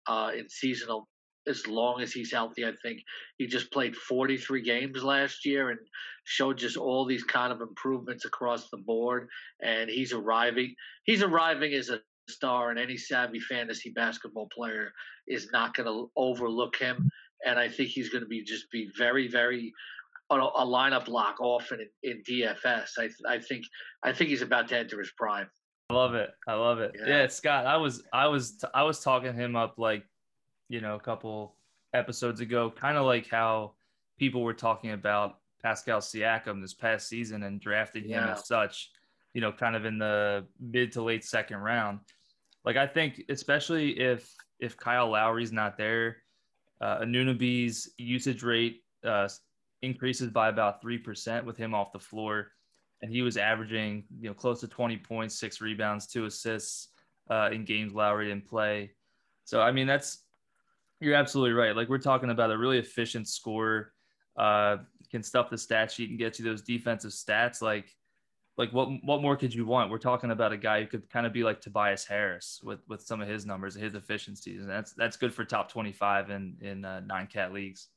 uh, 0.06 0.30
in 0.38 0.48
seasonal 0.48 1.08
as 1.48 1.68
long 1.68 2.02
as 2.02 2.12
he's 2.12 2.32
healthy. 2.32 2.66
I 2.66 2.74
think 2.82 3.02
he 3.38 3.48
just 3.48 3.72
played 3.72 3.96
43 3.96 4.62
games 4.62 5.04
last 5.04 5.46
year 5.46 5.70
and 5.70 5.80
showed 6.24 6.58
just 6.58 6.78
all 6.78 7.06
these 7.06 7.24
kind 7.24 7.52
of 7.52 7.62
improvements 7.62 8.26
across 8.26 8.70
the 8.70 8.78
board. 8.78 9.30
And 9.62 9.90
he's 9.90 10.14
arriving. 10.14 10.76
He's 11.04 11.24
arriving 11.24 11.74
as 11.74 11.90
a 11.90 12.00
star, 12.30 12.70
and 12.70 12.80
any 12.80 12.98
savvy 12.98 13.40
fantasy 13.40 13.92
basketball 13.92 14.50
player 14.54 14.92
is 15.28 15.50
not 15.52 15.74
going 15.74 15.88
to 15.88 16.12
overlook 16.16 16.76
him. 16.76 17.10
And 17.46 17.60
I 17.60 17.70
think 17.70 17.90
he's 17.90 18.10
going 18.10 18.24
to 18.24 18.28
be 18.28 18.44
just 18.44 18.70
be 18.72 18.90
very, 18.98 19.28
very 19.28 19.74
a, 20.30 20.36
a 20.36 20.66
lineup 20.66 21.08
lock 21.08 21.38
often 21.40 21.80
in, 22.04 22.12
in 22.12 22.24
DFS. 22.24 22.90
I, 22.98 23.10
I 23.28 23.40
think 23.40 23.66
I 24.04 24.12
think 24.12 24.30
he's 24.30 24.42
about 24.42 24.68
to 24.70 24.78
enter 24.78 25.00
his 25.00 25.12
prime. 25.18 25.48
I 25.90 25.94
love 25.94 26.16
it. 26.16 26.32
I 26.48 26.54
love 26.54 26.80
it. 26.80 26.92
Yeah. 27.00 27.22
yeah, 27.22 27.28
Scott. 27.28 27.66
I 27.66 27.78
was 27.78 28.04
I 28.12 28.28
was 28.28 28.64
I 28.74 28.84
was 28.84 29.00
talking 29.00 29.34
him 29.34 29.56
up 29.56 29.76
like, 29.78 30.04
you 30.70 30.82
know, 30.82 30.96
a 30.96 31.00
couple 31.00 31.56
episodes 31.94 32.42
ago, 32.42 32.72
kind 32.72 32.98
of 32.98 33.06
like 33.06 33.28
how 33.28 33.74
people 34.18 34.42
were 34.42 34.54
talking 34.54 34.92
about 34.92 35.40
Pascal 35.62 36.00
Siakam 36.00 36.62
this 36.62 36.74
past 36.74 37.08
season 37.08 37.44
and 37.44 37.60
drafting 37.60 38.04
him 38.04 38.24
as 38.24 38.48
such, 38.48 38.92
you 39.34 39.42
know, 39.42 39.52
kind 39.52 39.76
of 39.76 39.86
in 39.86 39.98
the 39.98 40.46
mid 40.60 40.92
to 40.94 41.02
late 41.02 41.24
second 41.24 41.58
round. 41.58 42.00
Like 42.66 42.78
I 42.78 42.88
think, 42.88 43.24
especially 43.30 44.00
if 44.00 44.34
if 44.60 44.76
Kyle 44.78 45.10
Lowry's 45.10 45.52
not 45.52 45.78
there, 45.78 46.18
uh, 46.82 47.00
Anunoby's 47.00 47.92
usage 47.98 48.44
rate 48.44 48.84
uh, 49.06 49.28
increases 49.82 50.30
by 50.30 50.50
about 50.50 50.82
3% 50.82 51.44
with 51.46 51.58
him 51.58 51.74
off 51.74 51.92
the 51.92 52.00
floor. 52.00 52.52
And 53.02 53.12
he 53.12 53.22
was 53.22 53.38
averaging, 53.38 54.06
you 54.20 54.30
know, 54.30 54.34
close 54.34 54.60
to 54.62 54.68
20 54.68 54.98
points, 54.98 55.40
six 55.40 55.62
rebounds, 55.62 56.08
two 56.08 56.26
assists 56.26 56.90
uh, 57.30 57.50
in 57.52 57.66
games 57.66 57.94
Lowry 57.94 58.28
didn't 58.30 58.48
play. 58.48 58.92
So, 59.44 59.62
I 59.62 59.72
mean, 59.72 59.86
that's, 59.86 60.24
you're 61.00 61.16
absolutely 61.16 61.54
right. 61.54 61.76
Like 61.76 61.90
we're 61.90 61.98
talking 61.98 62.30
about 62.30 62.52
a 62.52 62.58
really 62.58 62.80
efficient 62.80 63.28
scorer, 63.28 63.94
uh, 64.38 64.78
can 65.12 65.24
stuff 65.24 65.50
the 65.50 65.58
stat 65.58 65.92
sheet 65.92 66.10
and 66.10 66.20
get 66.20 66.40
you 66.40 66.46
those 66.46 66.62
defensive 66.62 67.12
stats. 67.12 67.62
Like, 67.62 67.96
like 68.58 68.74
what 68.74 68.90
what 69.04 69.22
more 69.22 69.36
could 69.36 69.54
you 69.54 69.66
want? 69.66 69.92
We're 69.92 70.00
talking 70.00 70.32
about 70.32 70.52
a 70.52 70.58
guy 70.58 70.82
who 70.82 70.88
could 70.88 71.10
kind 71.10 71.26
of 71.26 71.34
be 71.34 71.44
like 71.44 71.62
Tobias 71.62 72.06
Harris 72.06 72.60
with 72.64 72.80
with 72.88 73.02
some 73.02 73.22
of 73.22 73.28
his 73.28 73.46
numbers 73.46 73.76
his 73.76 73.94
efficiencies, 73.94 74.62
and 74.62 74.70
that's 74.70 74.94
that's 74.94 75.18
good 75.18 75.34
for 75.34 75.46
top 75.46 75.72
twenty 75.72 75.92
five 75.92 76.32
in 76.32 76.58
in 76.62 76.84
uh, 76.84 77.02
nine 77.02 77.28
cat 77.28 77.54
leagues. 77.54 77.90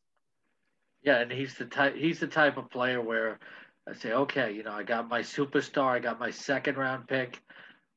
Yeah, 1.03 1.21
and 1.21 1.33
he's 1.33 1.55
the 1.55 1.65
type 1.65 1.97
he's 1.97 2.21
the 2.21 2.27
type 2.27 2.59
of 2.59 2.71
player 2.71 3.01
where 3.01 3.39
I 3.89 3.95
say, 3.95 4.13
okay, 4.13 4.53
you 4.53 4.63
know, 4.63 4.73
I 4.73 4.83
got 4.83 5.09
my 5.09 5.21
superstar, 5.21 5.93
I 5.93 5.99
got 5.99 6.21
my 6.21 6.31
second 6.31 6.77
round 6.77 7.09
pick. 7.09 7.41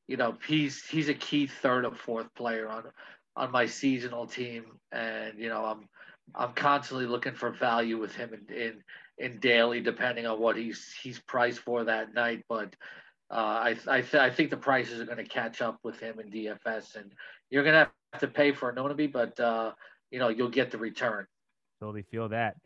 You 0.08 0.16
know, 0.16 0.36
he's 0.46 0.84
he's 0.86 1.10
a 1.10 1.14
key 1.14 1.46
third 1.46 1.84
or 1.84 1.94
fourth 1.94 2.34
player 2.34 2.68
on 2.68 2.84
on 3.36 3.50
my 3.50 3.66
seasonal 3.66 4.26
team, 4.26 4.64
and 4.92 5.38
you 5.38 5.48
know, 5.48 5.64
I'm 5.64 5.88
I'm 6.34 6.52
constantly 6.52 7.06
looking 7.06 7.34
for 7.34 7.50
value 7.50 7.98
with 7.98 8.14
him 8.14 8.32
in 8.32 8.56
in, 8.56 8.84
in 9.18 9.40
daily, 9.40 9.80
depending 9.80 10.26
on 10.26 10.40
what 10.40 10.56
he's 10.56 10.92
he's 11.02 11.18
priced 11.20 11.60
for 11.60 11.84
that 11.84 12.14
night. 12.14 12.44
But 12.48 12.74
uh, 13.30 13.34
I 13.34 13.76
I, 13.88 14.00
th- 14.00 14.14
I 14.14 14.30
think 14.30 14.50
the 14.50 14.56
prices 14.56 15.00
are 15.00 15.04
going 15.04 15.18
to 15.18 15.24
catch 15.24 15.60
up 15.60 15.78
with 15.82 15.98
him 15.98 16.20
in 16.20 16.30
DFS, 16.30 16.96
and 16.96 17.12
you're 17.50 17.64
going 17.64 17.74
to 17.74 17.90
have 18.12 18.20
to 18.20 18.28
pay 18.28 18.52
for 18.52 18.72
Anunoby, 18.72 19.12
but 19.12 19.38
uh, 19.40 19.72
you 20.10 20.18
know 20.18 20.28
you'll 20.28 20.48
get 20.48 20.70
the 20.70 20.78
return. 20.78 21.26
Totally 21.80 22.02
feel 22.02 22.28
that. 22.28 22.56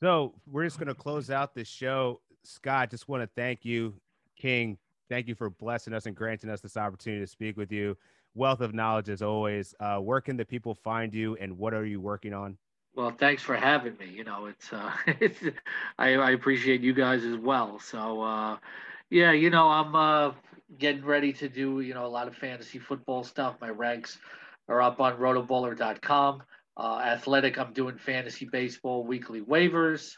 So 0.00 0.34
we're 0.50 0.64
just 0.64 0.78
going 0.78 0.88
to 0.88 0.94
close 0.94 1.30
out 1.30 1.54
this 1.54 1.68
show. 1.68 2.20
Scott, 2.42 2.90
just 2.90 3.08
want 3.08 3.22
to 3.22 3.30
thank 3.36 3.64
you, 3.64 3.94
King. 4.36 4.76
Thank 5.08 5.28
you 5.28 5.34
for 5.34 5.50
blessing 5.50 5.92
us 5.92 6.06
and 6.06 6.16
granting 6.16 6.50
us 6.50 6.60
this 6.60 6.76
opportunity 6.76 7.22
to 7.22 7.26
speak 7.26 7.56
with 7.56 7.70
you. 7.70 7.96
Wealth 8.34 8.60
of 8.60 8.74
knowledge 8.74 9.08
as 9.08 9.22
always. 9.22 9.74
Uh, 9.78 9.98
where 9.98 10.20
can 10.20 10.36
the 10.36 10.44
people 10.44 10.74
find 10.74 11.14
you, 11.14 11.36
and 11.40 11.56
what 11.56 11.74
are 11.74 11.84
you 11.84 12.00
working 12.00 12.32
on? 12.32 12.56
Well, 12.96 13.10
thanks 13.10 13.42
for 13.42 13.56
having 13.56 13.96
me. 13.98 14.06
You 14.06 14.24
know, 14.24 14.46
it's 14.46 14.72
uh, 14.72 14.92
it's 15.06 15.40
I, 15.98 16.14
I 16.14 16.30
appreciate 16.32 16.80
you 16.80 16.94
guys 16.94 17.24
as 17.24 17.36
well. 17.36 17.78
So, 17.78 18.22
uh, 18.22 18.56
yeah, 19.10 19.32
you 19.32 19.50
know, 19.50 19.68
I'm 19.68 19.94
uh, 19.94 20.32
getting 20.78 21.04
ready 21.04 21.32
to 21.34 21.48
do 21.48 21.80
you 21.80 21.94
know 21.94 22.06
a 22.06 22.08
lot 22.08 22.28
of 22.28 22.34
fantasy 22.36 22.78
football 22.78 23.24
stuff. 23.24 23.56
My 23.60 23.70
ranks 23.70 24.18
are 24.68 24.82
up 24.82 25.00
on 25.00 25.16
rotoballer.com. 25.18 26.42
Uh, 26.76 27.00
athletic, 27.04 27.58
I'm 27.58 27.72
doing 27.72 27.98
fantasy 27.98 28.48
baseball 28.50 29.04
weekly 29.04 29.40
waivers. 29.40 30.14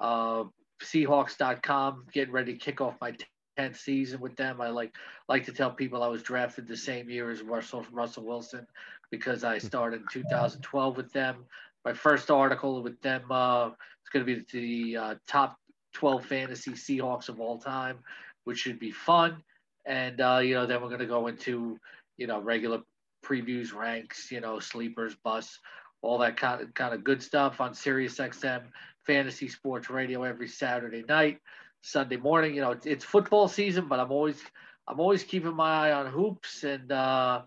Uh, 0.00 0.44
Seahawks.com, 0.82 2.04
getting 2.12 2.32
ready 2.32 2.52
to 2.52 2.58
kick 2.58 2.80
off 2.80 2.94
my 3.00 3.12
10th 3.58 3.76
season 3.76 4.20
with 4.20 4.36
them. 4.36 4.60
I 4.60 4.68
like 4.68 4.94
like 5.28 5.44
to 5.46 5.52
tell 5.52 5.70
people 5.70 6.02
I 6.02 6.08
was 6.08 6.22
drafted 6.22 6.66
the 6.66 6.76
same 6.76 7.08
year 7.08 7.30
as 7.30 7.42
Russell 7.42 7.84
Russell 7.92 8.24
Wilson 8.24 8.66
because 9.10 9.44
I 9.44 9.58
started 9.58 10.02
in 10.02 10.06
2012 10.12 10.96
with 10.96 11.12
them. 11.12 11.44
My 11.84 11.92
first 11.92 12.30
article 12.30 12.82
with 12.82 13.00
them 13.00 13.30
uh, 13.30 13.68
is 13.68 14.10
going 14.12 14.24
to 14.26 14.36
be 14.36 14.44
the 14.52 14.96
uh, 14.96 15.14
top 15.28 15.56
12 15.94 16.24
fantasy 16.24 16.72
Seahawks 16.72 17.28
of 17.28 17.40
all 17.40 17.58
time, 17.58 17.98
which 18.44 18.58
should 18.58 18.78
be 18.78 18.90
fun. 18.90 19.42
And 19.84 20.20
uh, 20.20 20.40
you 20.42 20.54
know, 20.54 20.66
then 20.66 20.80
we're 20.80 20.88
going 20.88 21.00
to 21.00 21.06
go 21.06 21.26
into 21.26 21.78
you 22.16 22.26
know 22.26 22.40
regular 22.40 22.80
previews, 23.24 23.74
ranks, 23.74 24.30
you 24.30 24.40
know, 24.40 24.58
sleepers, 24.58 25.14
bus, 25.24 25.58
all 26.02 26.18
that 26.18 26.36
kind 26.36 26.60
of, 26.60 26.74
kind 26.74 26.94
of 26.94 27.02
good 27.02 27.22
stuff 27.22 27.60
on 27.60 27.74
Sirius 27.74 28.18
XM 28.18 28.62
Fantasy 29.06 29.48
Sports 29.48 29.90
Radio 29.90 30.22
every 30.22 30.48
Saturday 30.48 31.04
night, 31.08 31.38
Sunday 31.84 32.16
morning. 32.16 32.54
You 32.54 32.62
know, 32.62 32.70
it's, 32.72 32.86
it's 32.86 33.04
football 33.04 33.46
season, 33.46 33.88
but 33.88 34.00
I'm 34.00 34.10
always 34.10 34.42
I'm 34.88 35.00
always 35.00 35.22
keeping 35.22 35.54
my 35.54 35.88
eye 35.88 35.92
on 35.92 36.06
hoops 36.06 36.64
and 36.64 36.90
uh, 36.90 37.42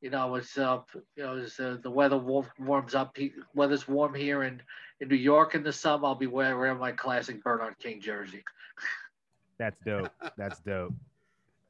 you 0.00 0.10
know 0.10 0.36
it's 0.36 0.56
uh, 0.56 0.80
you 1.16 1.24
know 1.24 1.36
as 1.38 1.58
uh, 1.58 1.76
the 1.82 1.90
weather 1.90 2.16
warms 2.16 2.94
up. 2.94 3.16
Weather's 3.54 3.88
warm 3.88 4.14
here 4.14 4.44
in 4.44 4.62
in 5.00 5.08
New 5.08 5.16
York 5.16 5.54
in 5.54 5.64
the 5.64 5.72
summer. 5.72 6.06
I'll 6.06 6.14
be 6.14 6.28
wearing 6.28 6.78
my 6.78 6.92
classic 6.92 7.42
Bernard 7.42 7.78
King 7.80 8.00
jersey. 8.00 8.44
That's 9.58 9.78
dope. 9.84 10.12
That's 10.36 10.60
dope. 10.60 10.94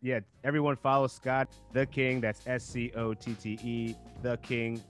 Yeah, 0.02 0.20
everyone 0.44 0.76
follow 0.76 1.06
Scott 1.06 1.48
the 1.72 1.86
King. 1.86 2.20
That's 2.20 2.46
S 2.46 2.64
C 2.64 2.92
O 2.96 3.14
T 3.14 3.34
T 3.34 3.58
E 3.62 3.94
the 4.22 4.36
King 4.38 4.82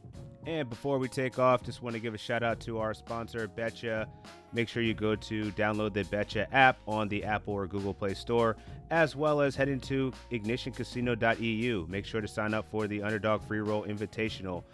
and 0.47 0.69
before 0.69 0.99
we 0.99 1.09
take 1.09 1.39
off, 1.39 1.63
just 1.63 1.83
want 1.83 1.95
to 1.95 2.01
give 2.01 2.15
a 2.15 2.19
shout 2.19 2.43
out 2.43 2.59
to 2.61 2.79
our 2.79 2.95
sponsor, 2.95 3.47
Betcha. 3.47 4.09
Make 4.53 4.69
sure 4.69 4.83
you 4.83 4.93
go 4.93 5.15
to 5.15 5.45
download 5.53 5.93
the 5.93 6.03
Betcha 6.05 6.53
app 6.53 6.79
on 6.89 7.09
the 7.09 7.23
Apple 7.23 7.55
or 7.55 7.67
Google 7.69 7.95
Play 7.95 8.15
Store, 8.15 8.57
as 8.91 9.15
well 9.15 9.41
as 9.41 9.55
head 9.55 9.69
into 9.69 10.13
ignitioncasino.eu. 10.33 11.87
Make 11.89 12.05
sure 12.05 12.21
to 12.21 12.27
sign 12.27 12.55
up 12.55 12.69
for 12.71 12.89
the 12.89 13.03
Underdog 13.03 13.45
Free 13.45 13.61
Roll 13.61 13.85
Invitational. 13.85 14.65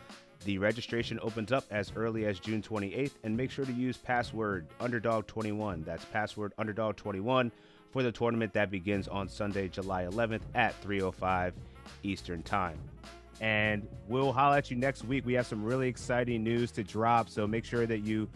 The 0.45 0.57
registration 0.57 1.19
opens 1.21 1.53
up 1.53 1.65
as 1.71 1.93
early 1.95 2.25
as 2.25 2.41
June 2.41 2.63
28th, 2.63 3.17
and 3.25 3.37
make 3.37 3.51
sure 3.51 3.67
to 3.67 3.73
use 3.73 3.99
password 3.99 4.67
Underdog21. 4.81 5.85
That's 5.85 6.05
password 6.07 6.55
Underdog21 6.59 7.51
for 7.91 8.03
the 8.03 8.13
tournament 8.13 8.53
that 8.53 8.71
begins 8.71 9.09
on 9.09 9.29
Sunday, 9.29 9.69
July 9.69 10.05
11th 10.05 10.43
at 10.55 10.75
3:05 10.83 11.55
Eastern 12.03 12.43
Time. 12.43 12.79
And 13.41 13.87
we'll 14.09 14.33
holler 14.33 14.57
at 14.57 14.71
you 14.71 14.77
next 14.77 15.05
week. 15.05 15.25
We 15.25 15.35
have 15.35 15.47
some 15.47 15.65
really 15.65 15.89
exciting 15.89 16.43
news 16.43 16.73
to 16.73 16.83
drop. 16.83 17.29
So 17.29 17.47
make 17.47 17.65
sure 17.65 17.87
that 17.87 18.01
you 18.01 18.29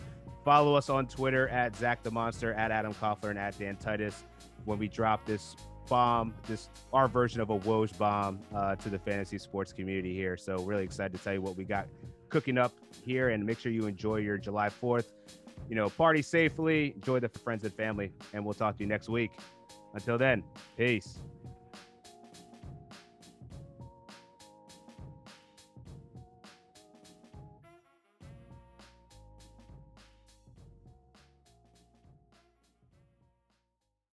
follow 0.44 0.74
us 0.74 0.88
on 0.88 1.06
Twitter 1.06 1.48
at 1.48 1.74
Zach 1.76 2.02
the 2.02 2.10
Monster, 2.10 2.52
at 2.54 2.70
Adam 2.70 2.94
Koffler, 2.94 3.30
and 3.30 3.38
at 3.38 3.58
Dan 3.58 3.76
Titus 3.76 4.24
when 4.64 4.78
we 4.78 4.88
drop 4.88 5.26
this 5.26 5.56
bomb, 5.88 6.34
this 6.46 6.68
our 6.92 7.08
version 7.08 7.40
of 7.40 7.50
a 7.50 7.58
Woj 7.58 7.96
bomb 7.98 8.38
uh, 8.54 8.76
to 8.76 8.88
the 8.88 8.98
fantasy 8.98 9.38
sports 9.38 9.72
community 9.72 10.14
here. 10.14 10.36
So 10.36 10.56
really 10.58 10.84
excited 10.84 11.16
to 11.16 11.22
tell 11.22 11.34
you 11.34 11.42
what 11.42 11.56
we 11.56 11.64
got 11.64 11.86
cooking 12.28 12.56
up 12.56 12.72
here 13.04 13.30
and 13.30 13.44
make 13.44 13.58
sure 13.58 13.72
you 13.72 13.86
enjoy 13.86 14.16
your 14.16 14.38
July 14.38 14.68
4th. 14.68 15.06
You 15.72 15.76
know, 15.76 15.88
party 15.88 16.20
safely, 16.20 16.92
enjoy 16.96 17.20
the 17.20 17.30
friends 17.30 17.64
and 17.64 17.72
family, 17.72 18.12
and 18.34 18.44
we'll 18.44 18.52
talk 18.52 18.76
to 18.76 18.84
you 18.84 18.86
next 18.86 19.08
week. 19.08 19.30
Until 19.94 20.18
then, 20.18 20.42
peace. 20.76 21.18